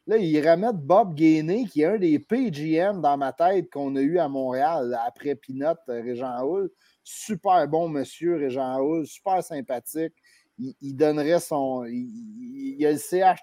[0.06, 4.02] Là, il remettent Bob Gainey, qui est un des PGM dans ma tête qu'on a
[4.02, 6.70] eu à Montréal après Pinot, euh, Régent Hull.
[7.04, 10.14] Super bon monsieur, Régent Hull, super sympathique.
[10.58, 11.84] Il, donnerait son.
[11.86, 13.40] Il, il, a le CH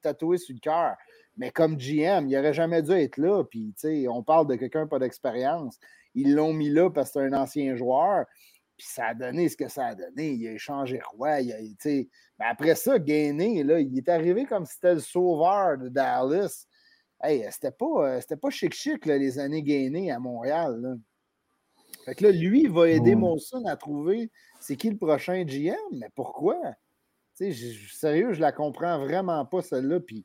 [0.00, 0.96] tatoué sur le cœur.
[1.36, 3.44] Mais comme GM, il n'aurait jamais dû être là.
[3.44, 3.74] Puis,
[4.08, 5.78] on parle de quelqu'un pas d'expérience.
[6.14, 8.24] Ils l'ont mis là parce que c'est un ancien joueur.
[8.76, 10.32] Puis ça a donné ce que ça a donné.
[10.32, 11.40] Il a échangé roi.
[11.40, 15.78] Il a, mais après ça, Gainé, là, il est arrivé comme si c'était le sauveur
[15.78, 16.66] de Dallas.
[17.22, 20.78] Hey, c'était pas, euh, pas chic-chic les années Gainé à Montréal.
[20.80, 20.94] Là.
[22.04, 24.30] Fait que là, lui, il va aider Monson à trouver
[24.60, 25.76] c'est qui le prochain GM.
[25.92, 26.56] Mais pourquoi?
[27.34, 30.00] sérieux, je la comprends vraiment pas, celle-là.
[30.00, 30.24] Puis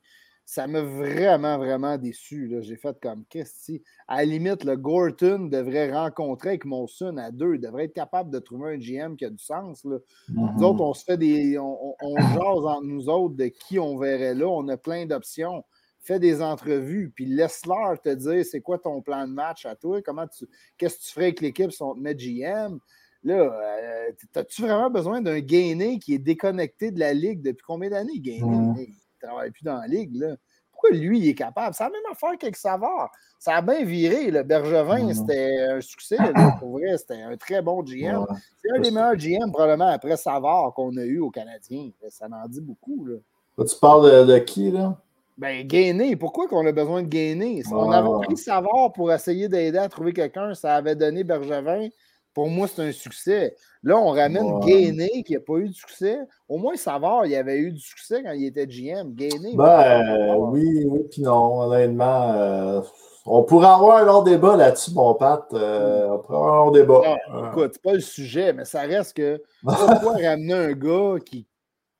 [0.51, 2.53] ça m'a vraiment, vraiment déçu.
[2.59, 3.71] J'ai fait comme qu'est-ce
[4.05, 7.55] À la limite, le Gorton devrait rencontrer avec Monson à deux.
[7.55, 9.85] Il devrait être capable de trouver un GM qui a du sens.
[9.85, 9.99] Là.
[10.27, 11.57] Nous autres, on se fait des.
[11.57, 14.45] On, jase entre nous autres de qui on verrait là.
[14.45, 15.63] On a plein d'options.
[16.01, 20.01] Fais des entrevues, puis laisse-leur te dire c'est quoi ton plan de match à toi,
[20.01, 20.49] comment tu.
[20.77, 22.77] Qu'est-ce que tu ferais avec l'équipe si on te met GM?
[23.23, 27.89] Là, euh, as-tu vraiment besoin d'un gainé qui est déconnecté de la Ligue depuis combien
[27.89, 28.43] d'années, Gainé?
[28.43, 28.75] Mm
[29.21, 30.15] travaille plus dans la ligue.
[30.15, 30.35] Là.
[30.71, 31.75] Pourquoi lui, il est capable?
[31.75, 33.11] C'est la même affaire qu'avec Savard.
[33.37, 34.31] Ça a bien viré.
[34.31, 35.13] Le Bergevin, mm.
[35.13, 36.17] c'était un succès.
[36.59, 38.25] Pour vrai, c'était un très bon GM.
[38.57, 41.91] C'est un des meilleurs GM, probablement, après Savard qu'on a eu au Canadien.
[42.09, 43.05] Ça en dit beaucoup.
[43.05, 43.17] Là.
[43.63, 44.97] Tu parles de, qui, là?
[45.37, 46.15] Ben, Gainé.
[46.15, 47.61] Pourquoi qu'on a besoin de Gainé?
[47.71, 50.53] On avait pris Savard pour essayer d'aider à trouver quelqu'un.
[50.53, 51.89] Ça avait donné Bergevin.
[52.33, 53.55] Pour moi, c'est un succès.
[53.83, 55.23] Là, on ramène ouais.
[55.23, 56.19] qui n'a pas eu de succès.
[56.47, 59.13] Au moins, Savard, il avait eu du succès quand il était GM.
[59.13, 59.55] Gainé.
[59.55, 62.33] Ben, oui, oui, puis non, honnêtement.
[62.33, 62.81] Euh,
[63.25, 65.45] on pourrait avoir un long débat là-dessus, mon Pat.
[65.53, 67.01] Euh, on pourrait avoir un long débat.
[67.29, 71.47] Non, écoute, c'est pas le sujet, mais ça reste que pourquoi ramener un gars qui,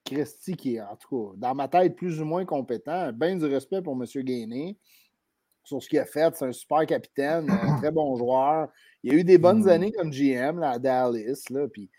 [0.06, 3.46] Christy, qui est en tout cas, dans ma tête, plus ou moins compétent, bien du
[3.46, 4.06] respect pour M.
[4.24, 4.78] Gainé
[5.64, 6.36] sur ce qu'il a fait.
[6.36, 8.68] C'est un super capitaine, un très bon joueur.
[9.04, 9.70] Il a eu des bonnes hmm.
[9.70, 11.44] années comme GM là, à Dallas.
[11.50, 11.90] Là, puis,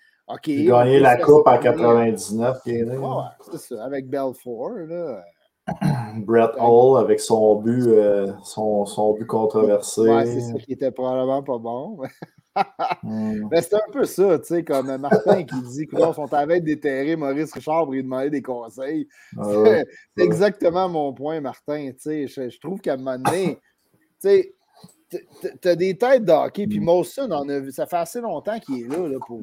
[0.47, 2.59] il a gagné la Coupe en 99.
[2.65, 2.97] Gainé.
[2.97, 3.07] Ouais,
[3.51, 4.87] c'est ça, avec Belfort.
[4.89, 5.23] Là.
[6.17, 10.01] Brett Hall avec son but, euh, son, son, but controversé.
[10.01, 11.99] Ouais, c'est ça qui était probablement pas bon.
[13.03, 13.49] Hmm.
[13.51, 16.62] Mais c'est un peu ça, tu sais, comme Martin qui dit qu'ils sont à veille
[16.62, 19.09] déterrer Maurice Richard pour lui demander des conseils.
[19.39, 19.43] Ah
[20.16, 21.91] c'est exactement mon point, Martin.
[21.93, 23.59] Tu sais, je, trouve qu'à un moment donné,
[24.20, 24.55] tu sais,
[25.65, 27.73] as des têtes d'hockey, puis Molson en a vu.
[27.73, 29.43] Ça fait assez longtemps qu'il est là, là pour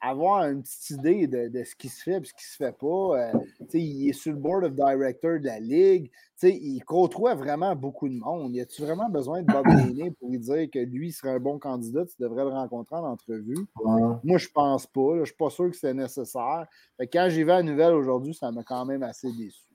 [0.00, 2.86] avoir une petite idée de, ce qui se fait et ce qui se fait pas.
[2.86, 3.32] Euh,
[3.74, 6.10] il est sur le board of director de la ligue.
[6.42, 8.54] il côtoie vraiment beaucoup de monde.
[8.54, 11.58] Y a-tu vraiment besoin de Bob Gainey pour lui dire que lui serait un bon
[11.58, 12.04] candidat?
[12.06, 13.66] Tu devrais le rencontrer en entrevue?
[13.84, 15.18] Moi, je pense pas.
[15.20, 16.66] Je suis pas sûr que c'est nécessaire.
[17.12, 19.66] quand j'ai vu la nouvelle aujourd'hui, ça m'a quand même assez déçu.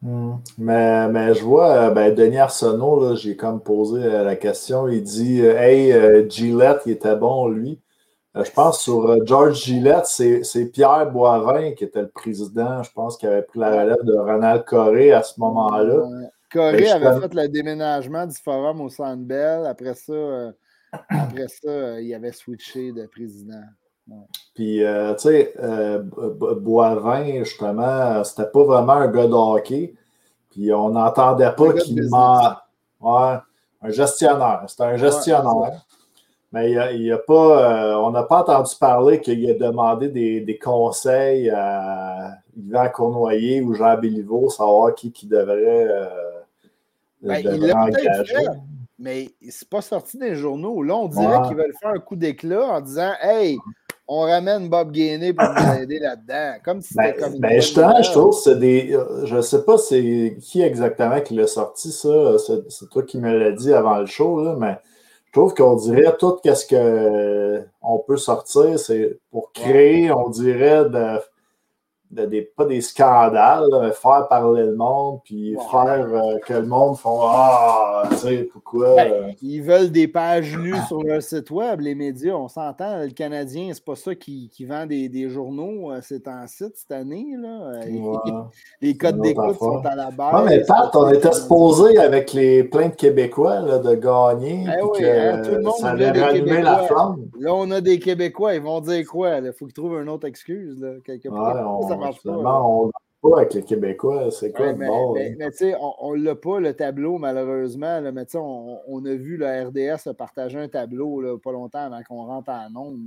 [0.00, 0.36] Hmm.
[0.58, 4.86] Mais, mais, je vois, euh, ben, Denis Arsenault, j'ai comme posé euh, la question.
[4.88, 7.80] Il dit Hey, Gillette, il était bon, lui.
[8.36, 12.90] Euh, je pense sur euh, George Gillette, c'est Pierre Boivin qui était le président, je
[12.92, 16.02] pense, qui avait pris la relève de Ronald Coré à ce moment-là.
[16.50, 19.66] Coré avait fait le déménagement du forum au Sandbell.
[19.66, 20.52] Après ça, euh,
[21.08, 23.62] après ça il avait switché de président.
[24.54, 25.54] Puis, tu sais,
[26.58, 29.94] Boivin, justement, c'était pas vraiment un gars de hockey.
[30.50, 32.66] Puis, on n'entendait pas qu'il m'a.
[33.00, 33.38] Ouais,
[33.80, 34.64] un gestionnaire.
[34.68, 35.84] C'était un gestionnaire.
[36.54, 41.50] Mais il a, pas, euh, on n'a pas entendu parler qu'il a demandé des, conseils
[41.50, 46.06] à Yvan Cournoyer ou Jean Béliveau, savoir qui, qui devrait, euh,
[47.22, 48.36] ben, il engager.
[48.36, 48.46] Fait,
[49.00, 50.80] mais c'est pas sorti des journaux.
[50.84, 53.58] Là, on dirait qu'ils veulent faire un coup d'éclat en disant Hey,
[54.06, 56.58] on ramène Bob Gainey pour nous aider là-dedans.
[56.64, 57.40] Comme si c'était ben, comme.
[57.40, 58.96] Ben justement, je trouve que c'est des.
[59.24, 62.36] Je ne sais pas c'est qui exactement qui l'a sorti, ça.
[62.68, 64.78] C'est toi qui me l'as dit avant le show, là, mais
[65.34, 71.18] je trouve qu'on dirait tout ce qu'on peut sortir, c'est pour créer, on dirait, de
[72.10, 76.96] des, pas des scandales, mais faire parler le monde, puis faire euh, que le monde
[76.96, 78.94] font Ah, tu sais, pourquoi.
[78.94, 82.34] Ben, euh, ils veulent des pages lues sur leur site web, les médias.
[82.34, 86.28] On s'entend, le Canadien, c'est pas ça qui, qui vend des, des journaux, euh, c'est
[86.28, 87.34] en site cette année.
[87.36, 87.80] Là.
[88.80, 90.34] les codes d'écoute sont à la base.
[90.34, 94.66] Non, mais Pat, on était supposé avec les plein de Québécois là, de gagner.
[94.66, 97.28] Eh oui, hein, tout le monde ça allait rallumer la flamme.
[97.38, 99.38] Là, on a des Québécois, ils vont dire quoi?
[99.38, 100.80] Il faut qu'ils trouvent une autre excuse.
[100.80, 102.03] Là, quelque part.
[102.04, 102.62] Ça marche pas.
[102.62, 102.90] On
[103.30, 104.30] pas avec les Québécois.
[104.30, 108.00] C'est quoi mais, mais, mais tu sais, on ne l'a pas le tableau, malheureusement.
[108.00, 111.52] Là, mais tu sais, on, on, a vu le RDS partager un tableau là, pas
[111.52, 112.98] longtemps avant qu'on rentre en nombre.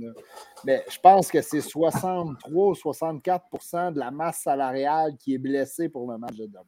[0.64, 5.88] Mais je pense que c'est 63 ou 64% de la masse salariale qui est blessée
[5.88, 6.64] pour le match de demain.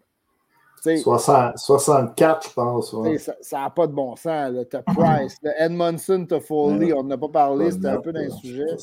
[0.82, 2.96] 60, 64, je pense.
[3.42, 4.54] Ça n'a pas de bon sens.
[4.70, 8.76] Tu as Price, Edmondson, tu Foley, on n'a pas parlé, c'était un peu d'un sujet.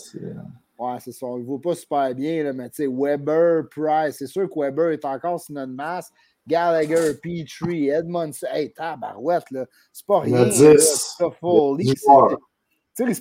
[0.78, 1.26] Ouais, c'est ça.
[1.26, 4.60] On ne vaut pas super bien, là, mais tu sais, Weber, Price, c'est sûr que
[4.60, 6.12] Weber est encore sur notre masse.
[6.48, 8.48] Gallagher, Petrie, Edmondson.
[8.52, 9.66] Hey, tabarouette, là.
[9.92, 10.50] C'est pas rien.
[10.52, 10.78] C'est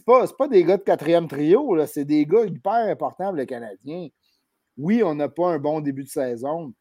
[0.04, 1.86] pas, pas des gars de quatrième trio, là.
[1.86, 4.08] C'est des gars hyper importants pour le Canadien.
[4.76, 6.72] Oui, on n'a pas un bon début de saison,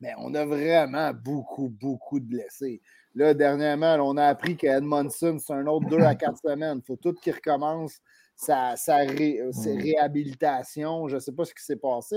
[0.00, 2.82] mais on a vraiment beaucoup, beaucoup de blessés.
[3.14, 6.80] Là, dernièrement, on a appris qu'Edmondson, c'est un autre deux à quatre semaines.
[6.82, 8.00] Il faut tout qu'il recommence
[8.36, 9.50] sa, sa mmh.
[9.64, 11.08] réhabilitation.
[11.08, 12.16] Je ne sais pas ce qui s'est passé.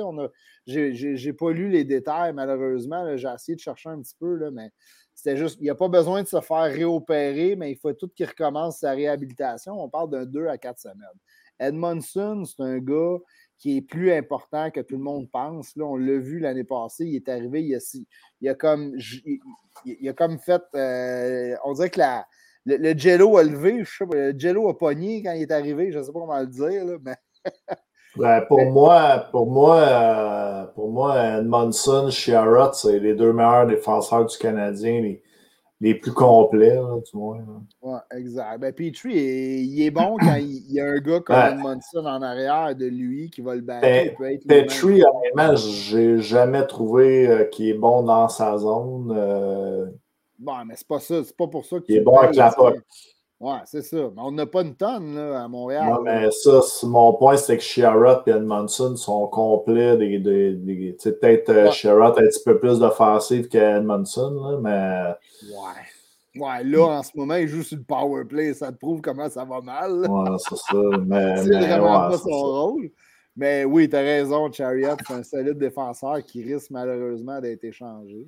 [0.68, 3.18] Je n'ai pas lu les détails, malheureusement.
[3.18, 4.70] J'ai essayé de chercher un petit peu, là, mais
[5.16, 8.10] c'était juste, il n'y a pas besoin de se faire réopérer, mais il faut tout
[8.10, 9.82] qu'il recommence sa réhabilitation.
[9.82, 11.20] On parle d'un 2 à 4 semaines.
[11.60, 13.18] Edmondson, c'est un gars
[13.58, 15.76] qui est plus important que tout le monde pense.
[15.76, 17.80] Là, on l'a vu l'année passée, il est arrivé, il a,
[18.40, 18.98] il a comme,
[19.86, 22.26] il, a comme fait, euh, on dirait que la,
[22.78, 25.91] le, Jello a levé, je sais pas, le Jello a pogné quand il est arrivé,
[25.91, 27.16] je ne sais pas comment le dire, là, mais.
[28.48, 34.38] pour, moi, pour moi, euh, pour moi, Edmondson, Sherrod, c'est les deux meilleurs défenseurs du
[34.38, 35.24] Canadien, les,
[35.82, 37.40] les plus complets, du moins.
[37.82, 38.60] Oui, exact.
[38.60, 42.76] Ben, Petrie, il est bon quand il, y a un gars comme Edmondson en arrière
[42.76, 43.88] de lui qui va le battre.
[44.20, 49.14] Ben, Petrie, honnêtement, j'ai jamais trouvé euh, qu'il est bon dans sa zone.
[49.16, 49.86] Euh,
[50.40, 51.24] Bon, mais c'est pas ça.
[51.24, 52.78] C'est pas pour ça que Il est bon avec la POC.
[53.41, 53.98] Ouais, c'est ça.
[53.98, 55.90] Mais on n'a pas une tonne là, à Montréal.
[55.90, 59.95] Non, mais ça, mon point, c'est que Sherrod et Edmondson sont complets.
[59.98, 65.16] Des, des, des peut-être euh, Sherrod un petit peu plus d'offensive qu'Edmondson, mais.
[65.44, 66.41] Ouais.
[66.41, 68.53] Ouais, là, en ce moment, il joue sur le power play.
[68.53, 70.06] Ça te prouve comment ça va mal.
[70.10, 70.98] Ouais, c'est ça.
[71.06, 72.91] Mais, c'est vraiment pas son rôle.
[73.36, 78.28] Mais oui, tu as raison, Chariot, c'est un solide défenseur qui risque malheureusement d'être échangé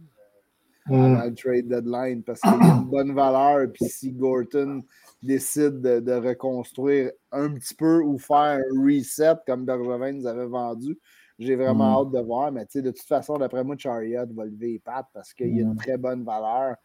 [0.87, 1.15] mm.
[1.15, 3.67] à le trade deadline parce qu'il a une bonne valeur.
[3.73, 4.83] Puis si Gorton
[5.21, 10.97] décide de, reconstruire un petit peu ou faire un reset comme Bergevin nous avait vendu,
[11.39, 12.01] j'ai vraiment mm.
[12.01, 12.51] hâte de voir.
[12.51, 15.73] Mais de toute façon, d'après moi, Chariot va lever les pattes parce qu'il a une
[15.73, 15.77] mm.
[15.77, 16.75] très bonne valeur.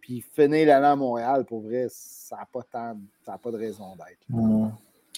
[0.00, 2.96] Puis finir l'année à Montréal, pour vrai, ça n'a pas, tant,
[3.38, 4.40] pas de raison d'être.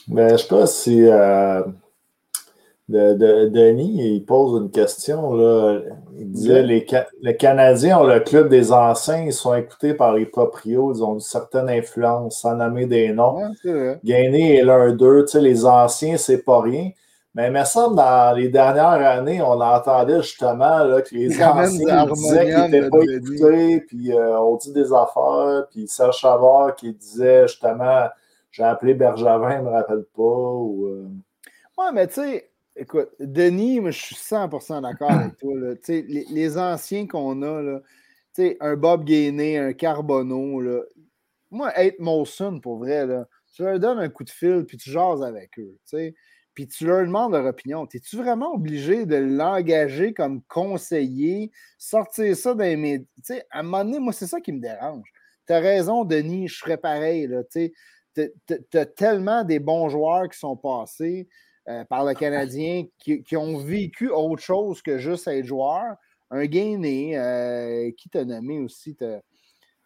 [0.09, 1.03] Mais je sais pas si.
[1.05, 1.63] Euh,
[2.89, 5.35] de, Denis, il pose une question.
[5.35, 5.81] Là.
[6.17, 6.87] Il disait les,
[7.21, 11.15] les Canadiens ont le club des anciens, ils sont écoutés par les proprios, ils ont
[11.15, 13.43] une certaine influence, sans nommer des noms.
[14.05, 16.91] Gainé est l'un d'eux, les anciens, c'est pas rien.
[17.35, 22.07] Mais il me semble dans les dernières années, on entendait justement là, que les anciens
[22.07, 26.93] disaient qu'ils n'étaient pas écoutés, puis euh, on dit des affaires, puis Serge Chavard qui
[26.95, 28.09] disait justement
[28.51, 30.23] j'ai appelé Bergevin, il ne me rappelle pas.
[30.23, 31.07] Ou, euh...
[31.77, 32.48] Ouais, mais tu sais,
[32.81, 35.53] Écoute, Denis, moi, je suis 100% d'accord avec toi.
[35.89, 37.81] Les, les, anciens qu'on a,
[38.61, 40.63] un Bob Gainé, un Carbonneau,
[41.51, 43.05] moi, être Molson, pour vrai,
[43.53, 45.77] tu leur donnes un coup de fil, puis tu jases avec eux.
[46.55, 47.87] Puis tu leur demandes leur opinion.
[47.93, 53.07] Es-tu vraiment obligé de l'engager comme conseiller, sortir ça dans médias?
[53.51, 55.11] À un moment donné, moi, c'est ça qui me dérange.
[55.47, 57.29] Tu as raison, Denis, je serais pareil.
[57.51, 57.69] Tu
[58.75, 61.29] as tellement des bons joueurs qui sont passés.
[61.69, 65.97] Euh, par le Canadien qui, ont vécu autre chose que juste être joueur.
[66.31, 68.97] Un gainé, euh, qui t'a nommé aussi?
[68.99, 69.21] Ben,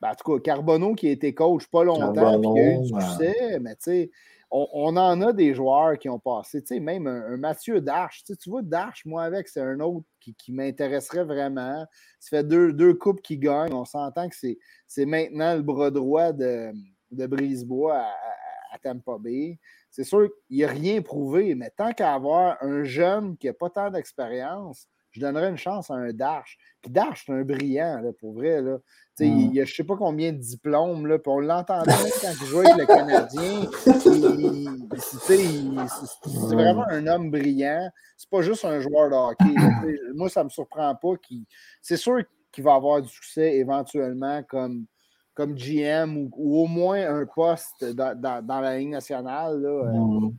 [0.02, 3.58] en tout cas, Carbonneau qui a été coach pas longtemps, qui a eu du succès,
[3.60, 4.10] mais tu sais,
[4.50, 8.50] on, en a des joueurs qui ont passé, tu sais, même un, Mathieu Darche, tu
[8.50, 11.84] vois, Darche, moi avec, c'est un autre qui, m'intéresserait vraiment.
[12.20, 16.32] Ça fait deux, deux coupes qui gagnent, on s'entend que c'est maintenant le bras droit
[16.32, 16.72] de,
[17.10, 18.14] de Brisebois à,
[18.72, 19.58] à Tampa Bay.
[19.92, 23.52] C'est sûr qu'il n'y a rien prouvé, mais tant qu'à avoir un jeune qui n'a
[23.52, 26.56] pas tant d'expérience, je donnerais une chance à un Dash.
[26.80, 28.62] Puis Dash, c'est un brillant, là, pour vrai.
[28.62, 28.78] Là.
[29.20, 31.92] Il y a je ne sais pas combien de diplômes, là, puis on l'entendait
[32.22, 33.70] quand il jouait avec le Canadien.
[34.98, 37.90] C'est vraiment un homme brillant.
[38.16, 39.54] C'est pas juste un joueur de hockey.
[40.14, 41.12] moi, ça ne me surprend pas.
[41.82, 44.86] C'est sûr qu'il va avoir du succès éventuellement comme
[45.34, 50.34] comme GM ou, au moins un poste dans, la Ligue nationale, euh, mm.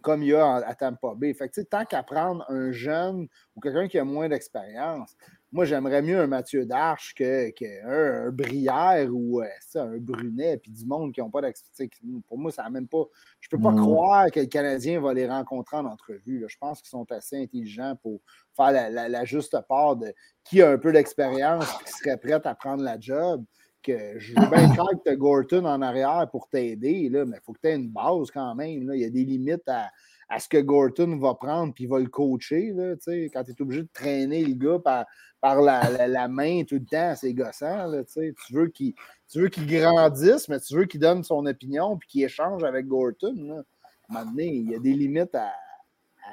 [0.00, 1.34] comme il y a à, Tampa Bay.
[1.34, 3.26] Fait que, tant qu'à prendre un jeune
[3.56, 5.16] ou quelqu'un qui a moins d'expérience,
[5.52, 10.70] moi, j'aimerais mieux un Mathieu Darche qu'un que un, Brière ou euh, un Brunet, puis
[10.70, 11.90] du monde qui n'ont pas d'expérience.
[12.28, 13.04] Pour moi, ça même pas.
[13.40, 13.80] Je ne peux pas mm.
[13.80, 16.44] croire que le Canadien va les rencontrer en entrevue.
[16.46, 18.20] Je pense qu'ils sont assez intelligents pour
[18.54, 22.54] faire la, juste part de qui a un peu d'expérience et qui serait prêt à
[22.54, 23.44] prendre la job
[23.82, 27.52] que je veux bien croire que tu Gorton en arrière pour t'aider, mais il faut
[27.52, 28.86] que tu aies une base quand même.
[28.86, 28.94] Là.
[28.94, 29.90] Il y a des limites à,
[30.38, 32.72] ce que Gorton va prendre puis va le coacher.
[32.74, 32.94] Là,
[33.32, 35.06] quand tu es obligé de traîner le gars par,
[35.40, 37.86] par la, main tout le temps, c'est gossant.
[37.86, 42.62] Là, tu veux qu'il grandisse, mais tu veux qu'il donne son opinion puis qu'il échange
[42.64, 43.34] avec Gorton.
[43.36, 43.62] Là.
[44.08, 45.52] Maintenant, il y a des limites à,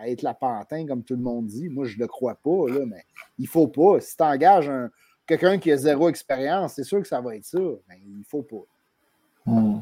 [0.06, 1.70] être la pantin, comme tout le monde dit.
[1.70, 3.04] Moi, je ne le crois pas, là, mais
[3.40, 4.00] il faut pas.
[4.00, 4.92] Si tu engages un,
[5.28, 8.24] quelqu'un qui a zéro expérience, c'est sûr que ça va être ça, mais il ne
[8.28, 8.66] faut pas.
[9.46, 9.80] Hmm.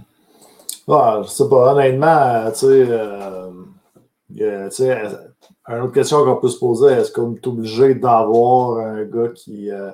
[0.87, 3.49] Ouais, je sais pas, honnêtement, tu sais, euh,
[4.29, 9.71] une autre question qu'on peut se poser, est-ce qu'on est obligé d'avoir un gars qui,
[9.71, 9.91] euh,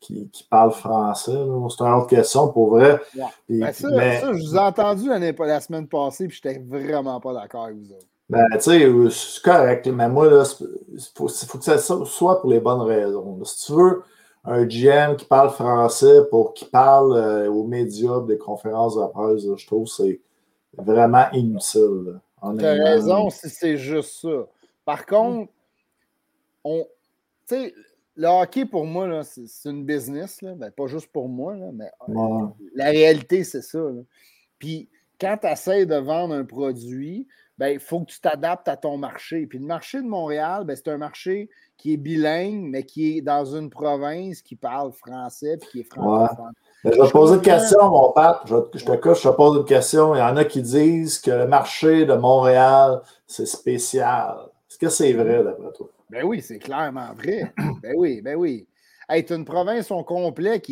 [0.00, 1.32] qui, parle français?
[1.32, 3.00] C'est une autre question pour vrai.
[3.48, 7.20] Ben, ça, mais, ça, je vous ai entendu la, semaine passée, puis je n'étais vraiment
[7.20, 8.06] pas d'accord avec vous autres.
[8.28, 12.60] Ben, tu sais, c'est correct, mais moi, il faut, faut, que ça soit pour les
[12.60, 13.44] bonnes raisons.
[13.44, 14.02] Si tu veux
[14.44, 19.42] un GM qui parle français pour qu'il parle euh, aux médias des conférences de presse,
[19.42, 20.20] je trouve que c'est
[20.76, 22.20] vraiment inutile.
[22.58, 24.46] Tu as raison si c'est juste ça.
[24.84, 25.50] Par contre,
[26.62, 26.86] on,
[28.16, 30.42] le hockey pour moi, c'est une business.
[30.42, 30.54] Là.
[30.54, 33.80] Ben, pas juste pour moi, mais euh, la réalité, c'est ça.
[34.58, 34.88] Puis
[35.20, 37.26] quand tu essaies de vendre un produit,
[37.56, 39.46] ben, il faut que tu t'adaptes à ton marché.
[39.46, 41.48] Puis le marché de Montréal, ben, c'est un marché
[41.84, 45.84] qui est bilingue, mais qui est dans une province qui parle français puis qui est
[45.84, 46.52] francophone.
[46.82, 48.40] Je vais te poser une question, mon père.
[48.46, 50.14] Je, te couche, je te pose une question.
[50.14, 54.34] Il y en a qui disent que le marché de Montréal, c'est spécial.
[54.70, 55.90] Est-ce que c'est vrai d'après toi?
[56.08, 57.52] Ben oui, c'est clairement vrai.
[57.82, 58.66] ben oui, ben oui.
[59.10, 60.62] Tu une province au complet.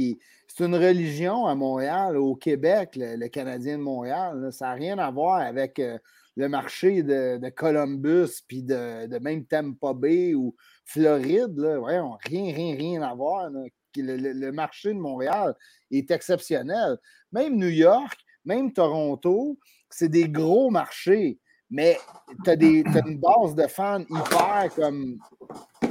[0.47, 4.49] C'est une religion à Montréal, au Québec, le, Canadien de Montréal.
[4.53, 5.99] Ça n'a rien à voir avec euh,
[6.37, 10.55] le marché de, Columbus, puis de, même Tampa Bay ou
[10.85, 11.57] Floride.
[11.57, 11.79] Là.
[12.25, 13.51] rien, rien, rien à voir.
[13.97, 15.55] Le, marché de Montréal
[15.91, 16.97] est exceptionnel.
[17.33, 19.59] Même New York, même Toronto,
[19.91, 21.39] c'est des gros marchés.
[21.71, 21.99] Mais
[22.45, 25.19] tu as, une base de fans hyper comme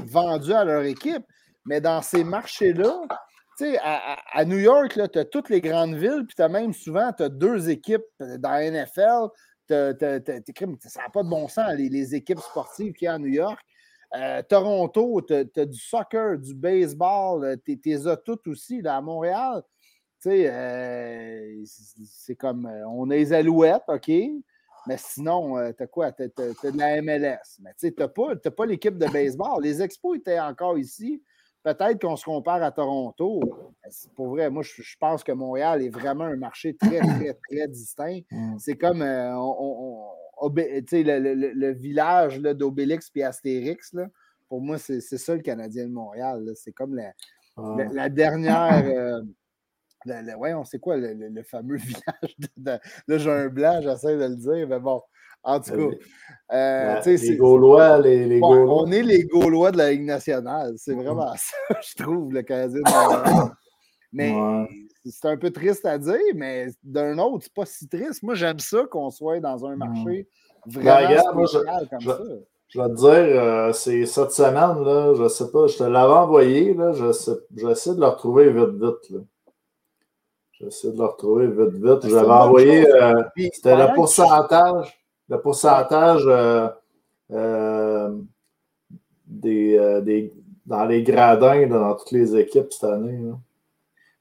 [0.06, 1.24] vendus à leur équipe.
[1.66, 3.02] Mais dans ces marchés-là,
[3.58, 7.12] tu à, New York, tu as toutes les grandes villes, puis tu as même souvent
[7.20, 9.28] as deux équipes dans la NFL.
[9.68, 13.60] ça n'a pas de bon sens, les, équipes sportives qu'il y a à New York.
[14.14, 18.82] Euh, Toronto, tu as, du soccer, du baseball, tu les as toutes aussi.
[18.82, 19.62] Là, à Montréal,
[20.22, 24.12] tu euh, c'est comme, euh, on a les alouettes, OK,
[24.88, 26.12] mais sinon, tu as quoi?
[26.12, 27.60] Tu as, de la MLS.
[27.62, 29.64] Mais tu tu n'as pas, pas l'équipe de baseball.
[29.64, 31.22] Les expos étaient encore ici
[31.64, 33.42] peut-être qu'on se compare à Toronto.
[34.16, 38.22] Pour vrai, moi, je, pense que Montréal est vraiment un marché très, très, très distinct.
[38.32, 38.58] Mm.
[38.60, 39.34] C'est comme euh,
[40.44, 43.94] le, village d'Obélix et Astérix.
[43.94, 44.08] Là.
[44.50, 46.52] Pour moi, c'est ça le Canadien de Montréal.
[46.56, 47.14] C'est comme la,
[47.58, 48.10] ah.
[48.10, 49.22] dernière.
[50.08, 54.68] Euh, on sait quoi le, fameux village de, de, Jean Blanc, j'essaie de le dire,
[54.68, 55.00] mais bon,
[55.44, 55.96] en tout cas.
[56.54, 58.84] Euh, les Gaulois, les, Gaulois.
[58.84, 60.74] On est les Gaulois de la Ligue nationale.
[60.78, 62.82] C'est vraiment ça, je trouve, le Canadien.
[64.12, 64.36] mais
[65.06, 68.22] c'est un peu triste à dire, mais d'un autre, c'est pas si triste.
[68.24, 70.28] Moi, j'aime ça qu'on soit dans un marché
[70.66, 72.20] ben, vraiment spécial comme ça.
[72.68, 76.14] Je vais te dire, euh, c'est cette semaine, là, je sais pas, je te l'avais
[76.14, 79.10] envoyé, là, j'essaie de le retrouver vite, vite.
[79.10, 79.20] Là.
[80.54, 82.10] J'essaie de le retrouver vite, vite.
[82.10, 85.01] J'avais envoyé, euh, c'était le pourcentage
[85.32, 86.68] le pourcentage euh,
[87.32, 88.18] euh,
[89.26, 90.34] des, euh, des,
[90.66, 93.18] dans les gradins dans toutes les équipes cette année.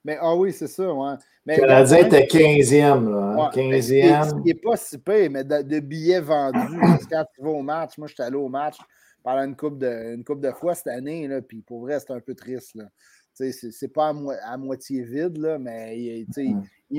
[0.05, 1.15] Mais ah oui, c'est ça, ouais.
[1.45, 3.09] le Canadien était 15e.
[3.11, 4.13] Là, 15e.
[4.13, 6.79] Hein, il n'est pas si pire, mais de, billets vendus.
[6.79, 8.77] parce que quand tu vas au match, moi, j'étais allé au match
[9.21, 12.11] pendant une coupe de, une coupe de fois cette année, là, puis pour vrai, c'est
[12.11, 12.73] un peu triste.
[12.75, 12.85] Là.
[13.33, 14.13] C'est pas
[14.43, 16.25] à, moitié vide, là, mais il,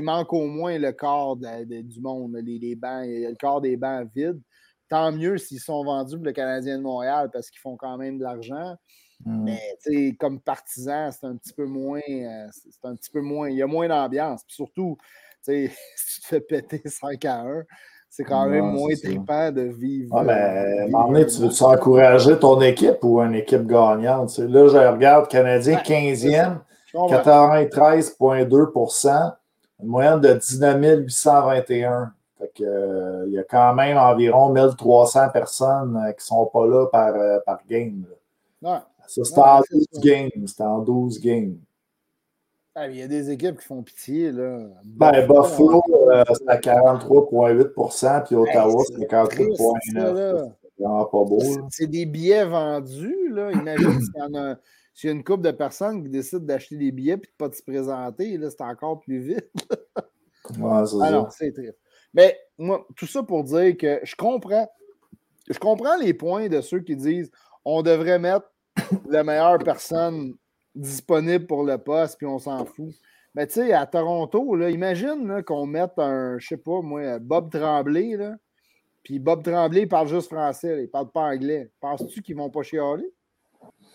[0.01, 4.41] manque au moins le corps du monde, les, les bancs, le corps des bancs vides.
[4.89, 8.19] Tant mieux s'ils sont vendus pour le Canadien de Montréal parce qu'ils font quand même
[8.19, 8.77] de l'argent.
[9.25, 9.45] Mm.
[9.45, 12.01] Mais comme partisan, c'est un petit peu moins.
[12.09, 13.49] Euh, c'est un petit peu moins.
[13.49, 14.43] Il y a moins d'ambiance.
[14.49, 14.97] Surtout,
[15.43, 15.69] si
[16.15, 17.63] tu te fais péter 5 à 1,
[18.11, 20.15] c'est quand même moins trippant de vivre.
[20.15, 24.37] Ouais, mais euh, tu veux encourager ton équipe ou une équipe gagnante?
[24.39, 26.59] Là, je regarde Canadien 15e,
[26.93, 28.71] 93,2
[29.83, 32.13] une moyenne de 19 821.
[32.39, 36.47] Fait que, euh, il y a quand même environ 1300 personnes euh, qui ne sont
[36.47, 37.15] pas là par,
[37.45, 38.05] par game.
[38.63, 38.79] Ouais.
[39.07, 40.47] Ça, c'est en 12 games.
[40.47, 41.57] C'est en 12 games.
[42.75, 44.33] Ah, il y a des équipes qui font pitié.
[44.33, 44.61] Là.
[44.83, 51.41] Ben, Buffalo, euh, c'est à 43,8% puis Ottawa, c'est à 48,9 C'est vraiment pas beau.
[51.69, 53.29] C'est des billets vendus.
[53.31, 53.53] Là.
[53.53, 54.57] Imagine s'il y, en a,
[54.95, 57.49] s'il y a une couple de personnes qui décident d'acheter des billets et de ne
[57.49, 59.51] pas se présenter, là, c'est encore plus vite.
[60.59, 61.79] ouais, c'est Alors, c'est triste.
[62.15, 64.71] Mais moi, tout ça pour dire que je comprends.
[65.51, 67.31] Je comprends les points de ceux qui disent
[67.65, 68.53] on devrait mettre
[69.09, 70.35] la meilleure personne
[70.75, 72.95] disponible pour le poste, puis on s'en fout.
[73.35, 77.51] Mais tu sais, à Toronto, là, imagine qu'on mette un, je sais pas, moi, Bob
[77.51, 78.37] Tremblay, là,
[79.03, 81.71] puis Bob Tremblay parle juste français, il parle pas anglais.
[81.81, 83.11] Penses-tu qu'ils vont pas chialer?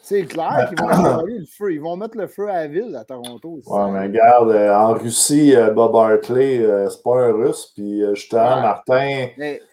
[0.08, 0.88] C'est clair qu'ils vont
[1.26, 1.74] le feu.
[1.74, 3.58] Ils vont mettre le feu à la ville à Toronto.
[3.58, 3.70] Aussi.
[3.70, 8.02] Ouais, mais regarde, euh, en Russie, euh, Bob Hartley, euh, c'est pas un russe, puis
[8.16, 9.28] justement, Martin.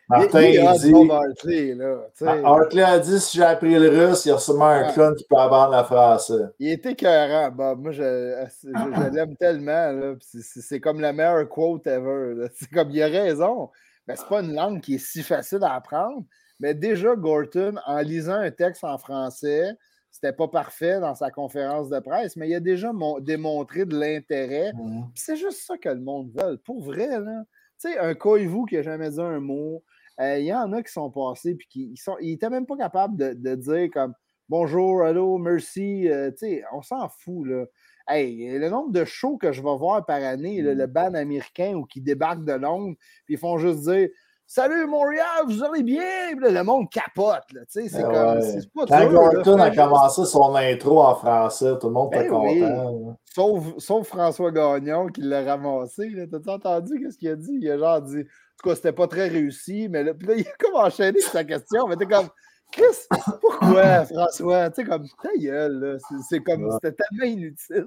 [0.08, 0.92] Martin, il, dit.
[1.08, 2.08] Hartley, là,
[2.42, 5.22] Hartley a dit si j'ai appris le russe, il y a sûrement un clone qui
[5.22, 6.46] peut apprendre le français.
[6.58, 7.82] Il était écœurant, Bob.
[7.82, 10.16] Moi, je, je, l'aime tellement.
[10.32, 12.48] C'est comme la meilleure quote ever.
[12.56, 13.70] C'est comme il a raison.
[14.08, 16.24] Mais c'est pas une langue qui est si facile à apprendre.
[16.58, 19.76] Mais déjà, Gorton, en lisant un texte en français,
[20.14, 24.70] c'était pas parfait dans sa conférence de presse, mais il a déjà démontré de l'intérêt.
[25.16, 26.56] C'est juste ça que le monde veut.
[26.58, 27.42] Pour vrai, là.
[27.80, 29.82] Tu sais, un Koivu qui n'a jamais dit un mot,
[30.20, 32.76] euh, il y en a qui sont passés puis qui sont, ils n'étaient même pas
[32.76, 34.14] capables de, dire comme
[34.48, 36.08] bonjour, hello, merci.
[36.08, 36.30] Euh,
[36.72, 37.48] on s'en fout.
[37.48, 37.64] Là.
[38.06, 40.92] Hey, le nombre de shows que je vais voir par année, le mm.
[40.92, 44.10] band américain ou qui débarque de Londres, puis ils font juste dire
[44.46, 46.34] Salut Montréal, vous allez bien?
[46.38, 47.42] le monde capote.
[47.68, 48.42] C'est ben comme.
[48.42, 52.30] C'est pas Quand Gorton a commencé son intro en français, tout le monde était ben
[52.30, 53.16] content.
[53.34, 56.12] Sauf, sauf, François Gagnon qui l'a ramassé.
[56.30, 57.58] T'as-tu entendu ce qu'il a dit?
[57.60, 58.20] Il a genre dit.
[58.20, 61.20] En tout cas, c'était pas très réussi, mais là, puis là, il a comme enchaîné
[61.20, 61.88] sa question.
[61.88, 62.28] Mais t'es comme.
[62.70, 63.06] Chris,
[63.40, 64.68] pourquoi, François?
[64.70, 65.96] Tu sais, comme ta gueule, là.
[66.28, 67.86] C'est comme, c'était tellement inutile.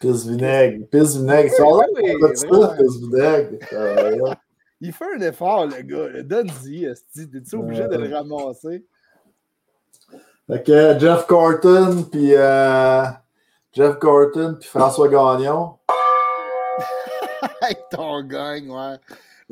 [0.00, 1.52] Pisse vinaigre, pisse vinaigre.
[1.58, 4.36] Oui, C'est oui, pisse vinaigre?
[4.80, 6.22] Il fait un effort, le gars.
[6.22, 6.88] Donne-y.
[7.14, 8.84] T'es-tu obligé de le ramasser?
[10.48, 13.04] Que Jeff Corton, puis euh,
[13.72, 15.74] Jeff Corton, puis François Gagnon.
[17.90, 18.96] Ton gang, ouais.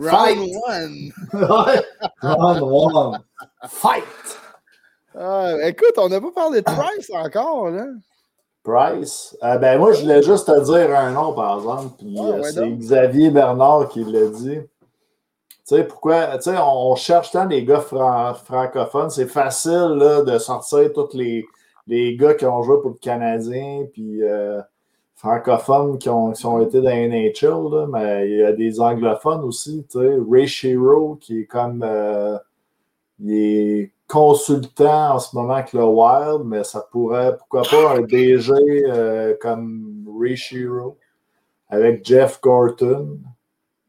[0.08, 0.38] Fight!
[0.38, 1.12] Round one.
[1.32, 1.82] Ouais.
[2.22, 3.18] Round one.
[3.68, 4.04] Fight!
[5.16, 7.86] Ah, écoute, on n'a pas parlé de Price encore, là.
[8.64, 9.36] Price?
[9.42, 11.94] Euh, ben moi, je voulais juste te dire un nom, par exemple.
[11.98, 12.68] Puis Ah, euh, ouais, c'est.
[12.70, 14.60] Xavier Bernard qui l'a dit.
[15.88, 16.38] Pourquoi?
[16.38, 19.10] Tu on, cherche tant des gars fran- francophones.
[19.10, 21.46] C'est facile de sortir tous les,
[21.86, 24.60] les gars qui ont joué pour le Canadien, puis euh,
[25.16, 29.86] francophones qui ont, été dans NHL, mais il y a des anglophones aussi.
[29.90, 30.46] Tu Ray
[31.20, 31.82] qui est comme.
[31.82, 32.36] euh,
[33.20, 38.00] il est consultant en ce moment avec le Wild, mais ça pourrait, pourquoi pas, un
[38.02, 38.52] DG
[38.86, 40.98] euh, comme Ray Shiro
[41.68, 43.18] avec Jeff Gorton.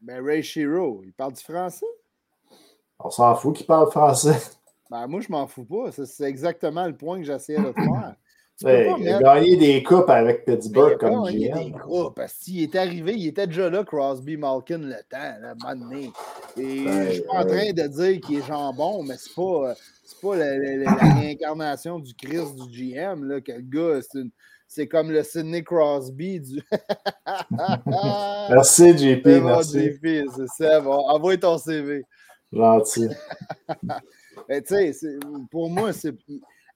[0.06, 1.86] Ben, Ray Shiro, il parle du français?
[2.99, 4.38] On s'en fout qu'il parle français.
[4.91, 5.91] Ben, moi, je m'en fous pas.
[5.91, 8.14] C'est- exactement le point que j'essayais de faire.
[8.57, 11.49] Tu Ouais, pas il a gagné des coupes avec il Pittsburgh a pas comme gagné
[11.49, 11.77] des GM.
[11.77, 15.76] groupes, parce qu'il est arrivé, il était déjà là, Crosby, Malkin, le temps, un moment
[15.90, 16.11] donné.
[16.56, 19.72] Et Ben, je suis pas en train de dire qu'il est jambon, mais c'est pas,
[19.72, 19.73] euh,
[20.22, 24.19] pas la, la- la- la réincarnation du Christ du GM, là, que le gars, c'est
[24.19, 24.32] une-
[24.76, 26.61] C'est comme le Sidney Crosby du.
[28.49, 29.26] Merci, JP.
[29.26, 29.93] Merci.
[29.93, 30.81] JP, c'est ça.
[30.81, 32.03] Bon, envoie ton CV.
[32.52, 33.07] Gentil.
[34.49, 35.18] Mais tu sais,
[35.49, 36.14] pour moi, c'est.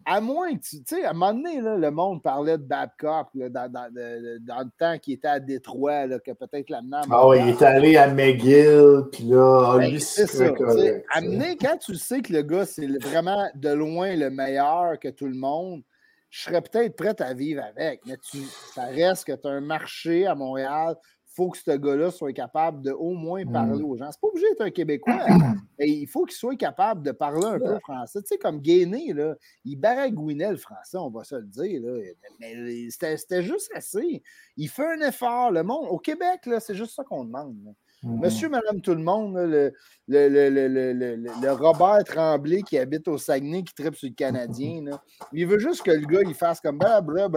[0.05, 0.81] À moins que tu.
[0.81, 4.79] Tu sais, à un moment donné, là, le monde parlait de Babcock là, dans, le
[4.79, 7.97] temps qu'il était à Détroit, là, que peut-être l'amener à Ah ouais, il est allé
[7.97, 10.49] à McGill, puis là, ah, Ben, lui, c'est ça.
[10.51, 11.05] correct.
[11.13, 15.27] Amener, quand tu sais que le gars, c'est vraiment de loin le meilleur que tout
[15.27, 15.83] le monde,
[16.29, 18.01] je serais peut-être prête à vivre avec.
[18.05, 18.39] Mais tu,
[18.73, 20.95] ça reste que tu as un marché à Montréal.
[21.31, 23.51] Il faut que ce gars-là soit capable de au moins Mm.
[23.53, 24.11] parler aux gens.
[24.11, 25.13] C'est pas obligé d'être un Québécois.
[25.79, 28.19] mais il faut qu'il soit capable de parler un peu français.
[28.21, 31.81] Tu sais, comme là, il baragouinait le français, on va se le dire.
[31.83, 31.99] Là.
[32.39, 34.21] Mais c'était c'était juste assez.
[34.57, 35.51] Il fait un effort.
[35.51, 37.55] Le monde, au Québec, là, c'est juste ça qu'on demande.
[37.63, 37.71] là.
[38.01, 38.19] Mhm.
[38.19, 39.73] Monsieur, madame, tout le monde, le,
[40.07, 44.85] le, le, le, Robert Tremblay qui habite au Saguenay, qui tripe sur le Canadien,
[45.33, 47.27] il veut juste que le gars, il fasse comme bla bla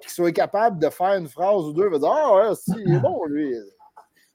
[0.00, 2.94] qu'il soit capable de faire une phrase ou deux, il va dire Ah si, il
[2.94, 3.54] est bon, lui.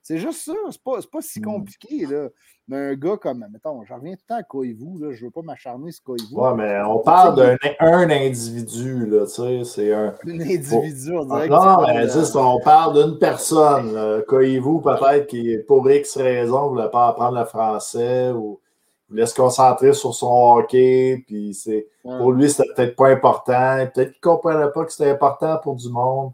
[0.07, 1.43] C'est juste ça, c'est pas, pas si Mm.
[1.45, 2.27] compliqué, là.
[2.67, 5.31] Mais un gars comme, mettons, j'en reviens tout le temps à Koivu, là, je veux
[5.31, 6.27] pas m'acharner sur Koivu.
[6.35, 10.13] Ouais, mais on parle d'un un individu, là, tu sais, c'est un.
[10.27, 13.93] Un individu, on Ah, dirait que Non, mais juste, on parle d'une personne.
[13.93, 14.21] là.
[14.27, 18.59] Coyez-vous peut-être qui, pour X raison, ne voulait pas apprendre le français ou
[19.09, 22.17] voulait se concentrer sur son hockey, puis c'est ouais.
[22.19, 23.87] pour lui, c'était peut-être pas important.
[23.91, 26.31] Peut-être qu'il ne comprenait pas que c'était important pour du monde.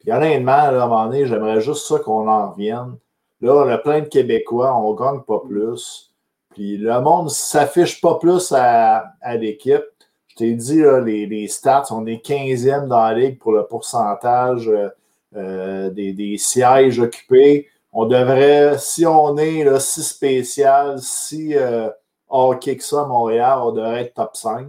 [0.00, 2.96] Puis honnêtement, là, à un moment donné, j'aimerais juste ça qu'on en revienne.
[3.42, 6.12] Là, on a plein de Québécois, on ne gagne pas plus.
[6.50, 9.82] Puis le monde ne s'affiche pas plus à, l'équipe.
[10.28, 14.68] Je t'ai dit, là, les, stats, on est 15e dans la ligue pour le pourcentage
[14.68, 14.88] euh,
[15.34, 17.68] euh, des, sièges occupés.
[17.92, 21.90] On devrait, si on est si spécial, si euh,
[22.28, 24.68] hockey que ça Montréal, on devrait être top 5.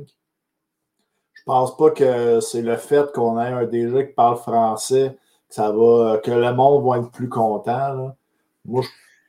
[1.34, 5.16] Je pense pas que c'est le fait qu'on ait un DG qui parle français
[5.56, 8.16] que le monde va être plus content.
[8.66, 8.84] Moi,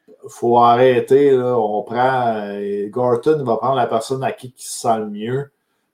[0.08, 1.30] il faut arrêter.
[1.30, 1.56] Là.
[1.58, 2.36] On prend.
[2.36, 5.50] euh, Gorton va prendre la personne à qui il se sent le mieux.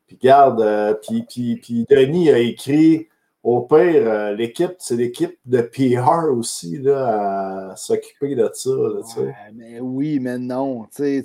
[0.06, 3.08] Puis garde, euh, puis, puis, puis Denis a écrit
[3.42, 8.68] au pire, euh, l'équipe, c'est l'équipe de PR aussi là, à s'occuper de ça.
[8.70, 9.00] là.
[9.16, 10.84] Ouais, mais oui, mais non.
[10.94, 11.24] Tu,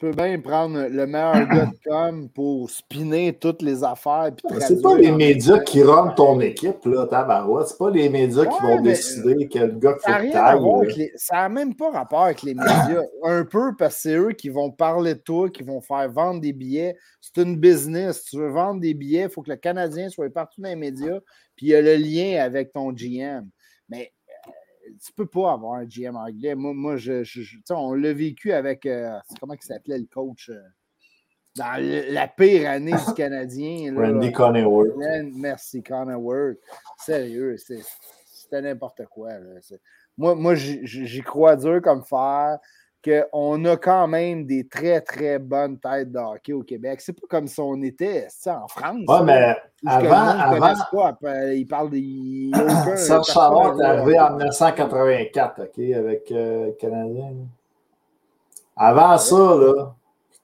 [0.00, 4.32] peux bien prendre le meilleur gars de com pour spinner toutes les affaires.
[4.36, 7.68] puis Mais C'est pas les médias qui rendent ton équipe, là, tabarouette.
[7.68, 10.18] C'est pas les médias qui Ouais, vont décider quel gars Ça
[10.56, 13.02] faut que les- Ça n'a même pas rapport avec les médias.
[13.22, 16.40] Un peu parce que c'est eux qui vont parler de toi, qui vont faire vendre
[16.40, 16.96] des billets.
[17.20, 18.24] C'est une business.
[18.24, 21.20] Tu veux vendre des billets, il faut que le Canadien soit partout dans les médias.
[21.56, 23.48] Puis il y a le lien avec ton GM.
[23.88, 24.12] Mais
[24.48, 24.50] euh,
[25.04, 26.54] tu peux pas avoir un GM anglais.
[26.54, 27.22] Moi, moi je,
[27.70, 28.86] on l'a vécu avec.
[28.86, 30.60] euh, comment il s'appelait le coach euh,
[31.56, 33.92] dans le- la pire année du Canadien.
[33.92, 34.10] là.
[34.10, 34.96] Randy Coneyworth.
[34.96, 36.54] Glenn, merci, Connor Word.
[36.98, 39.38] Sérieux, c'était n'importe quoi.
[39.38, 39.60] là.
[40.16, 42.58] Moi, moi j'y j'y crois dur comme fer
[43.04, 47.00] qu'on a quand même des très, très bonnes têtes de hockey au Québec.
[47.00, 49.04] C'est pas comme si on était en France.
[49.06, 49.56] Là, mais
[49.86, 51.08] avant, avant, pas.
[51.08, 52.00] Après, il parle des.
[52.00, 52.54] il
[52.96, 53.88] Serge Chavard est là.
[53.90, 57.30] arrivé en 1984, OK, avec euh, le Canadien.
[57.30, 57.44] là.
[58.76, 59.94] Avant ça, là,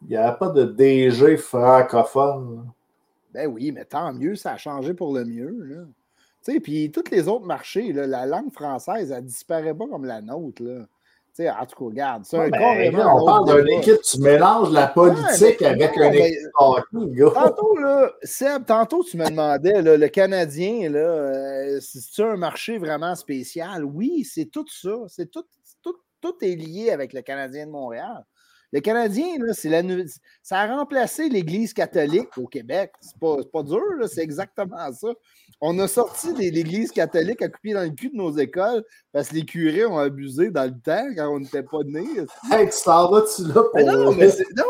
[0.08, 2.70] n'y avait pas de DG francophone.
[3.32, 5.88] Ben oui, mais tant mieux, ça a changé pour le mieux.
[6.44, 10.20] Tu sais, puis tous les autres marchés, la langue française, elle disparaît pas comme la
[10.20, 10.62] nôtre.
[10.62, 10.86] Là.
[11.40, 12.24] Tu sais, en tout cas, regarde.
[12.26, 16.38] C'est un ben, on parle d'une équipe, tu mélanges la politique avec un équipe
[17.32, 23.14] Tantôt, là, Seb, tantôt, tu me demandais, le Canadien, là, euh, c'est un marché vraiment
[23.14, 23.84] spécial?
[23.84, 24.94] Oui, c'est tout ça.
[25.08, 25.44] C'est tout,
[25.82, 28.26] tout, tout est lié avec le Canadien de Montréal.
[28.72, 30.04] Le Canadien, là, la,
[30.42, 32.92] ça a remplacé l'Église catholique au Québec.
[33.00, 35.08] C'est pas, pas dur, c'est exactement ça.
[35.60, 39.34] On a sorti l'Église catholique à couper dans le cul de nos écoles parce que
[39.34, 42.06] les curés ont abusé dans le temps quand on n'était pas nés.
[42.50, 43.80] Hey, tu t'en vas-tu là pour...
[43.80, 44.14] non,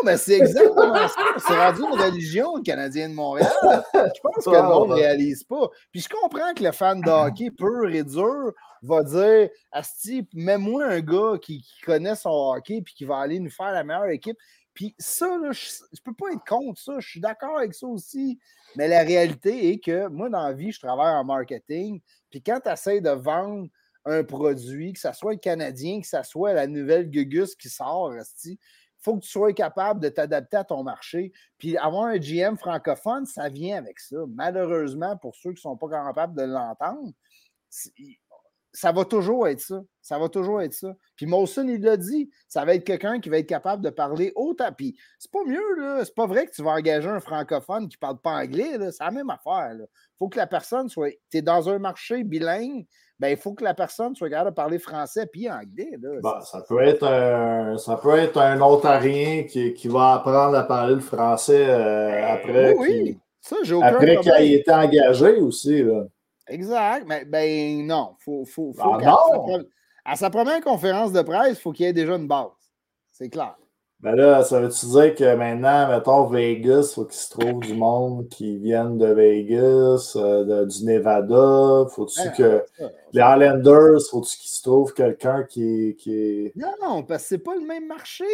[0.05, 1.23] mais c'est exactement ça.
[1.47, 3.53] C'est rendu une religion, le Canadien de Montréal.
[3.95, 5.69] Je pense que le monde ne réalise pas.
[5.93, 8.53] Puis je comprends que le fan de hockey pur et dur
[8.83, 13.51] va dire Asti, mets-moi un gars qui, connaît son hockey et qui va aller nous
[13.51, 14.39] faire la meilleure équipe.
[14.75, 16.95] Puis ça, je ne peux pas être contre ça.
[16.99, 18.39] Je suis d'accord avec ça aussi.
[18.77, 22.01] Mais la réalité est que moi, dans la vie, je travaille en marketing.
[22.31, 23.69] Puis quand tu essaies de vendre
[24.05, 28.15] un produit, que ce soit le Canadien, que ce soit la nouvelle Gugus qui sort,
[28.45, 28.57] il
[28.99, 31.33] faut que tu sois capable de t'adapter à ton marché.
[31.59, 34.19] Puis avoir un GM francophone, ça vient avec ça.
[34.29, 37.13] Malheureusement, pour ceux qui ne sont pas capables de l'entendre,
[38.73, 39.81] ça va toujours être ça.
[40.01, 40.95] Ça va toujours être ça.
[41.17, 44.33] Puis Molson, il l'a dit, ça va être quelqu'un qui va être capable de parler
[44.35, 44.73] autant.
[44.73, 46.05] Puis c'est pas mieux, là.
[46.05, 48.91] C'est pas vrai que tu vas engager un francophone qui parle pas anglais, là.
[48.93, 49.87] C'est la même affaire, Il
[50.19, 51.11] faut que la personne soit.
[51.31, 52.87] Tu es dans un marché bilingue,
[53.19, 56.41] ben il faut que la personne soit capable de parler français puis anglais, là.
[56.41, 60.95] ça, peut être un, ça peut être un Ontarien qui, qui va apprendre à parler
[60.95, 62.75] le français euh, après.
[62.79, 66.07] Oui, Ça, Après qu'il ait été engagé aussi, là.
[66.51, 67.07] Exact.
[67.07, 68.17] Mais ben non.
[68.19, 69.59] Faut, faut, faut ah,
[70.05, 72.49] à sa première conférence de presse, il faut qu'il y ait déjà une base.
[73.11, 73.57] C'est clair.
[74.03, 77.75] Ben là, ça veut-tu dire que maintenant, mettons, Vegas, il faut qu'il se trouve du
[77.75, 81.87] monde qui vienne de Vegas, euh, du Nevada?
[81.95, 82.65] Faut-tu ben, que.
[83.13, 87.55] Les Highlanders, faut-tu qu'il se trouve quelqu'un qui, qui Non, non, parce que c'est pas
[87.57, 88.25] le même marché.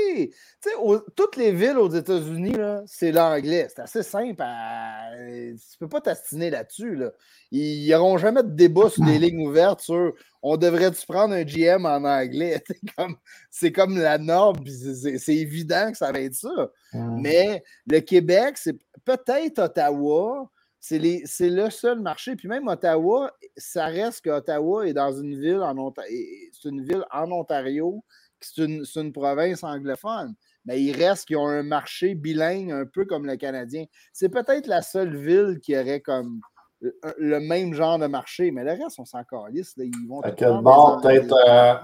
[0.62, 0.76] Tu sais,
[1.16, 2.56] toutes les villes aux États-Unis,
[2.86, 3.66] c'est l'anglais.
[3.74, 4.40] C'est assez simple.
[4.43, 5.09] À...
[5.18, 6.94] Tu peux pas t'astiner là-dessus.
[6.94, 7.10] Là.
[7.51, 11.86] Ils n'auront jamais de débat sur des lignes ouvertes sur on devrait-tu prendre un GM
[11.86, 12.62] en anglais?
[13.50, 16.70] C'est comme, comme, la norme, c'est évident que ça va être ça.
[16.92, 22.36] Mais le Québec, c'est peut-être Ottawa, c'est le seul marché.
[22.36, 26.16] Puis même Ottawa, ça reste qu'Ottawa est dans une ville en Ontario.
[26.52, 28.04] C'est une ville en Ontario,
[28.40, 30.34] c'est une, une, province anglophone.
[30.64, 33.84] Mais il reste qu'ils ont un marché bilingue un peu comme le Canadien.
[34.12, 36.40] C'est peut-être la seule ville qui aurait comme
[36.81, 39.74] le même genre de marché, mais le reste, on s'en calisse.
[39.78, 41.74] Ils vont quel bord, peut-être euh,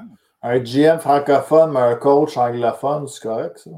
[0.43, 3.70] un GM francophone, mais un coach anglophone, c'est correct, ça?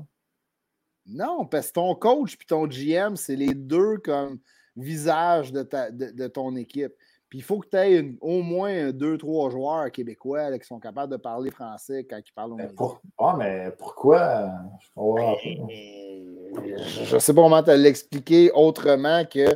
[1.07, 4.39] Non, parce que ton coach et ton GM, c'est les deux comme
[4.75, 6.95] visage de, ta, de, ton équipe.
[7.29, 11.13] Puis il faut que tu aies au moins deux, trois joueurs québécois qui sont capables
[11.13, 12.71] de parler français quand ils parlent au mais,
[13.19, 14.49] ah, mais pourquoi?
[14.97, 19.47] Je ne sais pas comment te l'expliquer autrement que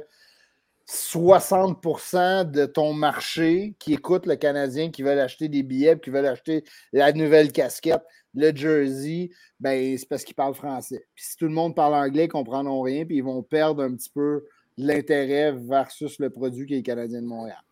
[0.89, 6.27] 60% de ton marché qui écoute le Canadien, qui veulent acheter des billets, qui veulent
[6.27, 8.03] acheter la nouvelle casquette,
[8.35, 11.07] le jersey, ben, c'est parce qu'ils parlent français.
[11.15, 13.83] Puis si tout le monde parle anglais, ils ne comprendront rien, puis ils vont perdre
[13.83, 14.45] un petit peu
[14.79, 17.63] l'intérêt versus le produit qui est le Canadien de Montréal.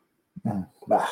[0.45, 0.63] Hmm.
[0.87, 1.07] Bah.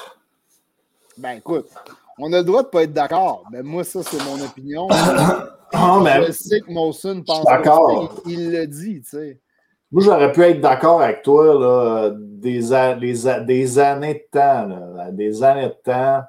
[1.16, 1.70] Ben écoute,
[2.18, 3.44] on a le droit de ne pas être d'accord.
[3.51, 4.89] Ben, moi, ça, c'est mon opinion.
[4.90, 8.20] oh, je sais que Molson pense d'accord.
[8.26, 9.40] Il, il le dit, tu sais.
[9.95, 12.62] Moi, j'aurais pu être d'accord avec toi là, des,
[13.47, 14.69] des, années de temps.
[15.12, 16.25] des années de temps.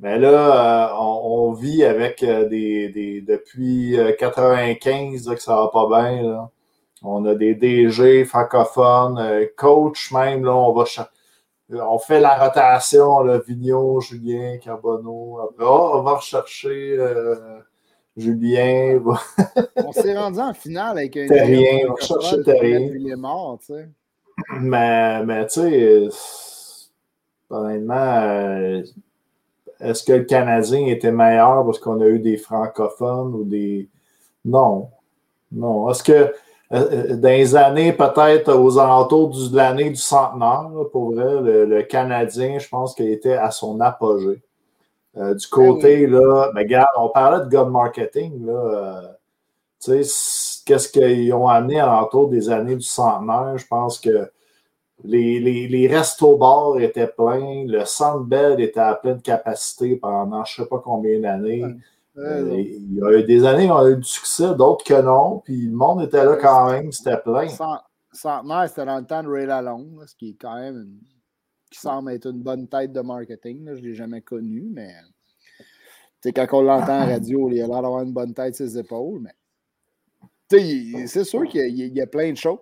[0.00, 5.86] Mais là, euh, on, vit avec euh, des, depuis 95 euh, que ça va pas
[5.86, 6.50] bien.
[7.04, 10.84] On a des DG francophones, coach même, là, on va
[11.70, 15.38] on fait la rotation, là, Vignon, Julien, Carbonneau.
[15.44, 16.98] Après, oh, on va rechercher
[18.20, 19.00] Julien.
[19.76, 21.26] on s'est rendu en finale avec un.
[21.26, 22.90] Terrien, on cherchait Terrien.
[22.94, 23.88] Il est mort, tu sais.
[24.60, 26.08] Mais, mais tu sais,
[27.50, 28.82] honnêtement, euh,
[29.80, 33.88] est-ce que le Canadien était meilleur parce qu'on a eu des francophones ou des.
[34.44, 34.88] Non.
[35.52, 35.90] Non.
[35.90, 36.32] Est-ce que euh,
[36.72, 42.58] euh, dans les années, peut-être aux alentours de l'année du centenaire, pour vrai, le, Canadien,
[42.58, 44.40] je pense qu'il était à son apogée.
[45.16, 48.52] Euh, du côté, là, mais regarde, on parlait de God Marketing, là.
[48.52, 49.08] Euh,
[49.82, 53.56] tu sais, qu'est-ce qu'ils ont amené à l'entour des années du centenaire?
[53.56, 54.30] Je pense que
[55.02, 60.60] les, les, les restos-bars étaient pleins, le centre bed était à pleine capacité pendant je
[60.60, 61.64] ne sais pas combien d'années.
[62.18, 65.38] Euh, il y a eu des années, on a eu du succès, d'autres que non,
[65.38, 67.48] puis le monde était là quand même, c'était plein.
[68.12, 70.88] Centenaire, c'était dans le temps de Ray Lalonde, ce qui est quand même
[71.70, 73.64] qui semble être une bonne tête de marketing.
[73.74, 74.94] Je ne l'ai jamais connu, mais
[76.24, 79.34] quand on l'entend en radio, il a l'air d'avoir une bonne tête ses épaules, mais
[81.06, 82.58] c'est sûr qu'il y, a plein de choses.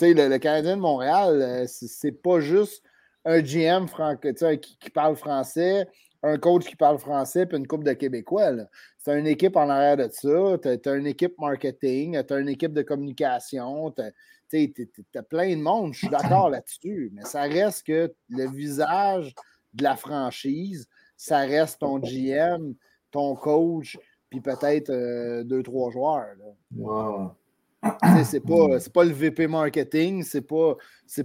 [0.00, 2.84] Le, le, Canadien de Montréal, euh, c'est pas juste
[3.24, 3.86] un GM
[4.60, 5.88] qui, parle français,
[6.22, 8.52] un coach qui parle français, puis une coupe de Québécois.
[8.98, 10.58] C'est une équipe en arrière de ça.
[10.62, 13.92] Tu as, une équipe marketing, tu as une équipe de communication,
[14.50, 15.92] tu as, plein de monde.
[15.94, 19.34] Je suis d'accord là-dessus, mais ça reste que le visage
[19.74, 22.74] de la franchise, ça reste ton GM,
[23.10, 23.98] ton coach,
[24.30, 26.28] puis peut-être euh, deux, trois joueurs.
[26.38, 27.34] Là.
[28.24, 30.74] C'est pas, pas le VP marketing, c'est pas,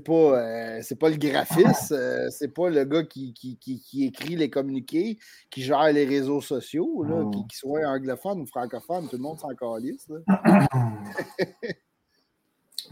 [0.06, 5.18] pas, euh, pas le graphiste, euh, c'est pas le gars qui, qui, écrit les communiqués,
[5.50, 9.56] qui gère les réseaux sociaux, là, qui, soit anglophone ou francophone, tout le monde s'en
[9.56, 10.08] calisse.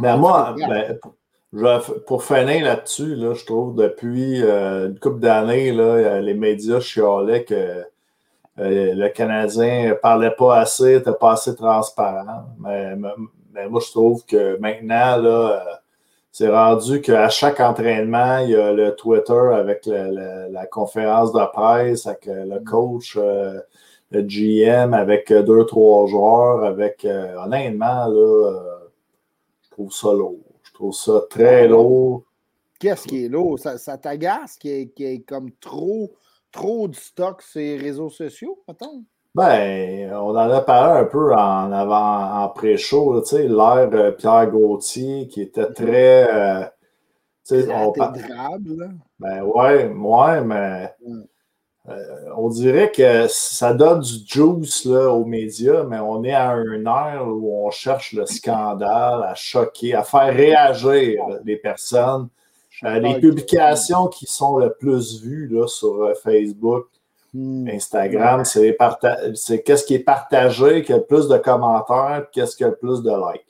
[0.01, 0.99] ben moi, ben,
[2.07, 5.71] pour finir là-dessus, là, je trouve depuis une couple d'années,
[6.21, 7.85] les médias chialaient que
[8.59, 12.45] euh, le Canadien ne parlait pas assez, n'était pas assez transparent.
[12.59, 15.59] Mais, moi, je trouve que maintenant, là, euh,
[16.31, 22.07] c'est rendu qu'à chaque entraînement, il y a le Twitter avec la conférence de presse,
[22.07, 27.07] avec euh, le coach, le GM, avec deux, trois joueurs, avec
[27.43, 28.51] honnêtement, là,
[29.81, 30.39] trouve ça lourd.
[30.63, 32.23] Je trouve ça très lourd.
[32.79, 33.59] Qu'est-ce qui est lourd?
[33.59, 36.11] Ça, ça t'agace qui est, qui est comme trop
[36.51, 39.03] trop de stock sur les réseaux sociaux, mettons?
[39.33, 44.11] Ben, on en a parlé un peu en avant, en pré-show, tu sais, l'ère euh,
[44.11, 45.73] Pierre Gauthier qui était mhm.
[45.73, 46.33] très.
[46.33, 46.65] Euh,
[47.47, 48.89] tu sais, on là.
[49.19, 50.93] Ben ouais, ouais, mais.
[52.37, 56.85] On dirait que ça donne du juice là, aux médias, mais on est à une
[56.87, 62.29] ère où on cherche le scandale, à choquer, à faire réagir les personnes.
[62.83, 66.87] Euh, les publications qui sont le plus vues là, sur euh, Facebook,
[67.33, 67.67] hmm.
[67.67, 72.69] Instagram, c'est qu'est-ce qui est partagé, qui a le plus de commentaires, qu'est-ce qui a
[72.69, 73.45] le plus de likes.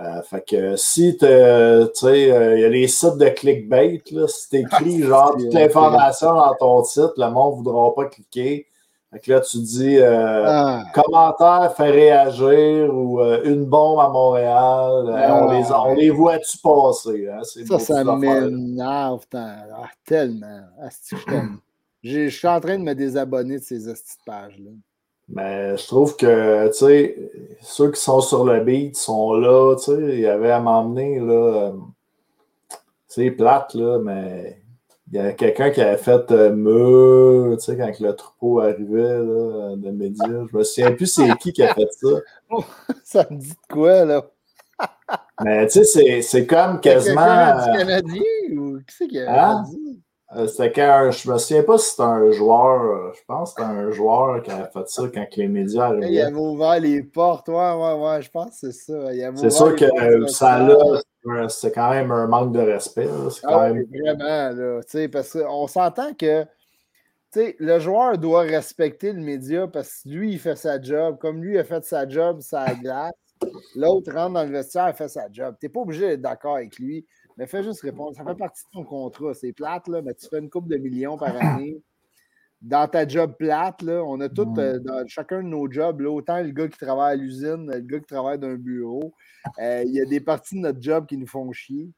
[0.00, 4.48] Euh, fait que si tu sais, il y a les sites de clickbait, là, si
[4.48, 8.66] tu écris genre toute l'information dans ton site, le monde ne voudra pas cliquer.
[9.12, 10.84] Fait là, tu dis euh, ah.
[10.94, 15.04] commentaire fait réagir ou euh, une bombe à Montréal.
[15.04, 15.52] on, ah.
[15.52, 17.28] les, on les voit-tu passer?
[17.28, 17.42] Hein?
[17.42, 20.60] Ça, ça m'énerve ah, tellement.
[22.04, 23.92] je suis en train de me désabonner de ces
[24.24, 24.70] pages-là.
[25.32, 27.30] Mais je trouve que, tu sais,
[27.60, 31.20] ceux qui sont sur le beat sont là, tu sais, il y avait à m'emmener,
[31.20, 31.32] là.
[31.32, 31.72] Euh,
[33.06, 34.60] c'est plate, là, mais
[35.12, 39.76] il y a quelqu'un qui avait fait euh, tu sais, quand le troupeau arrivait là,
[39.76, 40.46] de médias.
[40.50, 42.08] Je me souviens plus c'est qui qui a fait ça.
[43.04, 44.30] ça me dit de quoi, là?
[45.42, 47.60] Mais tu sais, c'est comme quasiment.
[47.64, 49.64] C'est Canadien ou qui c'est qui a hein?
[49.68, 49.89] dit?
[50.36, 53.62] Euh, c'était quand je me souviens pas si c'était un joueur, euh, je pense que
[53.62, 56.12] c'était un joueur qui a fait ça quand les médias arrivaient.
[56.12, 59.10] Il avait ouvert les portes, ouais, ouais, ouais, je pense que c'est ça.
[59.34, 63.08] C'est sûr que ça là, c'est quand même un manque de respect.
[63.42, 64.80] Ah vraiment, là,
[65.12, 66.44] parce qu'on s'entend que
[67.34, 71.18] le joueur doit respecter le média parce que lui, il fait sa job.
[71.18, 73.12] Comme lui a fait sa job, ça glace.
[73.74, 75.56] L'autre rentre dans le vestiaire et fait sa job.
[75.58, 77.06] Tu n'es pas obligé d'être d'accord avec lui.
[77.36, 78.16] Mais fais juste répondre.
[78.16, 79.34] Ça fait partie de ton contrat.
[79.34, 81.82] C'est plate, là, mais tu fais une coupe de millions par année.
[82.60, 86.10] Dans ta job plate, là, on a tous, euh, dans chacun de nos jobs, là,
[86.10, 89.14] autant le gars qui travaille à l'usine, le gars qui travaille dans un bureau,
[89.58, 91.90] euh, il y a des parties de notre job qui nous font chier.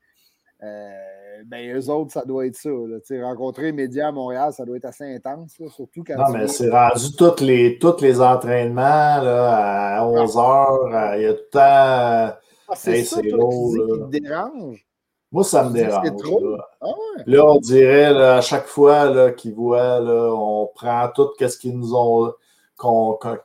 [0.62, 2.70] Euh, ben, eux autres, ça doit être ça.
[2.70, 3.24] Là.
[3.24, 6.16] Rencontrer les médias à Montréal, ça doit être assez intense, surtout quand.
[6.16, 8.82] Non, mais c'est rendu tous les, tous les entraînements
[9.20, 11.16] là, à 11 heures.
[11.16, 12.38] Il y a tout le temps.
[12.68, 14.86] Ah, c'est ça, qui te dérange.
[15.32, 16.06] Moi, ça me dérange.
[16.80, 16.86] Ah
[17.26, 17.46] là.
[17.46, 22.32] on dirait à chaque fois qu'ils voient, là, on prend tout ce qu'ils nous ont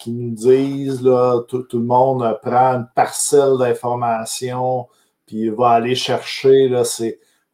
[0.07, 4.87] nous disent, là, tout, le monde prend une parcelle d'informations,
[5.25, 6.69] puis va aller chercher.
[6.69, 6.83] Là,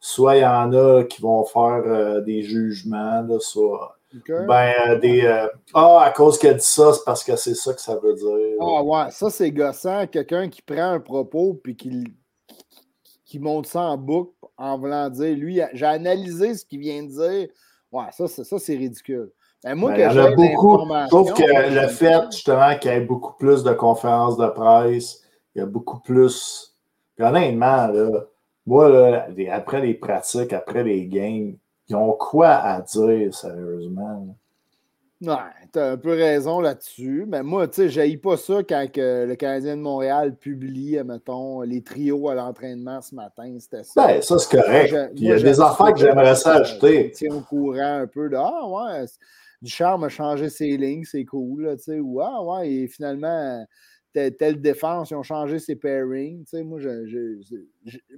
[0.00, 3.96] soit il y en a qui vont faire euh, des jugements, là, soit.
[4.28, 5.22] Ben, euh, des.
[5.24, 8.14] Euh, ah, à cause qu'elle dit ça, c'est parce que c'est ça que ça veut
[8.14, 8.58] dire.
[8.60, 10.06] Ah, ouais, ça, c'est gossant.
[10.06, 12.14] Quelqu'un qui prend un propos puis qui
[13.34, 17.08] qui monte ça en boucle en voulant dire, lui, j'ai analysé ce qu'il vient de
[17.08, 17.48] dire.
[17.90, 19.32] Ouais, ça, ça c'est ridicule.
[19.64, 20.78] Ben, moi, ben, que beaucoup.
[21.10, 25.20] Sauf que le fait, justement, qu'il y ait beaucoup plus de conférences de presse,
[25.52, 26.76] il y a beaucoup plus.
[27.16, 28.24] Puis honnêtement, là,
[28.66, 31.56] moi, là, après les pratiques, après les games,
[31.88, 34.36] ils ont quoi à dire, sérieusement?
[35.20, 35.36] Ouais,
[35.72, 37.24] tu as un peu raison là-dessus.
[37.26, 41.62] Mais moi, tu sais, je pas ça quand que le Canadien de Montréal publie, mettons,
[41.62, 43.56] les trios à l'entraînement ce matin.
[43.58, 44.06] C'était ça.
[44.06, 44.94] Ben, ça, c'est correct.
[45.16, 47.12] il y a des affaires que j'aimerais s'ajouter.
[47.16, 49.04] Tu au courant un peu de Ah, ouais,
[49.62, 52.00] du charme a changé ses lignes, c'est cool, tu sais.
[52.00, 53.64] Ou Ah, ouais, et finalement,
[54.12, 56.44] telle, défense, ils ont changé ses pairings.
[56.44, 57.62] Tu sais, moi, je,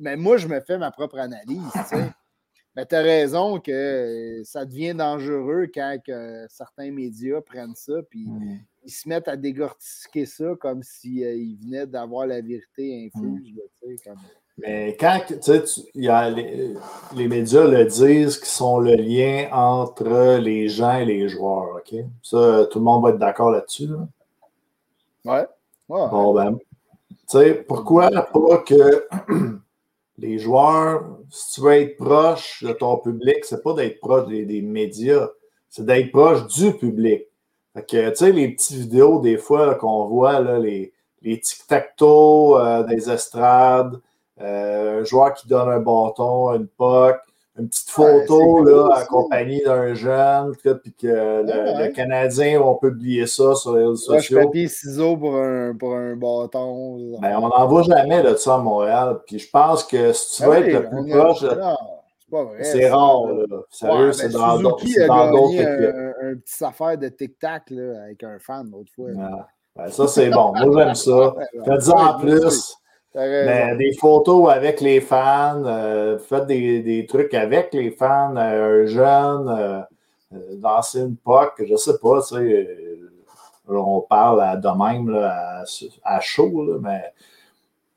[0.01, 2.11] mais moi, je me fais ma propre analyse, tu sais.
[2.77, 5.97] Mais tu as raison que euh, ça devient dangereux quand
[6.49, 8.59] certains médias prennent ça puis mm.
[8.85, 13.55] ils se mettent à décortiquer ça comme s'ils euh, venaient d'avoir la vérité infuse.
[13.83, 14.15] Mm.
[14.59, 15.21] Mais quand
[15.95, 16.75] y a les,
[17.15, 21.95] les, médias le disent qui sont le lien entre les gens et les joueurs, OK?
[22.23, 23.87] Ça, tout le monde va être d'accord là-dessus.
[23.87, 24.09] Là?
[25.27, 25.47] Ouais.
[25.89, 29.07] Bon, ben, tu sais, pourquoi pas que
[30.19, 34.63] les joueurs, si tu veux être proche de ton public, c'est pas d'être proche des,
[34.63, 35.29] médias,
[35.69, 37.25] c'est d'être proche du public.
[37.75, 42.83] Fait que, tu sais, les petites vidéos, des fois, qu'on voit, là, les, tic-tac-toe euh,
[42.85, 44.01] des estrades,
[44.41, 47.17] euh, un joueur qui donne un bâton, une puck,
[47.59, 53.83] une petite photo là, accompagnée d'un jeune, puis que le, Canadien publier ça sur les
[53.83, 54.45] réseaux sociaux.
[54.45, 57.19] papier ciseaux pour un, pour un bâton.
[57.21, 59.21] Ben, on n'en voit jamais de ça à Montréal.
[59.27, 61.45] Puis je pense que si tu veux être le plus proche.
[62.63, 63.45] C'est rare, là.
[63.71, 64.85] Sérieux, c'est ben, dans d'autres.
[64.85, 69.09] Un, un petit affaire de tic-tac avec un fan l'autre fois.
[69.77, 70.53] Ben, ça, c'est bon.
[70.53, 71.35] Moi, j'aime ça.
[71.65, 72.77] Faites-en en plus.
[73.17, 78.85] Mais des photos avec les fans, euh, faites des, des, trucs avec les fans, euh,
[78.85, 82.99] un jeune, euh, une POC, je sais pas, tu sais,
[83.69, 85.65] on parle à, de même là,
[86.05, 87.15] à, chaud, là, mais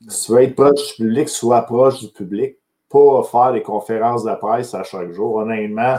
[0.07, 2.57] si tu veux être proche du public, sois proche du public,
[2.89, 5.97] pas faire des conférences de presse à chaque jour, honnêtement.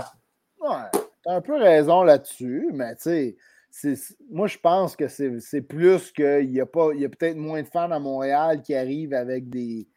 [0.60, 3.36] Ouais, t'as un peu raison là-dessus, mais tu sais,
[4.30, 7.62] moi, je pense que c'est plus qu'il y a, pas, il y a peut-être moins
[7.62, 9.88] de fans à Montréal qui arrivent avec des,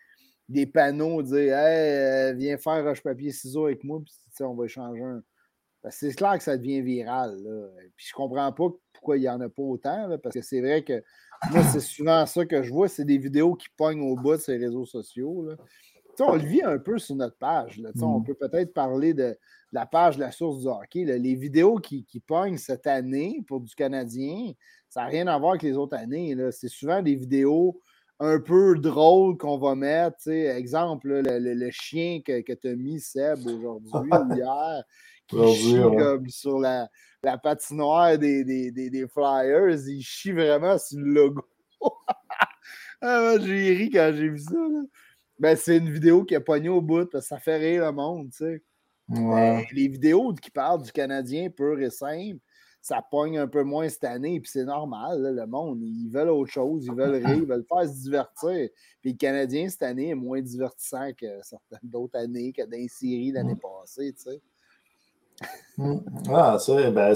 [0.49, 5.23] des panneaux, dire euh, viens faire roche-papier-ciseaux avec moi, puis on va échanger un.
[5.89, 7.35] C'est clair que ça devient viral.
[7.43, 7.67] Là.
[7.97, 10.83] Puis je comprends pas pourquoi il n'y en a pas autant, parce que c'est vrai
[10.83, 11.03] que
[11.51, 14.37] moi, c'est souvent ça que je vois, c'est des vidéos qui pognent au bout de
[14.37, 15.49] ces réseaux sociaux.
[16.19, 17.79] On le vit un peu sur notre page.
[17.79, 17.89] Là.
[18.01, 18.23] On mm.
[18.23, 19.37] peut peut-être parler de,
[19.71, 21.03] la page de la source du hockey.
[21.03, 24.53] Les vidéos qui, qui pognent cette année pour du Canadien,
[24.89, 26.35] ça n'a rien à voir avec les autres années.
[26.51, 27.79] C'est souvent des vidéos
[28.19, 30.29] un peu drôles qu'on va mettre.
[30.29, 34.83] Exemple, le, chien que, que tu as mis, Seb, aujourd'hui ou hier,
[35.27, 36.87] qui chie comme sur la,
[37.23, 39.87] la patinoire des, des, Flyers.
[39.87, 41.43] Il chie vraiment sur le logo.
[43.01, 44.55] ah, j'ai ri quand j'ai vu ça.
[45.39, 47.91] Ben, c'est une vidéo qui a pogné au bout parce que ça fait rire le
[47.91, 48.63] monde, tu sais.
[49.09, 52.39] Ben, les vidéos qui parlent du Canadien pur et simple,
[52.81, 56.51] ça pogne un peu moins cette année, puis c'est normal, le monde, ils veulent autre
[56.51, 58.69] chose, ils veulent rire, ils veulent faire se divertir.
[59.01, 62.89] Puis le Canadien, cette année, est moins divertissant que certaines d'autres années, que dans les
[62.89, 64.41] séries l'année passée, tu sais.
[65.77, 65.99] Mm.
[66.29, 67.13] Ah, ça, ben,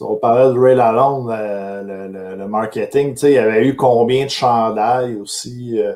[0.00, 4.24] on parlait de Ray Lalonde, le, le, marketing, tu sais, il y avait eu combien
[4.24, 5.94] de chandails aussi, euh,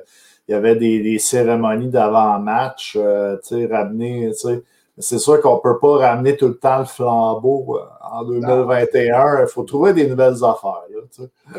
[0.51, 4.63] il y avait des, cérémonies d'avant-match, euh, tu sais, ramener, tu sais,
[4.99, 9.43] c'est sûr qu'on ne peut pas ramener tout le temps le flambeau euh, en 2021.
[9.43, 10.83] Il faut trouver des nouvelles affaires.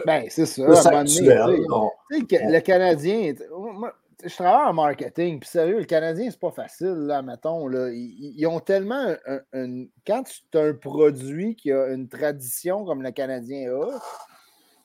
[0.06, 0.64] ben, c'est ça.
[2.10, 3.34] Le Canadien,
[4.26, 7.68] je travaille en marketing, puis sérieux, le Canadien, c'est pas facile, là, mettons.
[7.68, 7.90] Là.
[7.94, 9.16] Ils, ont tellement
[9.54, 14.00] un, Quand tu as un produit qui a une tradition comme le Canadien a,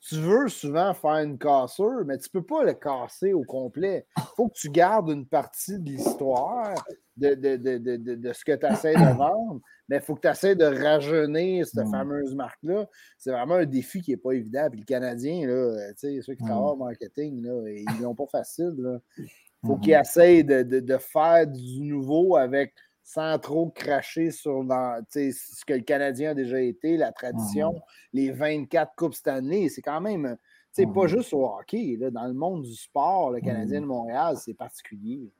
[0.08, 4.06] tu veux souvent faire une cassure, mais tu ne peux pas le casser au complet.
[4.16, 6.74] Il faut que tu gardes une partie de l'histoire
[7.16, 10.64] de, de, ce que tu essaies de vendre, mais il faut que tu essaies de
[10.64, 11.90] rajeunir cette mm.
[11.90, 12.86] fameuse marque-là.
[13.18, 14.68] C'est vraiment un défi qui n'est pas évident.
[14.70, 16.46] Puis le Canadien, là, ceux qui mm.
[16.46, 19.00] travaillent en marketing, là, ils n'ont pas facile.
[19.18, 19.26] Il
[19.64, 19.80] faut mm-hmm.
[19.80, 22.74] qu'ils essayent de, faire du nouveau avec
[23.06, 27.82] sans trop cracher sur ce que le Canadien a déjà été, la tradition, mm-hmm.
[28.14, 29.68] les 24 coupes cette année.
[29.68, 30.36] C'est quand même,
[30.72, 31.08] c'est pas mm-hmm.
[31.08, 31.96] juste au hockey.
[32.00, 35.30] Là, dans le monde du sport, le Canadien de Montréal, c'est particulier.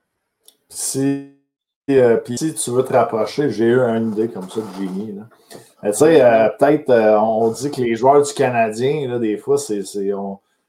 [0.68, 1.32] Si
[1.90, 5.14] euh, puis si tu veux te rapprocher, j'ai eu une idée comme ça de génie.
[5.82, 9.56] Tu sais, euh, peut-être euh, on dit que les joueurs du Canadien, là, des fois,
[9.56, 9.82] c'est,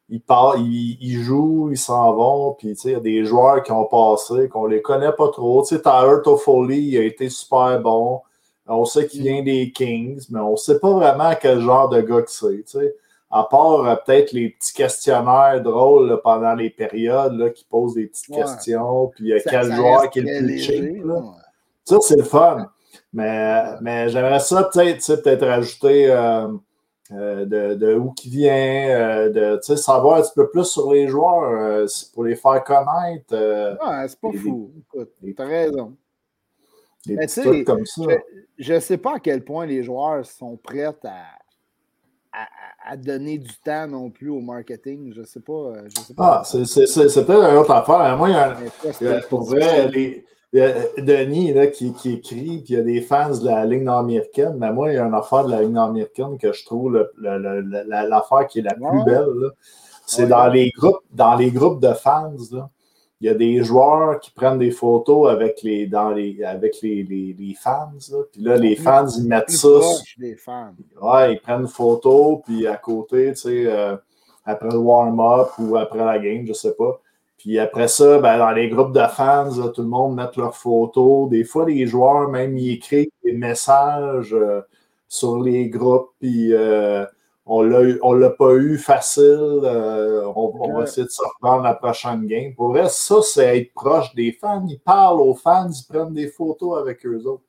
[0.09, 4.47] ils, ils, jouent, ils s'en vont, puis il y a des joueurs qui ont passé,
[4.49, 5.63] qu'on les connaît pas trop.
[5.63, 8.21] Tu sais, Tyler Toffoli, il a été super bon.
[8.67, 12.01] On sait qu'il vient des Kings, mais on ne sait pas vraiment quel genre de
[12.01, 12.63] gars que c'est.
[12.63, 12.95] Tu sais
[13.29, 18.07] à part euh, peut-être les petits questionnaires drôles pendant les périodes là, qui posent des
[18.07, 21.03] petites questions, puis il y a quel joueur qui est le plus cheap.
[21.83, 22.69] Ça, c'est le fun.
[23.13, 26.47] Mais, mais j'aimerais ça peut-être peut rajouter euh,
[27.11, 31.87] euh, de, de, où qui vient, de savoir un petit peu plus sur les joueurs
[32.13, 33.33] pour les faire connaître.
[33.33, 34.71] ouais, c'est pas fou.
[34.77, 35.95] Écoute, t'as raison.
[37.05, 38.03] Des petits trucs comme ça.
[38.57, 40.93] Je ne sais pas à quel point les joueurs sont prêts à,
[42.85, 45.13] à, donner du temps non plus au marketing.
[45.13, 45.73] Je ne sais pas.
[45.85, 46.41] Je sais pas.
[46.41, 48.17] Ah, c'est peut-être une autre affaire.
[48.17, 50.25] Moi, il y a, pour vrai, les,
[50.97, 54.55] Denis là, qui, qui, écrit, puis il y a des fans de la Ligue nord-américaine,
[54.57, 58.47] mais moi, il y a une affaire de la Ligue nord-américaine que je trouve l'affaire
[58.47, 59.51] qui est la plus belle.
[60.05, 62.33] C'est dans, les groupes, dans les groupes de fans.
[62.51, 62.69] Là,
[63.19, 67.03] il y a des joueurs qui prennent des photos avec les, dans les, avec les,
[67.03, 67.91] les, fans.
[68.11, 68.17] Là.
[68.31, 69.67] Puis là, les fans, ils mettent ça.
[71.01, 73.97] Ouais, ils prennent une photo, puis à côté, tu sais, euh,
[74.45, 77.01] après le warm-up ou après la game, je sais pas
[77.37, 81.29] puis après ça, ben, dans les groupes de fans, tout le monde met leurs photos.
[81.29, 84.61] Des fois, les joueurs, même, ils écrivent des messages euh,
[85.07, 86.09] sur les groupes.
[86.19, 87.05] Puis euh,
[87.45, 89.61] on ne l'a pas eu facile.
[89.63, 92.55] Euh, on, va essayer de se reprendre la prochaine game.
[92.55, 94.65] Pour vrai, ça, c'est être proche des fans.
[94.67, 97.43] Ils parlent aux fans, ils prennent des photos avec eux autres.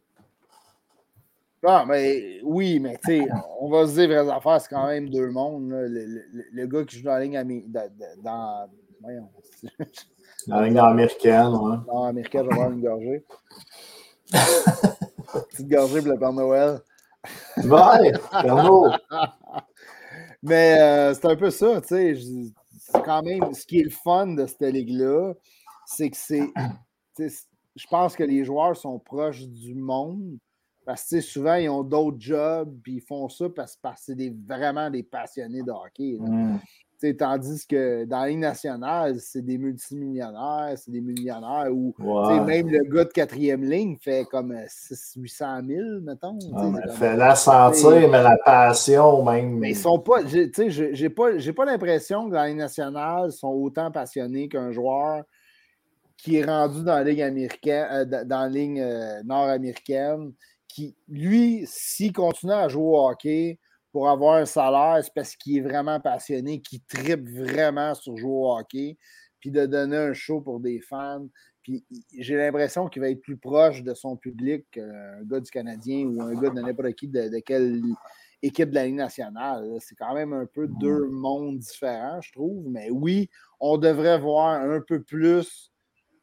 [1.64, 3.28] Ah, mais oui, mais tu sais,
[3.58, 5.68] on va se dire vraies affaires, c'est quand même deux mondes.
[5.72, 7.64] Le, gars qui joue dans la ligne
[8.22, 8.68] dans,
[9.00, 9.28] voyons,
[10.46, 11.76] la ligne américaine, ouais.
[11.86, 13.24] Non, américaine, je vais avoir une gorgée.
[15.50, 16.80] Petite gorgée pour le Père Noël.
[17.64, 19.00] Ouais, Père
[20.42, 22.14] Mais euh, c'est un peu ça, tu sais.
[22.78, 25.34] C'est quand même ce qui est le fun de cette ligue-là,
[25.84, 26.48] c'est que c'est.
[27.18, 30.38] Je pense que les joueurs sont proches du monde.
[30.88, 34.88] Parce que souvent, ils ont d'autres jobs, puis ils font ça parce, que c'est vraiment
[34.88, 36.16] des passionnés de hockey.
[37.16, 41.94] Tandis que dans la Ligue nationale, c'est des multimillionnaires, c'est des millionnaires ou
[42.44, 44.52] même le gars de quatrième ligne fait comme
[45.16, 46.38] 800 euh, 000, mettons.
[46.56, 49.58] Ah, fait la sentir, mais la passion même.
[49.58, 50.22] Mais ils sont pas.
[50.26, 55.22] J'ai pas, pas l'impression que dans la Ligue nationale, ils sont autant passionnés qu'un joueur
[56.16, 60.32] qui est rendu dans la Ligue américaine, euh, dans la Ligue euh, nord-américaine,
[60.66, 63.60] qui, lui, s'il continue à jouer au hockey,
[63.92, 68.30] pour avoir un salaire, c'est parce qu'il est vraiment passionné, qu'il tripe vraiment sur jouer
[68.30, 68.96] au hockey,
[69.40, 71.26] puis de donner un show pour des fans.
[71.62, 71.84] Puis
[72.18, 76.22] j'ai l'impression qu'il va être plus proche de son public qu'un gars du Canadien ou
[76.22, 77.82] un gars de n'importe qui de, quelle
[78.42, 79.66] équipe de la Ligue nationale.
[79.80, 82.64] C'est quand même un peu deux mondes différents, je trouve.
[82.68, 83.28] Mais oui,
[83.60, 85.72] on devrait voir un peu plus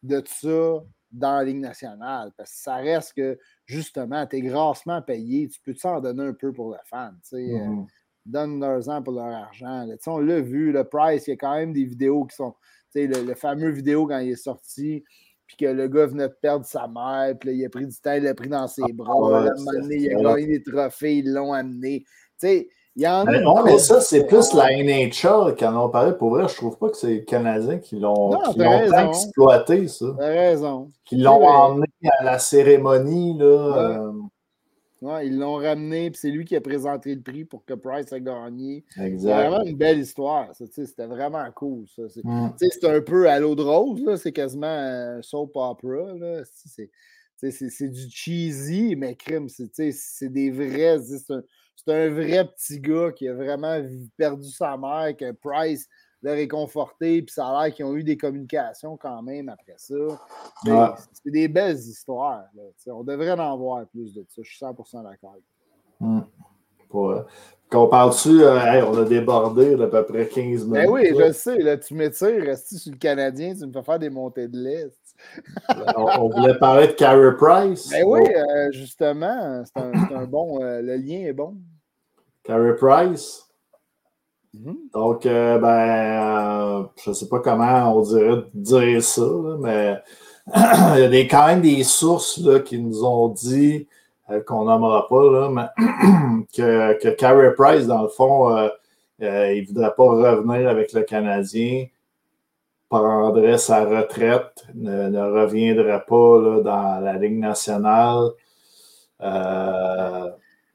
[0.04, 2.32] de ça dans la Ligue nationale.
[2.38, 5.48] Parce que ça reste que, justement, tu es grassement payé.
[5.48, 7.18] Tu peux t'en donner un peu pour le fan.
[7.34, 7.88] Euh, mm-hmm.
[8.26, 9.88] donne leurs ans pour leur argent.
[10.08, 12.56] On l'a vu, le Price, il y a quand même des vidéos qui sont.
[12.98, 15.04] Le, le fameux vidéo quand il est sorti,
[15.46, 18.14] puis que le gars venait de perdre sa mère, puis il a pris du temps,
[18.14, 19.46] il l'a pris dans ses ah, bras.
[19.90, 22.06] il a gagné des trophées, ils l'ont amené.
[22.38, 25.90] sais il y en a non, mais ça, c'est plus la NHL qui en ont
[25.90, 26.14] parlé.
[26.14, 30.06] Pour vrai, je trouve pas que c'est les Canadiens qui l'ont exploité, ça.
[30.18, 30.90] T'as raison.
[31.04, 31.88] Qui l'ont emmené
[32.20, 34.14] à la cérémonie, là.
[35.02, 35.12] Ouais.
[35.12, 35.24] Euh.
[35.24, 38.22] ils l'ont ramené, puis c'est lui qui a présenté le prix pour que Price ait
[38.22, 38.86] gagné.
[38.96, 40.48] C'est vraiment une belle histoire.
[40.54, 41.86] C'était vraiment cool.
[41.94, 42.04] Ça.
[42.24, 42.54] Mm.
[42.58, 46.14] C'est un peu à l'eau de rose, c'est quasiment un soap opera.
[47.36, 51.44] C'est du cheesy, mais crime, c'est des vrais c'est un
[51.88, 53.82] vrai petit gars qui a vraiment
[54.18, 55.88] perdu sa mère, que Price
[56.22, 59.96] l'a réconforté, puis ça a l'air qu'ils ont eu des communications quand même après ça.
[60.64, 62.46] C'est des belles histoires.
[62.88, 64.42] On devrait en voir plus de ça.
[64.42, 65.36] Je suis 100% d'accord.
[66.00, 66.22] Mmh.
[67.70, 70.90] Qu'on parle-tu, euh, on a débordé d'à peu près 15 ben minutes.
[70.92, 74.10] oui, je sais, là, tu m'étires, restes sur le Canadien, tu me fais faire des
[74.10, 74.88] montées de lait.
[75.96, 77.90] On, voulait parler de Carey Price.
[77.90, 80.62] Ben oui, euh, justement, c'est un, bon.
[80.62, 81.56] Euh, le lien est bon.
[82.44, 83.44] Carey Price.
[84.54, 84.78] Mhm.
[84.94, 89.28] Donc, euh, ben, je ne sais pas comment on dirait dire ça,
[89.60, 89.98] mais
[90.56, 93.88] il y a des, quand même des sources là, qui nous ont dit
[94.48, 95.86] qu'on n'aimera pas, là, mais
[96.56, 98.56] que, que Carey Price, dans le fond,
[99.20, 101.86] il ne voudrait pas revenir avec le Canadien
[102.90, 108.30] prendrait sa retraite, ne, reviendrait pas là, dans la Ligue nationale.
[109.22, 110.30] Euh,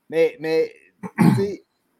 [0.09, 0.73] mais, mais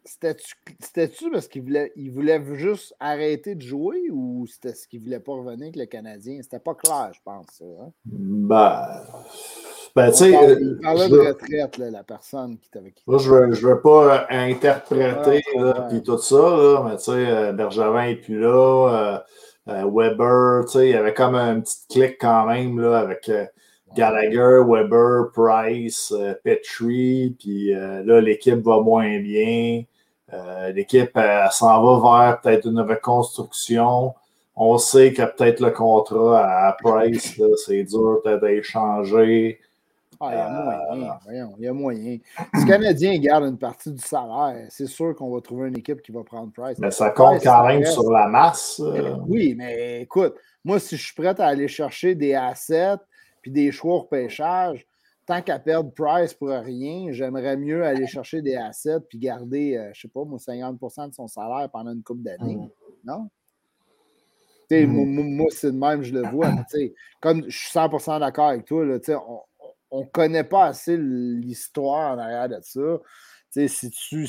[0.03, 5.19] c'était-tu parce qu'il voulait, il voulait juste arrêter de jouer ou c'était ce qu'il voulait
[5.19, 6.39] pas revenir avec le Canadien?
[6.41, 7.61] C'était pas clair, je pense.
[7.61, 7.91] Hein?
[8.05, 9.01] Ben,
[9.95, 10.31] ben tu sais.
[10.31, 15.41] Il parlait de retraite, la personne qui t'avait Moi, je veux, je veux pas interpréter
[15.89, 18.47] puis tout ça, là, mais tu sais, euh, Bergevin est plus là.
[18.47, 19.19] Euh, euh,
[19.85, 23.45] Weber, tu sais, il y avait comme un petit clic quand même là, avec, euh,
[23.95, 29.83] Gallagher, Weber, Price, euh, Petrie, puis euh, là, l'équipe va moins bien.
[30.33, 31.17] Euh, l'équipe
[31.51, 34.13] s'en va vers peut-être une reconstruction.
[34.55, 39.59] On sait que peut-être le contrat à Price, c'est dur peut-être à échanger.
[40.23, 42.17] Ah, il y a moyen, voyons, il y a moyen.
[42.53, 46.01] Si le Canadien garde une partie du salaire, c'est sûr qu'on va trouver une équipe
[46.03, 46.77] qui va prendre Price.
[46.77, 48.79] Mais ça compte quand même sur la masse.
[49.27, 52.97] Oui, mais écoute, moi, si je suis prêt à aller chercher des assets
[53.41, 54.85] puis des choix au pêchage,
[55.25, 59.79] tant qu'à perdre Price pour rien, j'aimerais mieux aller chercher des assets puis garder, je
[59.79, 62.57] euh, je sais pas, moi, 50% de son salaire pendant une couple d'années.
[62.57, 62.69] Mm.
[63.05, 63.29] Non?
[64.69, 65.35] Mm.
[65.35, 66.51] Moi, c'est de même, je le vois.
[67.19, 69.41] comme je suis 100% d'accord avec toi, là, on
[69.91, 73.67] ne connaît pas assez l'histoire en arrière de ça.
[73.67, 74.27] Si tu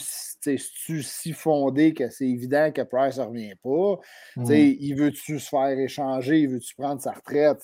[0.83, 4.01] tu si fondé que c'est évident que Price ne revient pas?
[4.37, 4.53] Mm.
[4.53, 6.41] Il veut-tu se faire échanger?
[6.41, 7.63] Il veut-tu prendre sa retraite?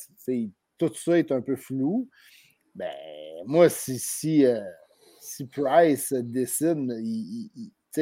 [0.78, 2.08] tout ça est un peu flou.
[2.76, 2.94] Ben,
[3.46, 4.60] moi, si, si, euh,
[5.20, 7.50] si Price décide, il,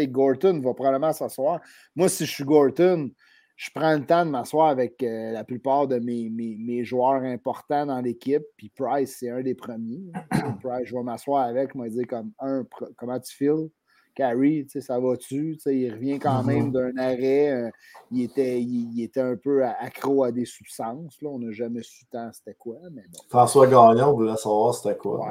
[0.09, 1.61] Gorton va probablement s'asseoir.
[1.95, 3.11] Moi, si je suis Gorton,
[3.57, 7.87] je prends le temps de m'asseoir avec euh, la plupart de mes, mes, joueurs importants
[7.87, 8.43] dans l'équipe.
[8.59, 10.13] Puis Price, c'est un des premiers.
[10.63, 12.67] Price, je vais m'asseoir avec, je vais dire comme un,
[12.97, 13.71] comment tu files?
[14.17, 15.59] Carrie, ça va-tu?
[15.67, 16.47] Il revient quand mm-hmm.
[16.47, 17.53] même d'un arrêt.
[17.53, 17.71] Euh,
[18.11, 21.21] il, était, il, était un peu accro à des substances.
[21.21, 21.29] Là.
[21.29, 22.79] On n'a jamais su tant c'était quoi.
[22.93, 23.19] Mais bon.
[23.29, 25.31] François Gagnon voulait savoir c'était quoi.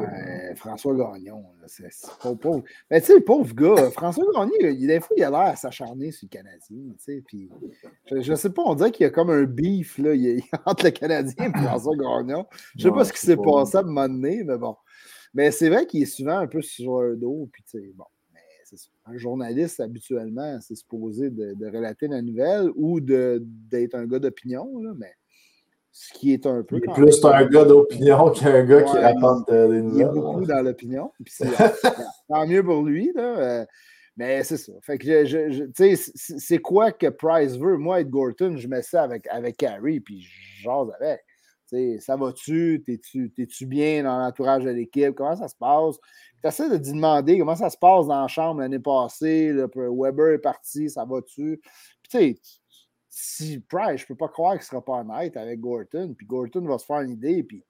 [0.56, 1.90] François Gagnon, c'est
[2.40, 2.64] pauvre.
[2.91, 6.12] Mais tu sais, pauvre gars, François Gagnon, il, des fois, il a l'air à s'acharner
[6.12, 7.22] sur le Canadien.
[7.26, 7.49] Puis,
[8.12, 10.12] je ne sais pas, on dirait qu'il y a comme un beef là,
[10.66, 12.45] entre le Canadien et François Gagnon.
[12.78, 14.76] Je ne sais pas ce qui s'est passé à un moment donné, mais bon.
[15.34, 17.49] Mais c'est vrai qu'il est souvent un peu sur un dos.
[17.52, 18.06] Puis, tu sais, bon
[19.06, 24.69] un journaliste, habituellement, c'est supposé de, de, relater la nouvelle ou d'être un gars d'opinion,
[24.97, 25.14] mais
[25.97, 26.81] ce qui est un peu.
[26.81, 29.97] Plus un gars d'opinion qu'un gars qui rapporte euh, des nouvelles.
[29.97, 31.11] Il est beaucoup dans l'opinion.
[32.27, 33.14] tant mieux pour lui.
[33.15, 33.65] Là, euh,
[34.18, 34.73] mais c'est ça.
[34.81, 35.69] Fait que je,
[36.15, 37.77] c'est quoi que Price veut?
[37.77, 42.02] Moi, être Gorton, je mets ça avec, avec Carrie, puis je jase avec.
[42.02, 42.84] ça va-tu?
[42.85, 45.15] T'es-tu bien dans l'entourage de l'équipe?
[45.15, 45.95] Comment ça se passe?
[46.45, 49.51] Essaies de demander comment ça se passe dans la chambre l'année passée.
[49.76, 51.59] Weber est parti, ça va-tu?
[52.03, 52.39] Puis tu sais,
[53.09, 56.13] si Price, je ne peux pas croire qu'il ne sera pas honnête avec Gorton.
[56.17, 57.43] Puis Gorton va se faire une idée.
[57.43, 57.63] Puis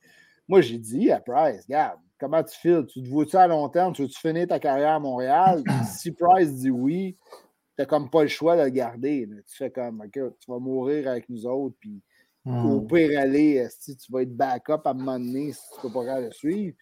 [0.47, 2.85] moi, j'ai dit à Price, regarde, comment tu files?
[2.87, 3.93] Tu te vois-tu à long terme?
[3.93, 5.63] Tu veux-tu finir ta carrière à Montréal?
[5.97, 7.37] si Price dit oui, tu
[7.77, 9.29] n'as comme pas le choix de le garder.
[9.47, 11.75] Tu fais comme, OK, tu vas mourir avec nous autres.
[11.79, 12.01] Puis
[12.45, 12.87] au hmm.
[12.87, 15.93] pire, aller, si tu vas être backup à un moment donné si tu ne peux
[15.93, 16.75] pas le suivre.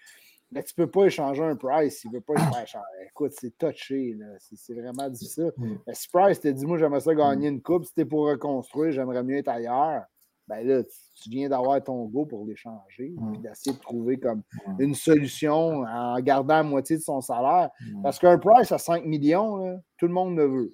[0.54, 2.36] Mais tu ne peux pas échanger un Price, il ne veut pas
[2.66, 2.84] cher.
[3.08, 5.52] Écoute, c'est touché, c'est vraiment difficile.
[5.58, 5.76] Mm.
[5.88, 8.92] Mais si Price te dit, moi, j'aimerais ça gagner une coupe, si tu pour reconstruire,
[8.92, 10.04] j'aimerais mieux être ailleurs,
[10.48, 13.32] ben là, tu viens d'avoir ton go pour l'échanger, mm.
[13.32, 14.82] puis d'essayer de trouver comme mm.
[14.82, 17.70] une solution en gardant la moitié de son salaire.
[18.04, 20.74] Parce qu'un Price à 5 millions, tout le monde le veut.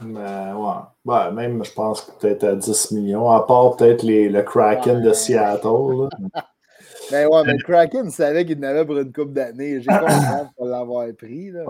[0.00, 0.56] Ben,
[1.04, 1.32] ouais.
[1.32, 6.08] Même, je pense que peut-être à 10 millions, à part peut-être le Kraken de Seattle.
[7.10, 9.80] Ben ouais, mais le Kraken savait qu'il n'avait pour une coupe d'années.
[9.80, 11.50] J'ai confiance pour l'avoir pris.
[11.50, 11.64] Là.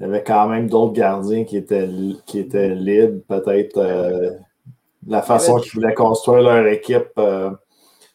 [0.00, 1.88] Il y avait quand même d'autres gardiens qui étaient,
[2.26, 4.32] qui étaient libres, peut-être euh,
[5.06, 7.12] la façon qu'ils voulaient construire leur équipe.
[7.18, 7.50] Euh,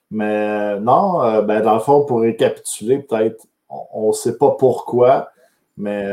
[0.10, 5.30] mais non, euh, ben, dans le fond, pour récapituler, peut-être, on ne sait pas pourquoi,
[5.76, 6.08] mais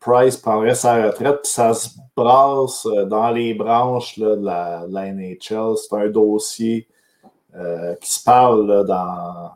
[0.00, 4.92] Price prendrait sa retraite, puis ça se brasse dans les branches là, de, la, de
[4.92, 5.76] la NHL.
[5.76, 6.88] C'est un dossier
[7.56, 9.52] euh, qui se parlent dans,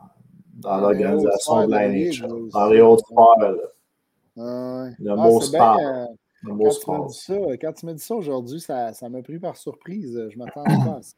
[0.53, 3.57] dans l'organisation de la NHL, dans les hautes sphères.
[4.35, 7.11] le mot sport.
[7.29, 10.27] Euh, quand, tu m'as dit ça aujourd'hui, ça m'a pris par surprise.
[10.29, 11.15] Je ne m'attendais pas à ça.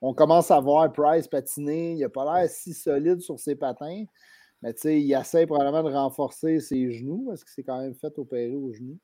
[0.00, 1.92] On commence à voir Price patiner.
[1.92, 4.04] Il n'a pas l'air si solide sur ses patins.
[4.62, 7.94] Mais tu sais, il essaie probablement de renforcer ses genoux parce que c'est quand même
[7.94, 8.98] fait opérer aux genoux.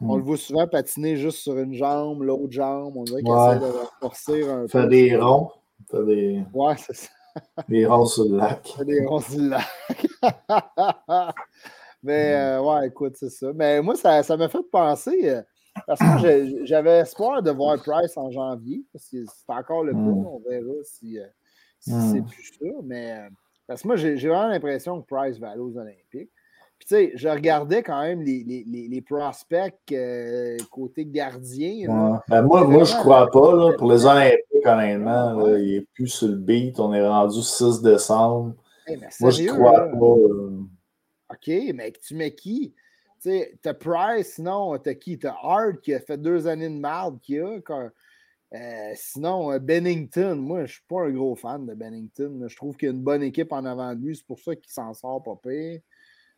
[0.00, 0.18] On hmm.
[0.18, 2.96] le voit souvent patiner juste sur une jambe, l'autre jambe.
[2.96, 4.68] On dirait qu'il essaie de renforcer un peu.
[4.68, 5.50] Fait des ronds.
[5.88, 6.42] T'as des.
[6.52, 7.08] Ouais, c'est ça.
[7.68, 8.74] Des ronds sur le lac.
[8.84, 9.66] Des ronds sur le lac.
[12.02, 13.52] Mais euh, ouais, écoute, c'est ça.
[13.54, 15.30] Mais moi, ça, ça m'a fait penser.
[15.30, 15.42] Euh,
[15.86, 18.84] parce que j'avais espoir de voir Price en janvier.
[18.92, 19.98] Parce que c'est encore le coup.
[19.98, 20.26] Mm.
[20.26, 21.26] On verra si, euh,
[21.80, 22.66] si c'est plus ça.
[22.84, 23.18] Mais
[23.66, 26.30] parce que moi, j'ai vraiment l'impression que Price va aller aux Olympiques
[26.80, 29.74] tu sais, je regardais quand même les, les, les, prospects
[30.70, 32.20] côté gardien.
[32.28, 33.54] Ben, moi, moi je crois pas.
[33.54, 36.78] Là, pour les Olympiques, honnêtement, il n'est plus sur le beat.
[36.80, 38.54] On est rendu 6 décembre.
[39.20, 41.34] moi, je crois pas.
[41.34, 42.74] OK, mais tu mets qui?
[43.20, 45.18] Tu t'as Price, non, t'as qui?
[45.18, 47.58] T'as Hart qui a fait deux années de marde, qui a.
[48.54, 52.44] Euh, sinon, euh, Bennington, moi, je ne suis pas un gros fan de Bennington.
[52.46, 54.14] Je trouve qu'il y a une bonne équipe en avant de lui.
[54.14, 55.80] C'est pour ça qu'il s'en sort pas pire.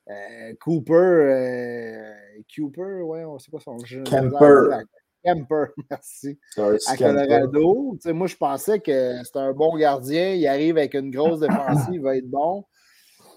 [0.09, 2.15] Euh, Cooper,
[2.55, 4.03] Cooper, ouais, on sait pas son jeu.
[4.05, 4.85] Kemper.
[5.25, 6.39] Kemper, merci.
[6.59, 7.99] à Colorado.
[8.07, 10.35] moi, je pensais que c'était un bon gardien.
[10.35, 12.65] Il arrive avec une grosse défensive, il va être bon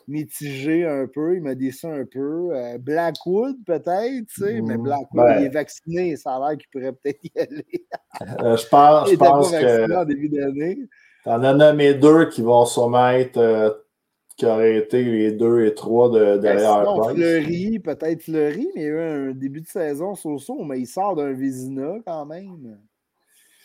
[0.09, 2.49] mitigé un peu, il m'a dit ça un peu.
[2.53, 6.67] Euh, Blackwood, peut-être, tu sais, mais mmh, Blackwood, il est vacciné, ça a l'air qu'il
[6.71, 7.65] pourrait peut-être y aller.
[8.21, 9.95] Euh, je pense, je pense que.
[9.95, 10.77] En début d'année.
[11.23, 13.37] T'en as nommé deux qui vont sûrement être.
[13.37, 13.71] Euh,
[14.39, 18.81] qui auraient été les deux et trois de, ben, derrière ben Fleury, peut-être Fleury, mais
[18.81, 22.25] il y a eu un début de saison so-so, mais il sort d'un Vizina quand
[22.25, 22.79] même.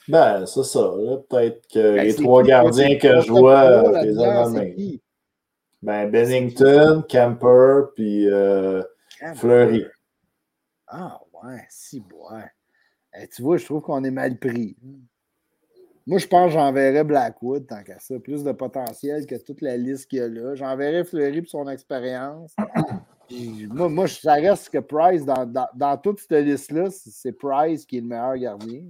[0.09, 0.91] Ben, c'est ça.
[1.31, 4.53] Peut-être que ben, les trois gardiens que je vois, les ont
[5.81, 8.83] ben, Bennington, Camper, puis euh,
[9.37, 9.85] Fleury.
[10.89, 12.51] Ah, ouais, si, ouais.
[13.17, 14.77] Eh, tu vois, je trouve qu'on est mal pris.
[16.07, 18.19] Moi, je pense que j'enverrais Blackwood tant qu'à ça.
[18.19, 20.55] Plus de potentiel que toute la liste qu'il y a là.
[20.55, 22.55] J'enverrais Fleury pour son expérience.
[23.71, 27.99] moi, moi, ça reste que Price, dans, dans, dans toute cette liste-là, c'est Price qui
[27.99, 28.83] est le meilleur gardien.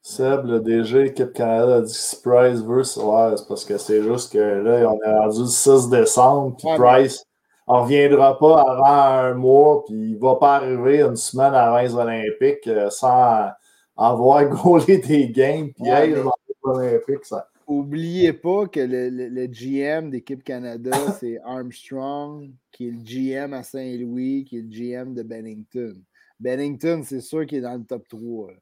[0.00, 4.02] Seb, le DG Équipe Canada, a dit que Price veut, ouais, c'est parce que c'est
[4.02, 7.22] juste que là, on est rendu le 6 décembre, puis Price
[7.68, 11.80] ne reviendra pas avant un mois, puis il ne va pas arriver une semaine avant
[11.80, 13.50] les Olympiques euh, sans
[13.98, 16.22] avoir gaulé des games, puis ouais, les
[16.62, 17.48] Olympiques, ça.
[17.66, 23.62] Oubliez pas que le, le, GM d'Équipe Canada, c'est Armstrong, qui est le GM à
[23.62, 26.00] Saint-Louis, qui est le GM de Bennington.
[26.40, 28.52] Bennington, c'est sûr qu'il est dans le top 3.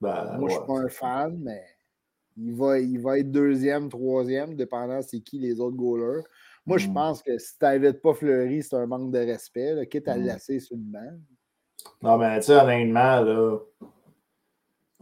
[0.00, 1.62] Ben, Moi, je ne suis pas un fan, mais
[2.36, 6.24] il va, il va être deuxième, troisième, dépendant c'est qui les autres goalers.
[6.66, 6.94] Moi, je hmm.
[6.94, 10.22] pense que si tu n'invites pas Fleury, c'est un manque de respect, quitte à le
[10.22, 10.26] hmm.
[10.26, 11.18] laisser sur le banc.
[12.02, 13.58] Non, mais tu sais, honnêtement, là,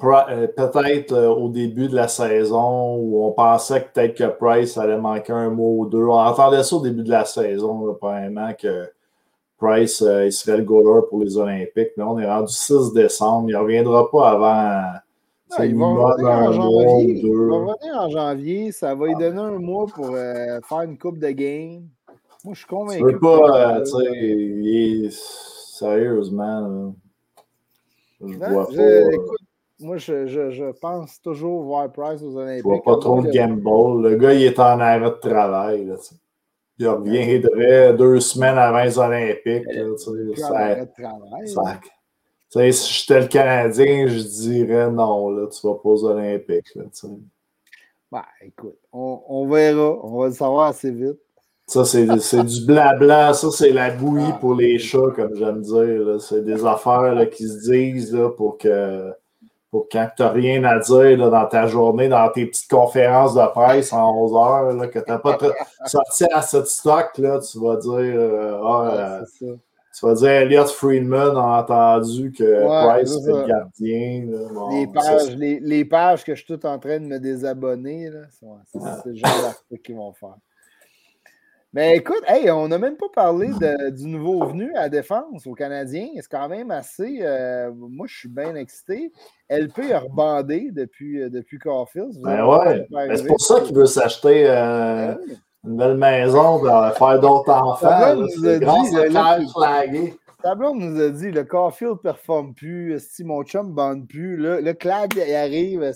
[0.01, 4.99] peut-être euh, au début de la saison où on pensait que peut-être que Price allait
[4.99, 6.05] manquer un mot ou deux.
[6.05, 8.91] On entendait ça au début de la saison, probablement que
[9.61, 11.91] Price, euh, il serait le goaler pour les Olympiques.
[11.97, 13.51] Là, on est rendu 6 décembre.
[13.51, 15.01] Il ne reviendra pas avant.
[15.59, 18.73] Non, il, va il va revenir en janvier.
[18.73, 21.83] Ça va lui donner un mois pour euh, faire une coupe de game.
[22.45, 23.01] Moi, je suis convaincu.
[23.01, 25.17] Je veux pas, euh, tu sais,
[25.79, 26.95] sérieusement,
[28.21, 29.13] je vois pas.
[29.13, 29.41] Écoute,
[29.81, 32.63] moi, je, je, je, pense toujours voir Price aux Olympiques.
[32.65, 34.09] Je vois pas trop de gamble.
[34.09, 35.87] Le gars, il est en arrêt de travail.
[35.87, 35.97] Là,
[36.79, 39.67] il reviendrait deux semaines avant les Olympiques.
[42.73, 46.75] si j'étais le Canadien, je dirais non, là, tu vas pas aux Olympiques.
[46.75, 46.85] Là,
[48.11, 49.99] bah, écoute, on, on, verra.
[50.03, 51.21] On va le savoir assez vite.
[51.67, 52.05] Ça, c'est
[52.45, 53.33] du blabla.
[53.35, 56.21] Ça, c'est la bouillie ah, pour les chats, comme j'aime dire.
[56.21, 59.13] C'est des affaires là, qui se disent là, pour que
[59.71, 63.35] pour quand tu n'as rien à dire là, dans ta journée, dans tes petites conférences
[63.35, 65.39] de presse en 11 heures, là, que tu n'as pas
[65.87, 69.55] sorti à cette stock, là, tu vas dire euh, ah, euh,
[69.97, 74.27] tu vas dire Elliot Friedman a entendu que Price était le gardien.
[74.71, 79.09] les, pages, les, les, pages que je suis tout en train de me désabonner, c'est
[79.09, 80.37] le genre d'article qu'ils vont faire.
[81.73, 83.49] Mais écoute, hey, on n'a même pas parlé
[83.93, 86.09] du nouveau venu à défense aux Canadiens.
[86.17, 87.21] C'est quand même assez.
[87.23, 89.13] Euh, moi, je suis bien excité.
[89.49, 92.21] LP a rebandé depuis, euh, depuis Caulfield.
[92.23, 92.87] Ben ouais.
[92.91, 97.53] Ben, c'est pour ça qu'il veut s'acheter euh, ben une belle maison pour faire d'autres
[97.53, 98.27] enfants.
[98.43, 99.87] C'est grâce à
[100.43, 102.99] Tablon nous a dit le Caulfield ne performe plus.
[103.21, 104.37] mon chum ne bande plus.
[104.37, 105.93] le Clag arrive.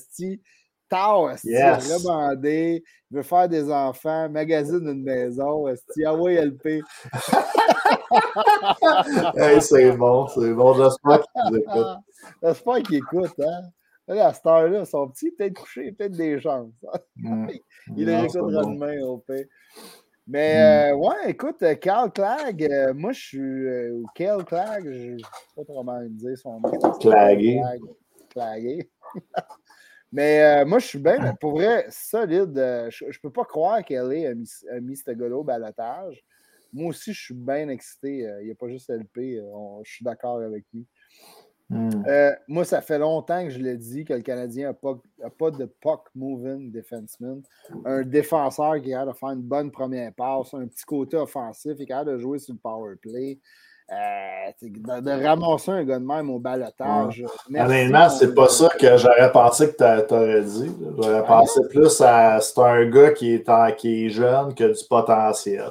[0.89, 1.93] Tard, yes.
[1.93, 6.83] rebandé, il veut faire des enfants, magazine une maison, esti, ah ouais, LP.
[9.37, 11.87] hey, c'est bon, c'est bon, j'espère qu'il écoute.
[12.43, 13.63] J'espère qu'il écoute, hein.
[14.07, 16.73] Là, à cette heure-là, son petit peut-être couché, peut-être des chances.
[17.17, 17.49] Mm.
[17.97, 18.73] il le réécoutera bon.
[18.73, 19.47] demain, au pire.
[20.27, 20.93] Mais mm.
[20.93, 23.39] euh, ouais, écoute, euh, Carl Clag, euh, moi je suis.
[23.39, 25.25] Euh, ou Kel Clag, je ne sais
[25.57, 26.71] pas trop comment dire son nom.
[26.99, 27.61] Clagué.
[28.31, 28.91] Clagué.
[30.15, 32.57] Mais euh, moi, je suis bien, pour vrai, solide.
[32.57, 36.25] Euh, je ne peux pas croire qu'elle a mis, ce gars-là au balotage.
[36.73, 38.25] Moi aussi, je suis bien excité.
[38.25, 39.41] Euh, il n'y a pas juste LP.
[39.83, 40.87] je suis d'accord avec lui.
[41.69, 41.89] Hmm.
[42.47, 45.01] moi, ça fait longtemps que je l'ai dit que le Canadien n'a pas,
[45.37, 47.43] pas, de puck-moving defenseman.
[47.85, 51.93] Un défenseur qui a de faire une bonne première passe, un petit côté offensif, qui
[51.93, 53.41] a de jouer sur le power play.
[53.93, 57.23] Euh, de, ramasser un gars de même au balotage.
[57.55, 60.73] Honnêtement, c'est pas ça que j'aurais pensé que tu aurais dit.
[60.97, 64.85] J'aurais pensé plus à c'est un gars qui est, qui est jeune, qui a du
[64.89, 65.71] potentiel.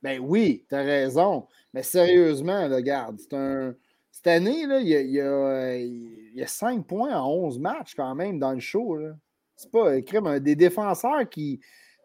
[0.00, 1.46] Ben oui, tu as raison.
[1.74, 3.74] Mais sérieusement, regarde, c'est un,
[4.12, 7.28] cette année, là, il, y a, il, y a, il y a 5 points en
[7.28, 8.98] 11 matchs quand même dans le show.
[9.56, 11.60] C'est pas crème, un des défenseurs qui.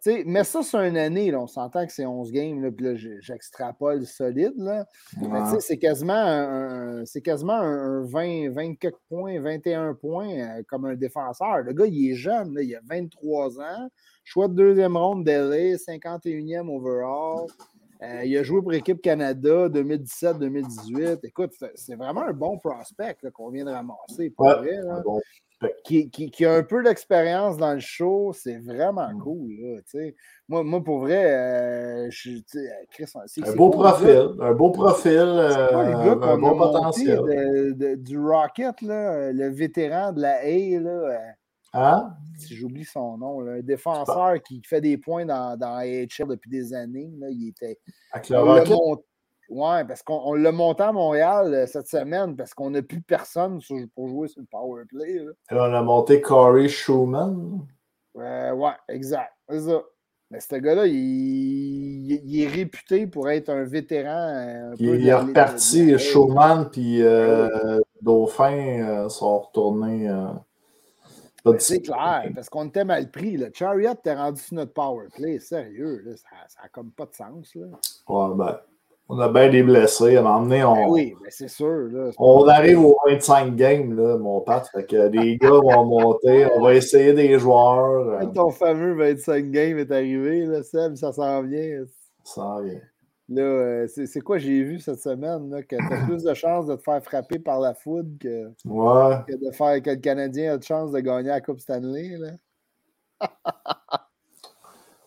[0.06, 1.32] Mais ça, c'est une année.
[1.32, 2.62] Là, on s'entend que c'est 11 games.
[2.62, 4.54] Là, puis là, j'extrapole solide.
[4.58, 4.86] Là.
[5.22, 10.96] Mais c'est quasiment un, c'est quasiment un 20, 24 points, 21 points euh, comme un
[10.96, 11.60] défenseur.
[11.64, 12.54] Le gars, il est jeune.
[12.54, 13.90] Là, il a 23 ans.
[14.24, 17.48] Choix de deuxième ronde d'LA, 51e overall.
[18.04, 21.20] Euh, il a joué pour l'équipe Canada 2017-2018.
[21.24, 24.30] Écoute, c'est vraiment un bon prospect qu'on vient de ramasser.
[24.30, 24.80] Pour vrai,
[25.84, 29.20] qui, qui, a un peu d'expérience dans le show, c'est vraiment mm.
[29.20, 29.52] cool.
[29.60, 30.02] Là,
[30.48, 32.40] moi, moi, pour vrai, euh, je,
[32.92, 33.06] Chris,
[33.44, 37.98] un, beau profil, un beau profil, euh, un bon potentiel.
[37.98, 41.20] du Rocket, là, le vétéran de la A, là,
[41.74, 42.14] Hein?
[42.38, 46.74] Si j'oublie son nom, un défenseur qui fait des points dans, dans AHL depuis des
[46.74, 47.12] années.
[47.20, 47.78] Là, il était.
[48.12, 48.78] Avec le Rocket?
[49.50, 53.60] Oui, parce qu'on l'a monté à Montréal euh, cette semaine parce qu'on n'a plus personne
[53.96, 55.16] pour jouer sur le power play.
[55.16, 57.66] Et on a monté Corey Schumann.
[58.18, 59.32] Euh, ouais, exact.
[59.50, 59.82] C'est ça.
[60.30, 64.74] Mais ce gars-là, il, est réputé pour être un vétéran.
[64.78, 65.98] il, est reparti.
[65.98, 70.10] Schumann puis euh, Dauphin sont retournés.
[71.46, 73.38] Ben, c'est clair, parce qu'on était mal pris.
[73.38, 73.48] Là.
[73.54, 75.40] Chariot t'es rendu sur notre power play.
[75.40, 77.56] Sérieux, ça n'a comme pas de sens.
[77.56, 77.68] Là.
[78.10, 78.60] Ouais, ben.
[79.10, 80.18] On a bien des blessés.
[80.18, 81.90] À un moment donné, on, ben oui, mais c'est sûr.
[82.18, 84.68] on arrive aux 25 games, là, mon Pat.
[84.68, 86.46] Fait que les gars vont monter.
[86.54, 88.22] On va essayer des joueurs.
[88.22, 88.26] Euh.
[88.34, 91.86] Ton fameux 25 games est arrivé, là, Seb, ça s'en vient.
[92.24, 92.82] Ça s'en vient.
[93.30, 95.50] Là, euh, c'est quoi j'ai vu cette semaine?
[95.50, 98.48] Là, que tu as plus de chances de te faire frapper par la foudre que,
[98.64, 102.18] que, de faire que le Canadien a de chance de gagner la Coupe Stanley.
[102.18, 102.32] Là.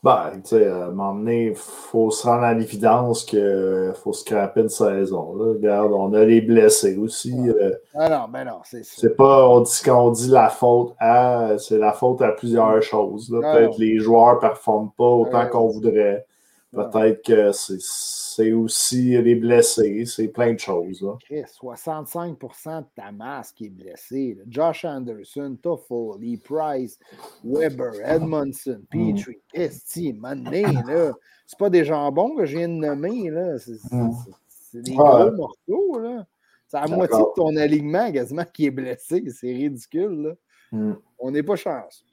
[0.02, 4.14] Ben, tu sais, à un moment donné, il faut se rendre à l'évidence qu'il faut
[4.14, 5.34] scraper une saison.
[5.34, 5.52] Là.
[5.52, 7.34] Regarde, on a les blessés aussi.
[7.48, 7.74] Euh.
[7.94, 11.58] ah non, ben non, c'est C'est pas, on dit, quand on dit la faute à,
[11.58, 13.34] c'est la faute à plusieurs choses.
[13.44, 16.24] Ah Peut-être les joueurs ne performent pas autant qu'on voudrait.
[16.72, 21.02] Peut-être que c'est aussi les blessés, c'est plein de choses.
[21.02, 21.16] Là.
[21.28, 24.38] 65% de ta masse qui est blessée.
[24.46, 26.96] Josh Anderson, Toffoli, Price,
[27.42, 29.14] Weber, Edmondson, mm.
[29.14, 31.12] Petrie, Esti, Mané, là.
[31.44, 33.58] C'est pas des jambons que je viens de nommer, là.
[33.58, 34.82] C'est mm.
[34.82, 36.24] des gros morceaux, là.
[36.68, 39.24] C'est la moitié de ton alignement quasiment qui est blessé.
[39.28, 40.34] C'est ridicule, là.
[40.70, 40.92] Mm.
[41.18, 42.04] On n'est pas chance.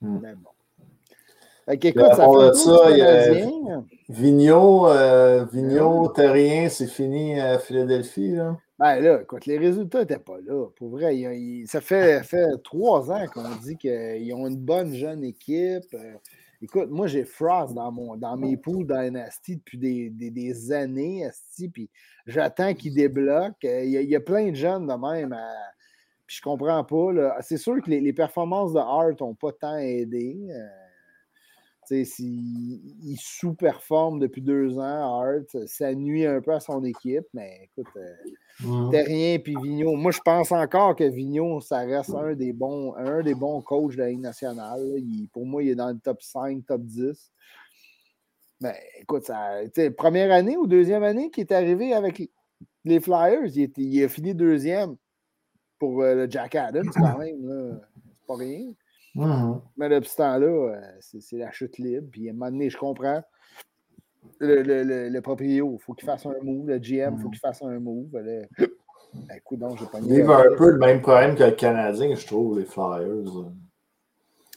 [0.00, 0.48] Mais bon.
[1.68, 7.58] Fait écoute, ça fait ça, il y a Vigneault, euh, Vigneault, Terrien, c'est fini à
[7.58, 8.30] Philadelphie.
[8.30, 8.56] Là.
[8.78, 10.66] Ben là, écoute, les résultats n'étaient pas là.
[10.76, 11.14] Pour vrai,
[11.66, 15.92] ça fait, fait trois ans qu'on dit qu'ils ont une bonne jeune équipe.
[15.92, 16.14] Euh,
[16.62, 21.26] écoute, moi, j'ai Frost dans, mon, dans mes poules Dynasty depuis des, des, des années,
[21.26, 21.90] Asti, puis
[22.26, 23.62] j'attends qu'il débloque.
[23.66, 25.36] Euh, il y, a, plein de jeunes de même.
[26.26, 27.42] puis je comprends pas.
[27.42, 30.48] C'est sûr que les, les, performances de Hart n'ont pas tant aidé.
[31.88, 37.92] S'il sous-performe depuis deux ans, Hart, ça nuit un peu à son équipe, mais écoute,
[37.96, 39.96] euh, Terrien et Vigneault.
[39.96, 43.92] Moi, je pense encore que Vigneault, ça reste un des bons, un des bons coachs
[43.92, 44.80] de la Ligue nationale.
[45.32, 47.32] pour moi, il est dans le top 5, top 10.
[48.60, 49.60] Mais écoute, ça,
[49.96, 52.28] première année ou deuxième année qu'il est arrivé avec
[52.84, 54.96] les Flyers, il, a fini deuxième
[55.78, 57.80] pour euh, le Jack Adams quand même.
[58.20, 58.72] C'est pas rien.
[59.76, 62.08] Mais depuis ce temps-là, euh, c'est la chute libre.
[62.10, 63.22] Puis à un moment donné, je comprends.
[64.40, 66.68] Le, le, le, le proprio, il faut qu'il fasse un move.
[66.68, 67.30] Le GM, il faut mhm.
[67.30, 68.06] qu'il fasse un move.
[68.06, 68.46] Ben,
[69.36, 72.26] écoute, donc, j'ai pas Il a un peu le même problème que le Canadien, je
[72.26, 73.50] trouve, les Flyers.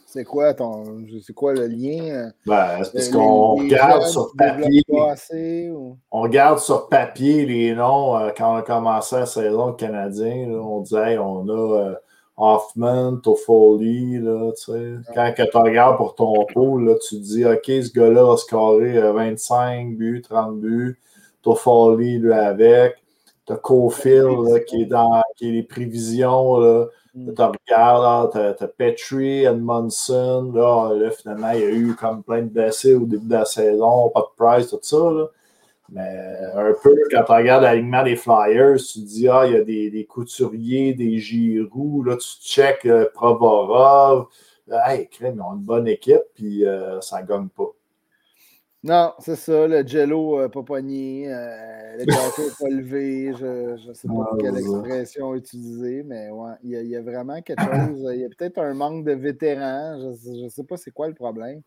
[0.06, 1.06] C'est quoi ton.
[1.22, 2.30] C'est quoi le lien?
[2.46, 4.84] Ben, c'est parce qu'on regarde sur papier.
[6.10, 10.50] On regarde sur papier les noms euh, quand on a commencé la saison Canadien.
[10.50, 11.52] on disait on a.
[11.52, 11.94] Euh,
[12.36, 14.94] Hoffman, Toffoli, là, tu sais.
[15.14, 19.00] Quand tu regardes pour ton pool, là, tu te dis, OK, ce gars-là a scoré
[19.00, 20.98] 25 buts, 30 buts.
[21.42, 22.96] Toffoli, lui, avec.
[23.44, 26.86] T'as Cofield, qui est dans qui est les prévisions, là.
[27.14, 27.34] Mm.
[27.34, 32.42] Tu regardes, t'as as Petrie, Edmondson, là, là, finalement, il y a eu comme plein
[32.42, 35.26] de blessés au début de la saison, pas de price, tout ça, là.
[35.92, 39.56] Mais un peu, quand tu regardes l'alignement des Flyers, tu te dis, ah, il y
[39.56, 44.28] a des, des couturiers, des Giroux, là, tu checkes euh, Provorov.
[44.70, 47.72] Hey, crème, ils ont une bonne équipe, puis euh, ça ne gagne pas.
[48.84, 53.94] Non, c'est ça, le jello euh, pas poigné, euh, le gâteau pas levé, je ne
[53.94, 58.24] sais pas quelle expression utiliser, mais ouais, il y, a, vraiment quelque chose, il y
[58.24, 61.62] a peut-être un manque de vétérans, je ne sais pas c'est quoi le problème.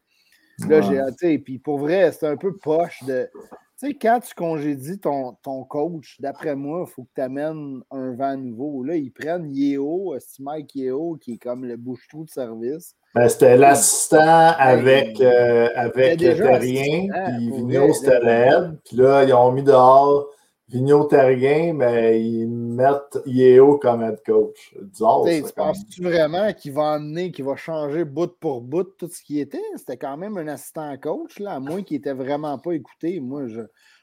[0.68, 3.30] Là, j'ai, tu sais, puis pour vrai, c'est un peu poche de.
[3.78, 7.82] Tu sais, quand tu congédies ton, ton coach, d'après moi, il faut que tu amènes
[7.92, 8.84] un vent nouveau.
[8.84, 12.96] Là, ils prennent Yeo, c'est Mike Yeo, qui est comme le bouche-trou de service.
[13.14, 18.80] Ben, c'était l'assistant avec, euh, avec Terrien, puis Vigneault, c'était l'aide.
[18.86, 20.30] Puis là, ils ont mis dehors
[20.76, 24.76] Vigneault Terrien, mais ils mettent Yeo comme head coach.
[24.94, 29.40] tu penses-tu vraiment qu'il va amener, qu'il va changer bout pour bout tout ce qui
[29.40, 29.62] était?
[29.78, 33.22] C'était quand même un assistant coach, là, à moins qu'il n'était vraiment pas écouté.
[33.22, 33.62] Moi, je,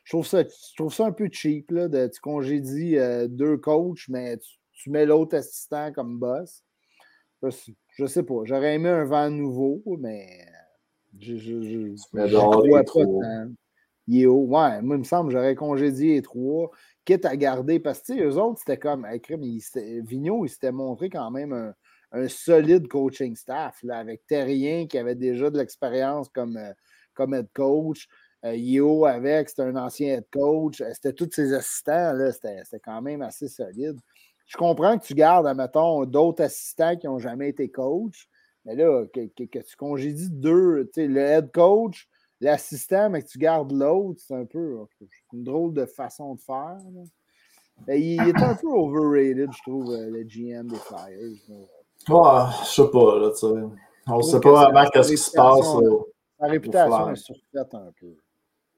[0.09, 1.71] trouve, ça, je trouve ça un peu cheap.
[1.73, 4.39] Là, de, tu congédies euh, deux coachs, mais
[4.73, 6.65] tu, mets l'autre assistant comme boss.
[7.43, 7.51] Je,
[7.99, 8.45] je, sais pas.
[8.45, 10.27] J'aurais aimé un vent nouveau, mais
[11.19, 13.53] je, je, je, je
[14.09, 16.71] Yeo, ouais, moi, il me semble j'aurais congédié les trois,
[17.05, 19.07] quitte à garder, parce que, eux autres, c'était comme,
[20.05, 21.53] Vigneault, il s'était montré quand même
[22.13, 26.73] un, solide coaching staff, là, avec Terrien, qui avait déjà de l'expérience comme, euh,
[27.15, 28.07] comme head coach,
[28.45, 32.81] euh, Yeo avec, c'était un ancien head coach, euh, c'était tous ses assistants, là, c'était
[32.85, 33.99] quand même assez solide.
[34.47, 38.29] Je comprends que tu gardes, admettons, d'autres assistants qui n'ont jamais été coach,
[38.65, 42.09] mais là, que, que tu congédies deux, tu sais, le head coach,
[42.43, 44.79] l'assistant, mais que tu gardes l'autre, c'est un peu
[45.33, 46.77] une drôle de façon de faire.
[47.89, 51.39] il, est un peu overrated, je trouve, euh, le GM des Flyers.
[52.09, 53.47] Ouais, je sais pas, là, tu sais.
[54.09, 55.77] On ne sait pas vraiment qu'est-ce qui se passe.
[56.41, 58.17] La réputation est surfaite un peu.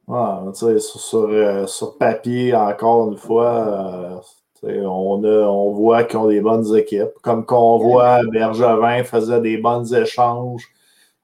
[0.06, 4.20] Ouais, tu sais, sur, euh, sur, papier, encore une fois,
[4.62, 7.14] euh, on, a, on voit qu'ils ont des bonnes équipes.
[7.22, 10.68] Comme qu'on voit Bergevin faisait des bons échanges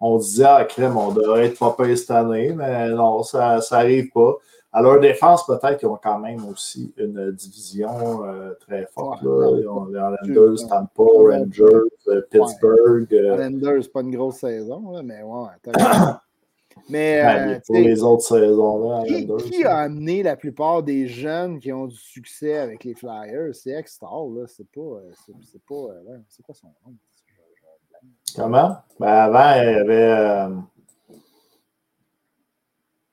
[0.01, 4.11] on disait, ah, crème, on devrait être pas payé cette année, mais non, ça n'arrive
[4.11, 4.37] pas.
[4.73, 9.21] À leur défense, peut-être qu'ils ont quand même aussi une division euh, très forte.
[9.23, 9.59] Là.
[9.59, 13.07] Ils ont les Islanders, Tampa, Rangers, euh, Pittsburgh.
[13.11, 13.35] Les euh.
[13.35, 15.73] Islanders, pas une grosse saison, là, mais ouais.
[16.89, 21.59] mais ben, pour les autres saisons, là, qui, qui, a amené la plupart des jeunes
[21.59, 23.53] qui ont du succès avec les Flyers?
[23.53, 24.47] C'est Extall, là.
[24.47, 25.01] C'est pas.
[25.27, 25.89] C'est pas.
[26.29, 26.95] c'est quoi son nom?
[28.37, 28.77] Comment?
[28.99, 29.95] Ben avant, il y avait.
[29.95, 30.49] Euh,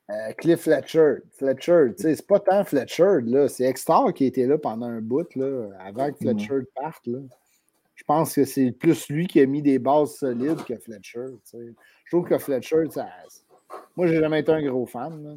[0.10, 1.16] euh, Cliff Fletcher.
[1.32, 3.48] Fletcher, tu sais, c'est pas tant Fletcher, là.
[3.48, 6.18] C'est Extar qui était là pendant un bout, là, avant que mm.
[6.18, 7.20] Fletcher parte, là.
[7.96, 11.58] Je pense que c'est plus lui qui a mis des bases solides que Fletcher, tu
[11.58, 11.74] sais.
[12.06, 13.08] Je trouve que Fletcher, ça...
[13.96, 15.34] moi, j'ai jamais été un gros fan, là,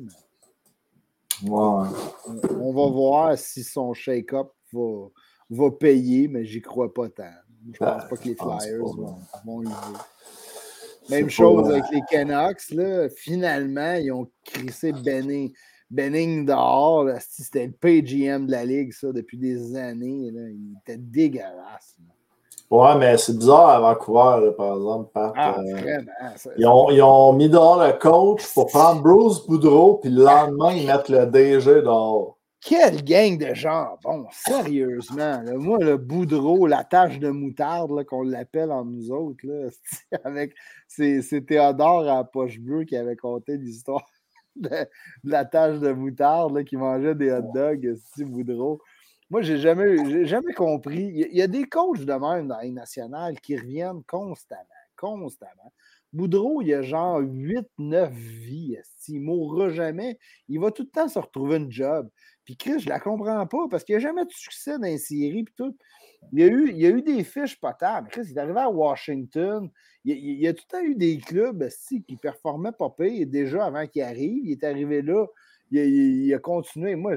[1.48, 5.09] on, va voir si son shake-up va,
[5.48, 7.32] va payer, mais j'y crois pas tant.
[7.72, 9.62] Je pense pas que les Flyers vont, vont
[11.08, 12.70] Même chose avec les Canucks.
[12.70, 13.08] Là.
[13.10, 15.52] Finalement, ils ont crissé Benning,
[15.90, 17.06] Benning dehors.
[17.20, 20.30] C'était le PGM de la Ligue, ça, depuis des années.
[20.30, 20.48] Là.
[20.48, 21.96] Il était dégueulasse.
[22.70, 25.10] Ouais, mais c'est bizarre à Vancouver, par exemple.
[25.14, 26.12] ah, euh, vraiment.
[26.56, 30.72] ils, ont, ils, ont, mis dehors le coach pour prendre Bruce Boudreau, puis le lendemain,
[30.72, 32.38] ils mettent le DG dehors.
[32.60, 33.96] Quelle gang de gens!
[34.02, 35.42] Bon, sérieusement.
[35.56, 39.70] moi, le boudreau, la tâche de moutarde, qu'on l'appelle en nous autres, là,
[40.24, 40.54] avec
[40.86, 44.04] c'est, Théodore à poche bleue qui avait conté l'histoire
[44.56, 44.68] de,
[45.24, 48.82] la tâche de moutarde qui mangeait des hot dogs, c'est Boudreau.
[49.30, 51.12] Moi, j'ai jamais, jamais compris.
[51.14, 54.64] Il y, a des coachs de même dans les nationales qui reviennent constamment,
[54.96, 55.72] constamment.
[56.12, 58.76] Boudreau, il a genre 8-9 vies.
[59.06, 60.18] Il ne mourra jamais.
[60.48, 62.10] Il va tout le temps se retrouver un job.
[62.51, 64.98] Puis Chris, je la comprends pas parce qu'il n'y a jamais de succès dans les
[64.98, 65.44] séries.
[65.44, 65.77] Puis tout.
[66.32, 68.09] Il y, a eu, il y a eu des fiches potables.
[68.09, 69.70] Chris, il est arrivé à Washington.
[70.05, 73.86] Il, y a tout le temps eu des clubs qui performaient pas pire déjà avant
[73.86, 74.44] qu'il arrive.
[74.44, 75.27] Il est arrivé là.
[75.70, 76.97] Il, a continué.
[76.97, 77.14] Moi,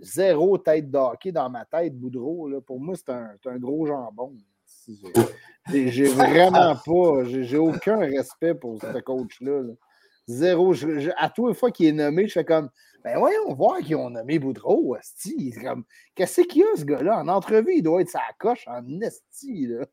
[0.00, 2.50] zéro tête d'hockey dans ma tête, Boudreau.
[2.62, 4.36] Pour moi, c'est un, un, gros jambon.
[5.72, 9.62] J'ai vraiment pas, j'ai aucun respect pour ce coach-là.
[10.26, 10.74] Zéro.
[11.16, 12.70] à tous les fois qu'il est nommé, je fais comme
[13.04, 15.54] ben voyons voir qu'ils ont nommé Boudreau, Esti.
[16.14, 17.20] Qu'est-ce qu'il y a, ce gars-là?
[17.20, 19.86] En entrevue, il doit être sa coche en Esti, là.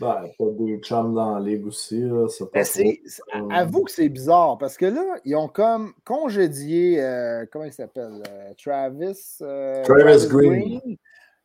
[0.00, 2.26] ben, pas de chums dans la ligue aussi, là.
[2.52, 2.64] Ben,
[3.50, 8.22] avoue que c'est bizarre, parce que là, ils ont comme congédié, euh, comment il s'appelle?
[8.28, 10.96] Euh, Travis, euh, Travis, Green.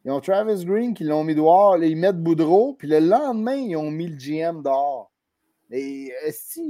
[0.04, 3.76] Ils ont Travis Green qui l'ont mis dehors, ils mettent Boudreau, puis le lendemain, ils
[3.76, 5.12] ont mis le GM dehors.
[5.72, 6.62] Et si,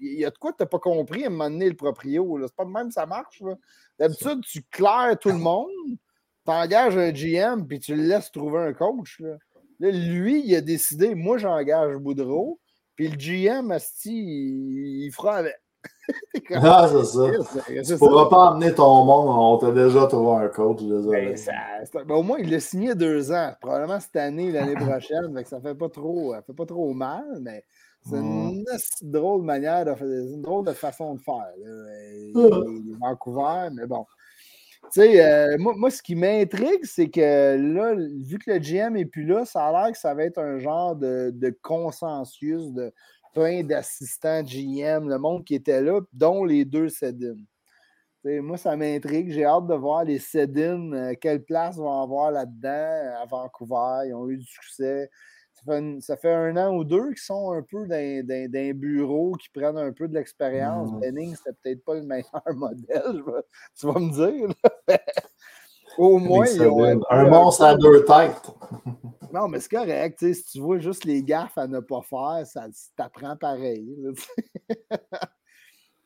[0.00, 1.76] il y a de quoi que tu n'as pas compris à un moment donné, le
[1.76, 2.38] proprio.
[2.42, 3.42] C'est pas de même ça marche.
[3.98, 5.70] D'habitude, tu claires tout le monde,
[6.44, 9.20] tu engages un GM, puis tu le laisses trouver un coach.
[9.20, 9.36] Là.
[9.80, 12.60] lui, il a décidé, moi, j'engage Boudreau,
[12.94, 15.56] puis le GM, Asti, il, fera avec.
[16.54, 17.30] ah, c'est ça.
[17.66, 20.80] Tu ne pourras pas amener ton monde, on t'a déjà trouvé un coach.
[20.82, 21.34] Ben,
[22.06, 23.52] ben, au moins, il l'a signé deux ans.
[23.60, 25.44] Probablement cette année, l'année prochaine.
[25.44, 27.64] ça fait pas trop, fait pas trop mal, mais
[28.08, 31.52] c'est une drôle de manière, de, une drôle de façon de faire.
[31.58, 32.60] Là.
[33.00, 34.04] Vancouver, mais bon.
[34.92, 39.04] Tu sais, euh, moi, ce qui m'intrigue, c'est que là, vu que le GM n'est
[39.04, 42.92] plus là, ça a l'air que ça va être un genre de, consensus de
[43.34, 47.36] plein d'assistants GM, le monde qui était là, dont les deux Sedin.
[48.24, 49.30] Moi, ça m'intrigue.
[49.30, 54.08] J'ai hâte de voir les Sedin, euh, quelle place vont avoir là-dedans à Vancouver.
[54.08, 55.10] Ils ont eu du succès
[56.00, 59.78] ça fait un an ou deux qu'ils sont un peu dans, un bureau, qui prennent
[59.78, 60.92] un peu de l'expérience.
[60.92, 61.00] Mmh.
[61.00, 63.22] Benning, c'est peut-être pas le meilleur modèle,
[63.78, 64.48] tu vas me dire.
[65.98, 68.50] Au moins, ils ont un, un monstre à deux têtes.
[69.32, 70.18] non, mais c'est correct.
[70.20, 72.66] Si tu vois juste les gaffes à ne pas faire, ça
[72.96, 73.96] t'apprend pareil.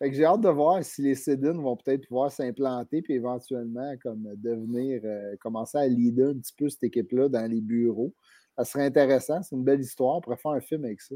[0.00, 5.00] j'ai hâte de voir si les Cédines vont peut-être pouvoir s'implanter puis éventuellement comme devenir,
[5.04, 8.14] euh, commencer à leader un petit peu cette équipe-là dans les bureaux
[8.64, 9.42] ça serait intéressant.
[9.42, 10.16] C'est une belle histoire.
[10.16, 11.14] On pourrait faire un film avec ça.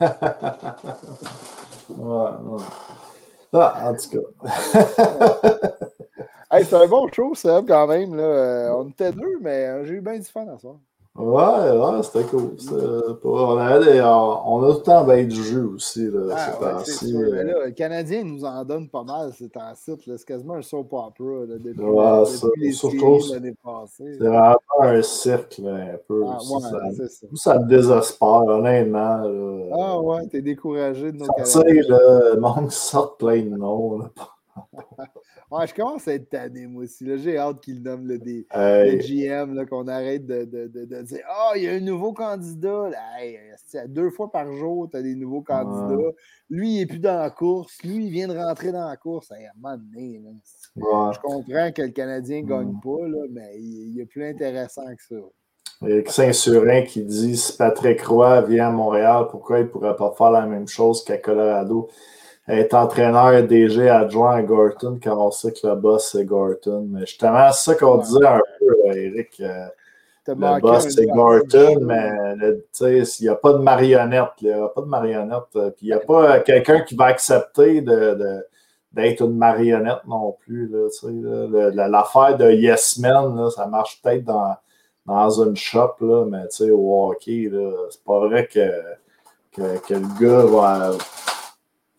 [1.88, 2.30] ouais,
[3.52, 4.18] Ah, en tout cas.
[6.62, 8.14] c'est un bon show, Seb, quand même.
[8.14, 8.22] Là.
[8.22, 10.76] Euh, on était deux, mais euh, j'ai eu bien du fun à soir.
[11.20, 12.56] Ouais, ouais, c'était cool.
[13.24, 16.06] On, a des, on, a tout le temps bien du jeu aussi.
[16.10, 17.44] Là, ah, ouais, euh.
[17.44, 20.00] là, le Canadien nous en donne pas mal c'est un site.
[20.06, 24.16] C'est quasiment un soap opera là, depuis, ouais, depuis ça, les l'année passée.
[24.18, 26.24] C'est vraiment un cirque un peu.
[26.26, 27.26] Ah, ouais, ça, ça.
[27.34, 29.18] ça me désespère, honnêtement.
[29.18, 29.76] Là.
[29.78, 34.00] Ah ouais, t'es découragé de nos sais, le monde sort plein de noms.
[35.50, 35.58] Là.
[35.58, 37.04] Ouais, je commence à être tanné, moi aussi.
[37.18, 41.50] J'ai hâte qu'il nomme le, des, le GM, qu'on arrête de, de, de, dire Ah,
[41.50, 42.90] oh, il y a un nouveau candidat.
[43.88, 46.10] deux fois par jour, tu as des nouveaux candidats.
[46.48, 47.78] Lui, il n'est plus dans la course.
[47.82, 49.30] Lui, il vient de rentrer dans la course.
[49.32, 50.22] à un moment donné,
[50.76, 54.86] Je comprends que le Canadien ne gagne pas, là, mais il, il est plus intéressant
[54.94, 55.16] que ça.
[55.82, 60.12] A Saint-Surin qui dit si Patrick Roy vient à Montréal, pourquoi il ne pourrait pas
[60.16, 61.88] faire la même chose qu'à Colorado?
[62.48, 66.86] Être entraîneur DG adjoint à Gorton quand on sait que le boss c'est Gorton.
[66.90, 69.40] Mais justement, c'est ça qu'on disait un peu, Eric.
[69.40, 69.66] Euh,
[70.26, 72.10] le boss c'est Gorton, mais
[72.80, 74.30] il n'y a pas de marionnette.
[74.40, 75.56] Il n'y a pas de marionnette.
[75.56, 78.44] Euh, puis il n'y a pas quelqu'un qui va accepter de,
[78.92, 80.70] d'être une marionnette non plus.
[81.74, 84.56] L'affaire de Yes Man, ça marche peut-être dans,
[85.06, 87.50] dans une shop, là, mais au hockey,
[87.90, 88.70] c'est pas vrai que,
[89.52, 90.92] que, que, le gars va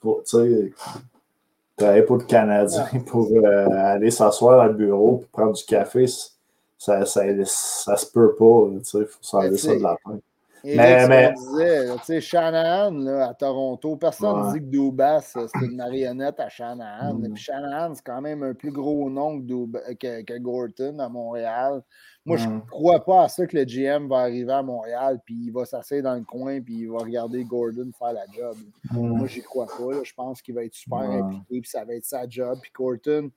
[0.02, 0.74] pour, sais,
[2.08, 6.06] pour le Canadien pour euh, aller s'asseoir le bureau pour prendre du café,
[6.78, 10.24] ça, ça, ça, se peut pas, il faut s'enlever ça de la tête.
[10.64, 11.34] mais, mais...
[11.34, 16.40] disait, tu sais, Shanahan, là, à Toronto, personne ne dit que Dubas, c'est une marionnette
[16.40, 17.14] à Shanahan.
[17.14, 17.34] Mm.
[17.34, 21.84] Puis Shanahan, c'est quand même un plus gros nom que, que Gorton à Montréal.
[22.26, 25.36] Moi, je ne crois pas à ça que le GM va arriver à Montréal, puis
[25.46, 28.58] il va s'asseoir dans le coin, puis il va regarder Gordon faire la job.
[28.92, 30.04] Moi, j'y crois pas.
[30.04, 32.60] Je pense qu'il va être super impliqué, puis ça va être sa job.
[32.62, 33.32] Puis Gorton,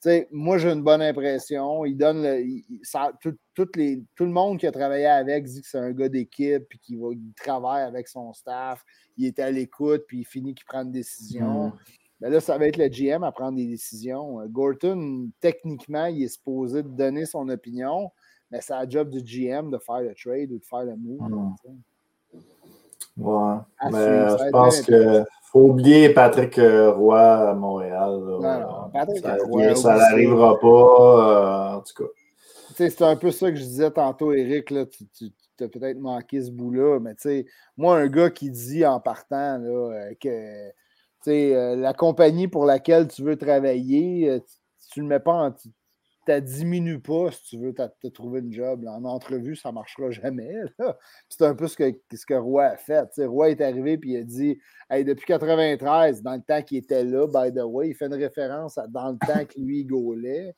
[0.00, 1.84] sais, moi, j'ai une bonne impression.
[1.84, 3.36] Il donne le, ça, tout,
[3.76, 6.78] les, tout, le monde qui a travaillé avec dit que c'est un gars d'équipe, puis
[6.78, 6.98] qu'il
[7.36, 8.82] travaille avec son staff.
[9.16, 11.72] Il est à l'écoute, puis il finit qu'il prend une décision.
[12.20, 14.46] Mais ben là, ça va être le GM à prendre des décisions.
[14.48, 18.10] Gorton, techniquement, il est supposé donner son opinion,
[18.50, 21.20] mais c'est la job du GM de faire le trade ou de faire le move.
[21.20, 21.54] Hmm.
[23.16, 23.56] Ouais.
[23.92, 28.18] mais je pense qu'il faut oublier Patrick euh, Roy à Montréal.
[28.18, 32.10] Non, Patrick ça, Roy, ça n'arrivera pas, euh, en tout cas.
[32.74, 34.70] C'est un peu ça que je disais tantôt, Eric.
[34.70, 37.14] Là, tu, tu as peut-être manqué ce bout-là, mais
[37.76, 43.22] moi, un gars qui dit en partant là, euh, que la compagnie pour laquelle tu
[43.22, 44.40] veux travailler,
[44.90, 45.50] tu ne le mets pas en
[46.26, 48.84] ça diminue pas si tu veux te trouver une job.
[48.86, 50.54] En entrevue, ça ne marchera jamais.
[51.28, 53.08] C'est un peu ce que, ce que Roy a fait.
[53.18, 54.58] Roy est arrivé et il a dit
[54.90, 58.14] hey, depuis 93, dans le temps qu'il était là, by the way, il fait une
[58.14, 60.54] référence à dans le temps que lui gaulait.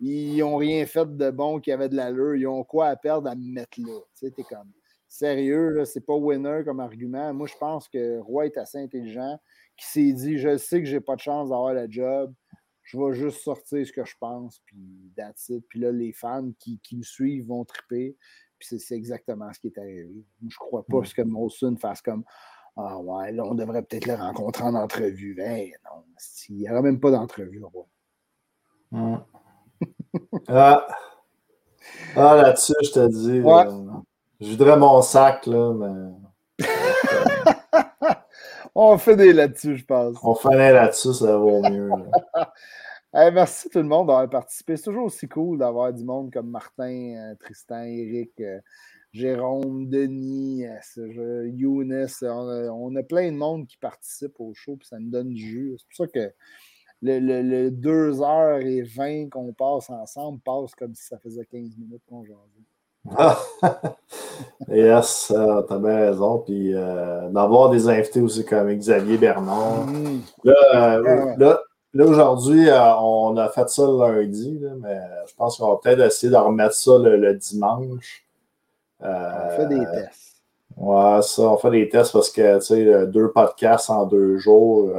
[0.00, 2.34] Ils n'ont rien fait de bon qui avait de l'allure.
[2.34, 4.00] Ils ont quoi à perdre à me mettre là.
[4.18, 4.72] Tu sais, comme
[5.06, 7.32] sérieux, c'est pas winner comme argument.
[7.34, 9.38] Moi, je pense que Roy est assez intelligent,
[9.76, 12.32] qui s'est dit Je sais que j'ai pas de chance d'avoir le job
[12.92, 15.66] je vais juste sortir ce que je pense, puis that's it.
[15.66, 18.16] Puis là, les fans qui, qui me suivent vont triper.
[18.58, 20.26] Puis c'est exactement ce qui est arrivé.
[20.46, 22.22] Je crois pas que Molson fasse comme
[22.76, 25.34] Ah ouais, là, on devrait peut-être le rencontrer en entrevue.
[25.34, 26.04] Ben non,
[26.50, 27.62] il n'y aura même pas d'entrevue.
[28.90, 29.16] Mm.
[30.48, 30.86] ah,
[32.14, 33.38] ah là-dessus, je te dis.
[33.38, 34.00] Euh,
[34.38, 36.12] je voudrais mon sac, là, mais.
[38.74, 40.16] On fait des là-dessus, je pense.
[40.22, 41.90] On fait là-dessus, ça vaut mieux.
[43.12, 44.76] merci tout le monde d'avoir participé.
[44.76, 48.60] C'est toujours aussi cool d'avoir du monde comme Martin, euh, Tristan, Eric, euh,
[49.12, 52.06] Jérôme, Denis, euh, Younes.
[52.22, 55.76] On a, plein de monde qui participe au show, puis ça me donne du jus.
[55.78, 56.32] C'est pour ça que
[57.02, 62.38] le, 2h20 qu'on passe ensemble passe comme si ça faisait 15 minutes qu'on jasait.
[64.68, 66.38] yes, euh, t'as bien raison.
[66.38, 69.86] Puis euh, d'avoir des invités aussi comme Xavier Bernard.
[69.86, 70.20] Mm.
[70.46, 71.60] Euh, là,
[71.94, 76.30] là, aujourd'hui, on a fait ça le lundi, mais je pense qu'on va peut-être essayer
[76.32, 78.24] de remettre ça le, dimanche.
[79.00, 80.36] on fait des tests.
[80.76, 84.90] Ouais, ça, on fait des tests parce que, tu sais, deux podcasts en deux jours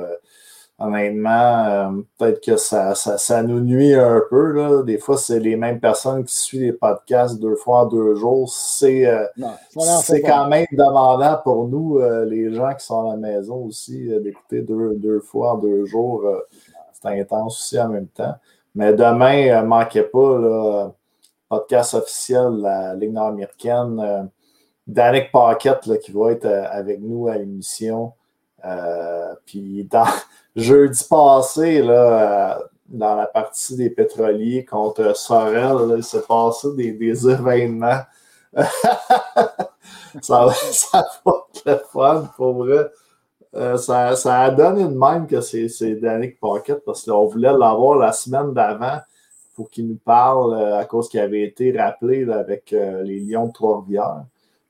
[0.83, 4.51] honnêtement, euh, peut-être que ça, ça, nous nuit un peu.
[4.51, 4.83] Là.
[4.83, 8.51] Des fois, c'est les mêmes personnes qui suivent les podcasts deux fois en deux jours.
[8.53, 9.25] C'est euh,
[10.25, 14.61] quand même demandant pour nous, euh, les gens qui sont à la maison aussi, d'écouter
[14.61, 16.25] deux, deux, fois en deux jours.
[16.91, 18.35] c'est intense aussi en même temps.
[18.75, 20.89] Mais demain, ne manquez pas le
[21.47, 24.29] podcast officiel de la Ligue nord-américaine.
[24.85, 28.13] Danick Paquette qui va être avec nous à l'émission.
[29.45, 30.05] puis dans,
[30.56, 37.30] jeudi passé, là, euh, dans la partie des pétroliers contre Sorel, il s'est passé des,
[37.30, 38.01] événements.
[40.22, 42.90] ça, va être le fun, pour vrai.
[43.56, 47.98] Euh, ça, ça a donné une même que c'est Danick Pocket parce qu'on voulait l'avoir
[47.98, 48.99] la semaine d'avant
[49.56, 53.53] pour qu'il nous parle euh, à cause qu'il avait été rappelé avec les Lions de
[53.53, 54.25] Trois-Rivières.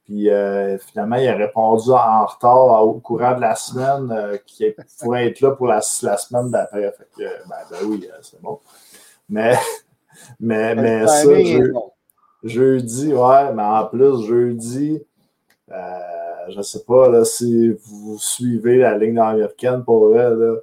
[0.06, 4.74] Puis euh, finalement, il a répondu en retard au courant de la semaine euh, qu'il
[5.00, 6.92] pourrait être là pour la, la semaine d'après.
[6.92, 8.60] Fait que, ben, ben oui, euh, c'est bon.
[9.30, 9.56] Mais,
[10.40, 11.24] mais, mais ça,
[12.44, 15.02] jeudi, ouais, mais en plus, jeudi,
[15.70, 20.58] je ne sais pas là, si vous suivez la ligne américaine pour vrai, là,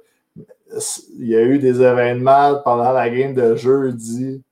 [1.17, 4.43] il y a eu des événements pendant la game de jeudi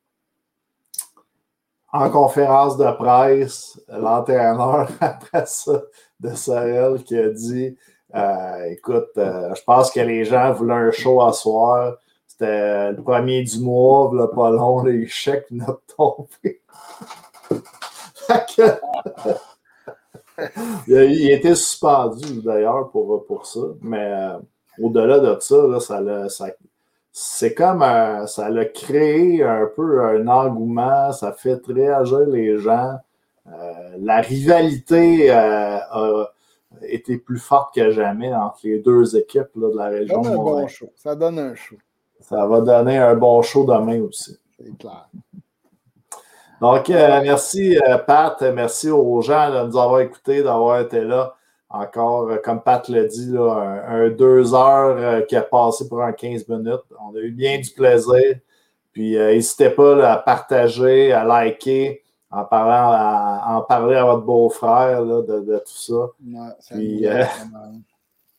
[1.92, 5.82] en conférence de presse, l'entraîneur, après ça,
[6.20, 7.78] de Sorel, qui a dit
[8.16, 11.96] euh, Écoute, euh, je pense que les gens voulaient un show à soir.
[12.28, 16.62] C'était le premier du mois, le pas long, les chèques venaient de tomber.
[20.88, 24.38] il, a, il, était suspendu d'ailleurs pour, pour ça, mais euh,
[24.82, 26.48] au-delà de ça, là, ça, ça,
[27.22, 27.82] c'est comme
[28.28, 32.94] ça a créé un peu un engouement, ça fait réagir les gens.
[33.46, 36.32] Euh, la rivalité euh, a
[36.84, 40.24] été plus forte que jamais entre les deux équipes de la région.
[40.24, 40.90] Ça donne un bon show.
[40.96, 41.76] Ça donne un show.
[42.22, 44.38] Ça va donner un bon show demain aussi.
[44.58, 45.10] C'est clair.
[46.62, 51.36] Donc, euh, merci Pat, merci aux gens de nous avoir écoutés, d'avoir été là
[51.70, 56.14] encore, euh, comme Pat l'a dit, un, deux heures euh, qui a passé pour un
[56.14, 56.82] 15 minutes.
[57.00, 58.40] On a eu bien du plaisir.
[58.92, 64.24] Puis euh, n'hésitez pas à partager, à liker, en parlant à, en parler à votre
[64.24, 66.10] beau-frère de, tout ça.
[66.72, 67.06] Puis,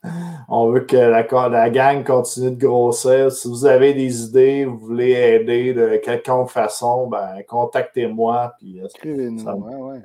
[0.49, 3.31] on veut que la, la, gang continue de grossir.
[3.31, 8.55] Si vous avez des idées, vous voulez aider de quelconque façon, ben, contactez-moi.
[8.85, 9.45] Écrivez-nous.
[9.45, 10.03] Ouais,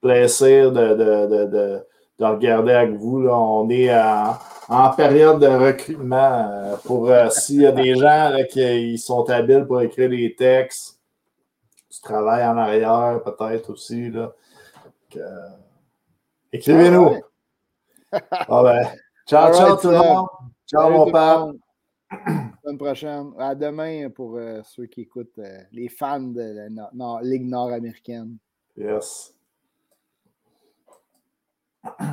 [0.00, 1.84] Plaisir de de
[2.18, 3.22] regarder avec vous.
[3.22, 3.36] Là.
[3.36, 3.90] On est
[4.68, 9.66] en période de recrutement euh, pour euh, s'il y a des gens qui sont habiles
[9.66, 11.00] pour écrire des textes,
[11.90, 14.10] du travail en arrière peut-être aussi.
[14.10, 14.32] Là.
[15.16, 15.48] Euh,
[16.52, 17.20] écrivez-nous.
[18.30, 18.88] Ah ben,
[19.26, 20.26] ciao, ciao tout le monde.
[20.66, 21.48] Ciao mon père.
[22.78, 23.32] prochaine.
[23.38, 25.40] À demain pour ceux qui écoutent,
[25.72, 28.36] les fans de la Ligue nord-américaine.
[28.76, 29.34] Yes.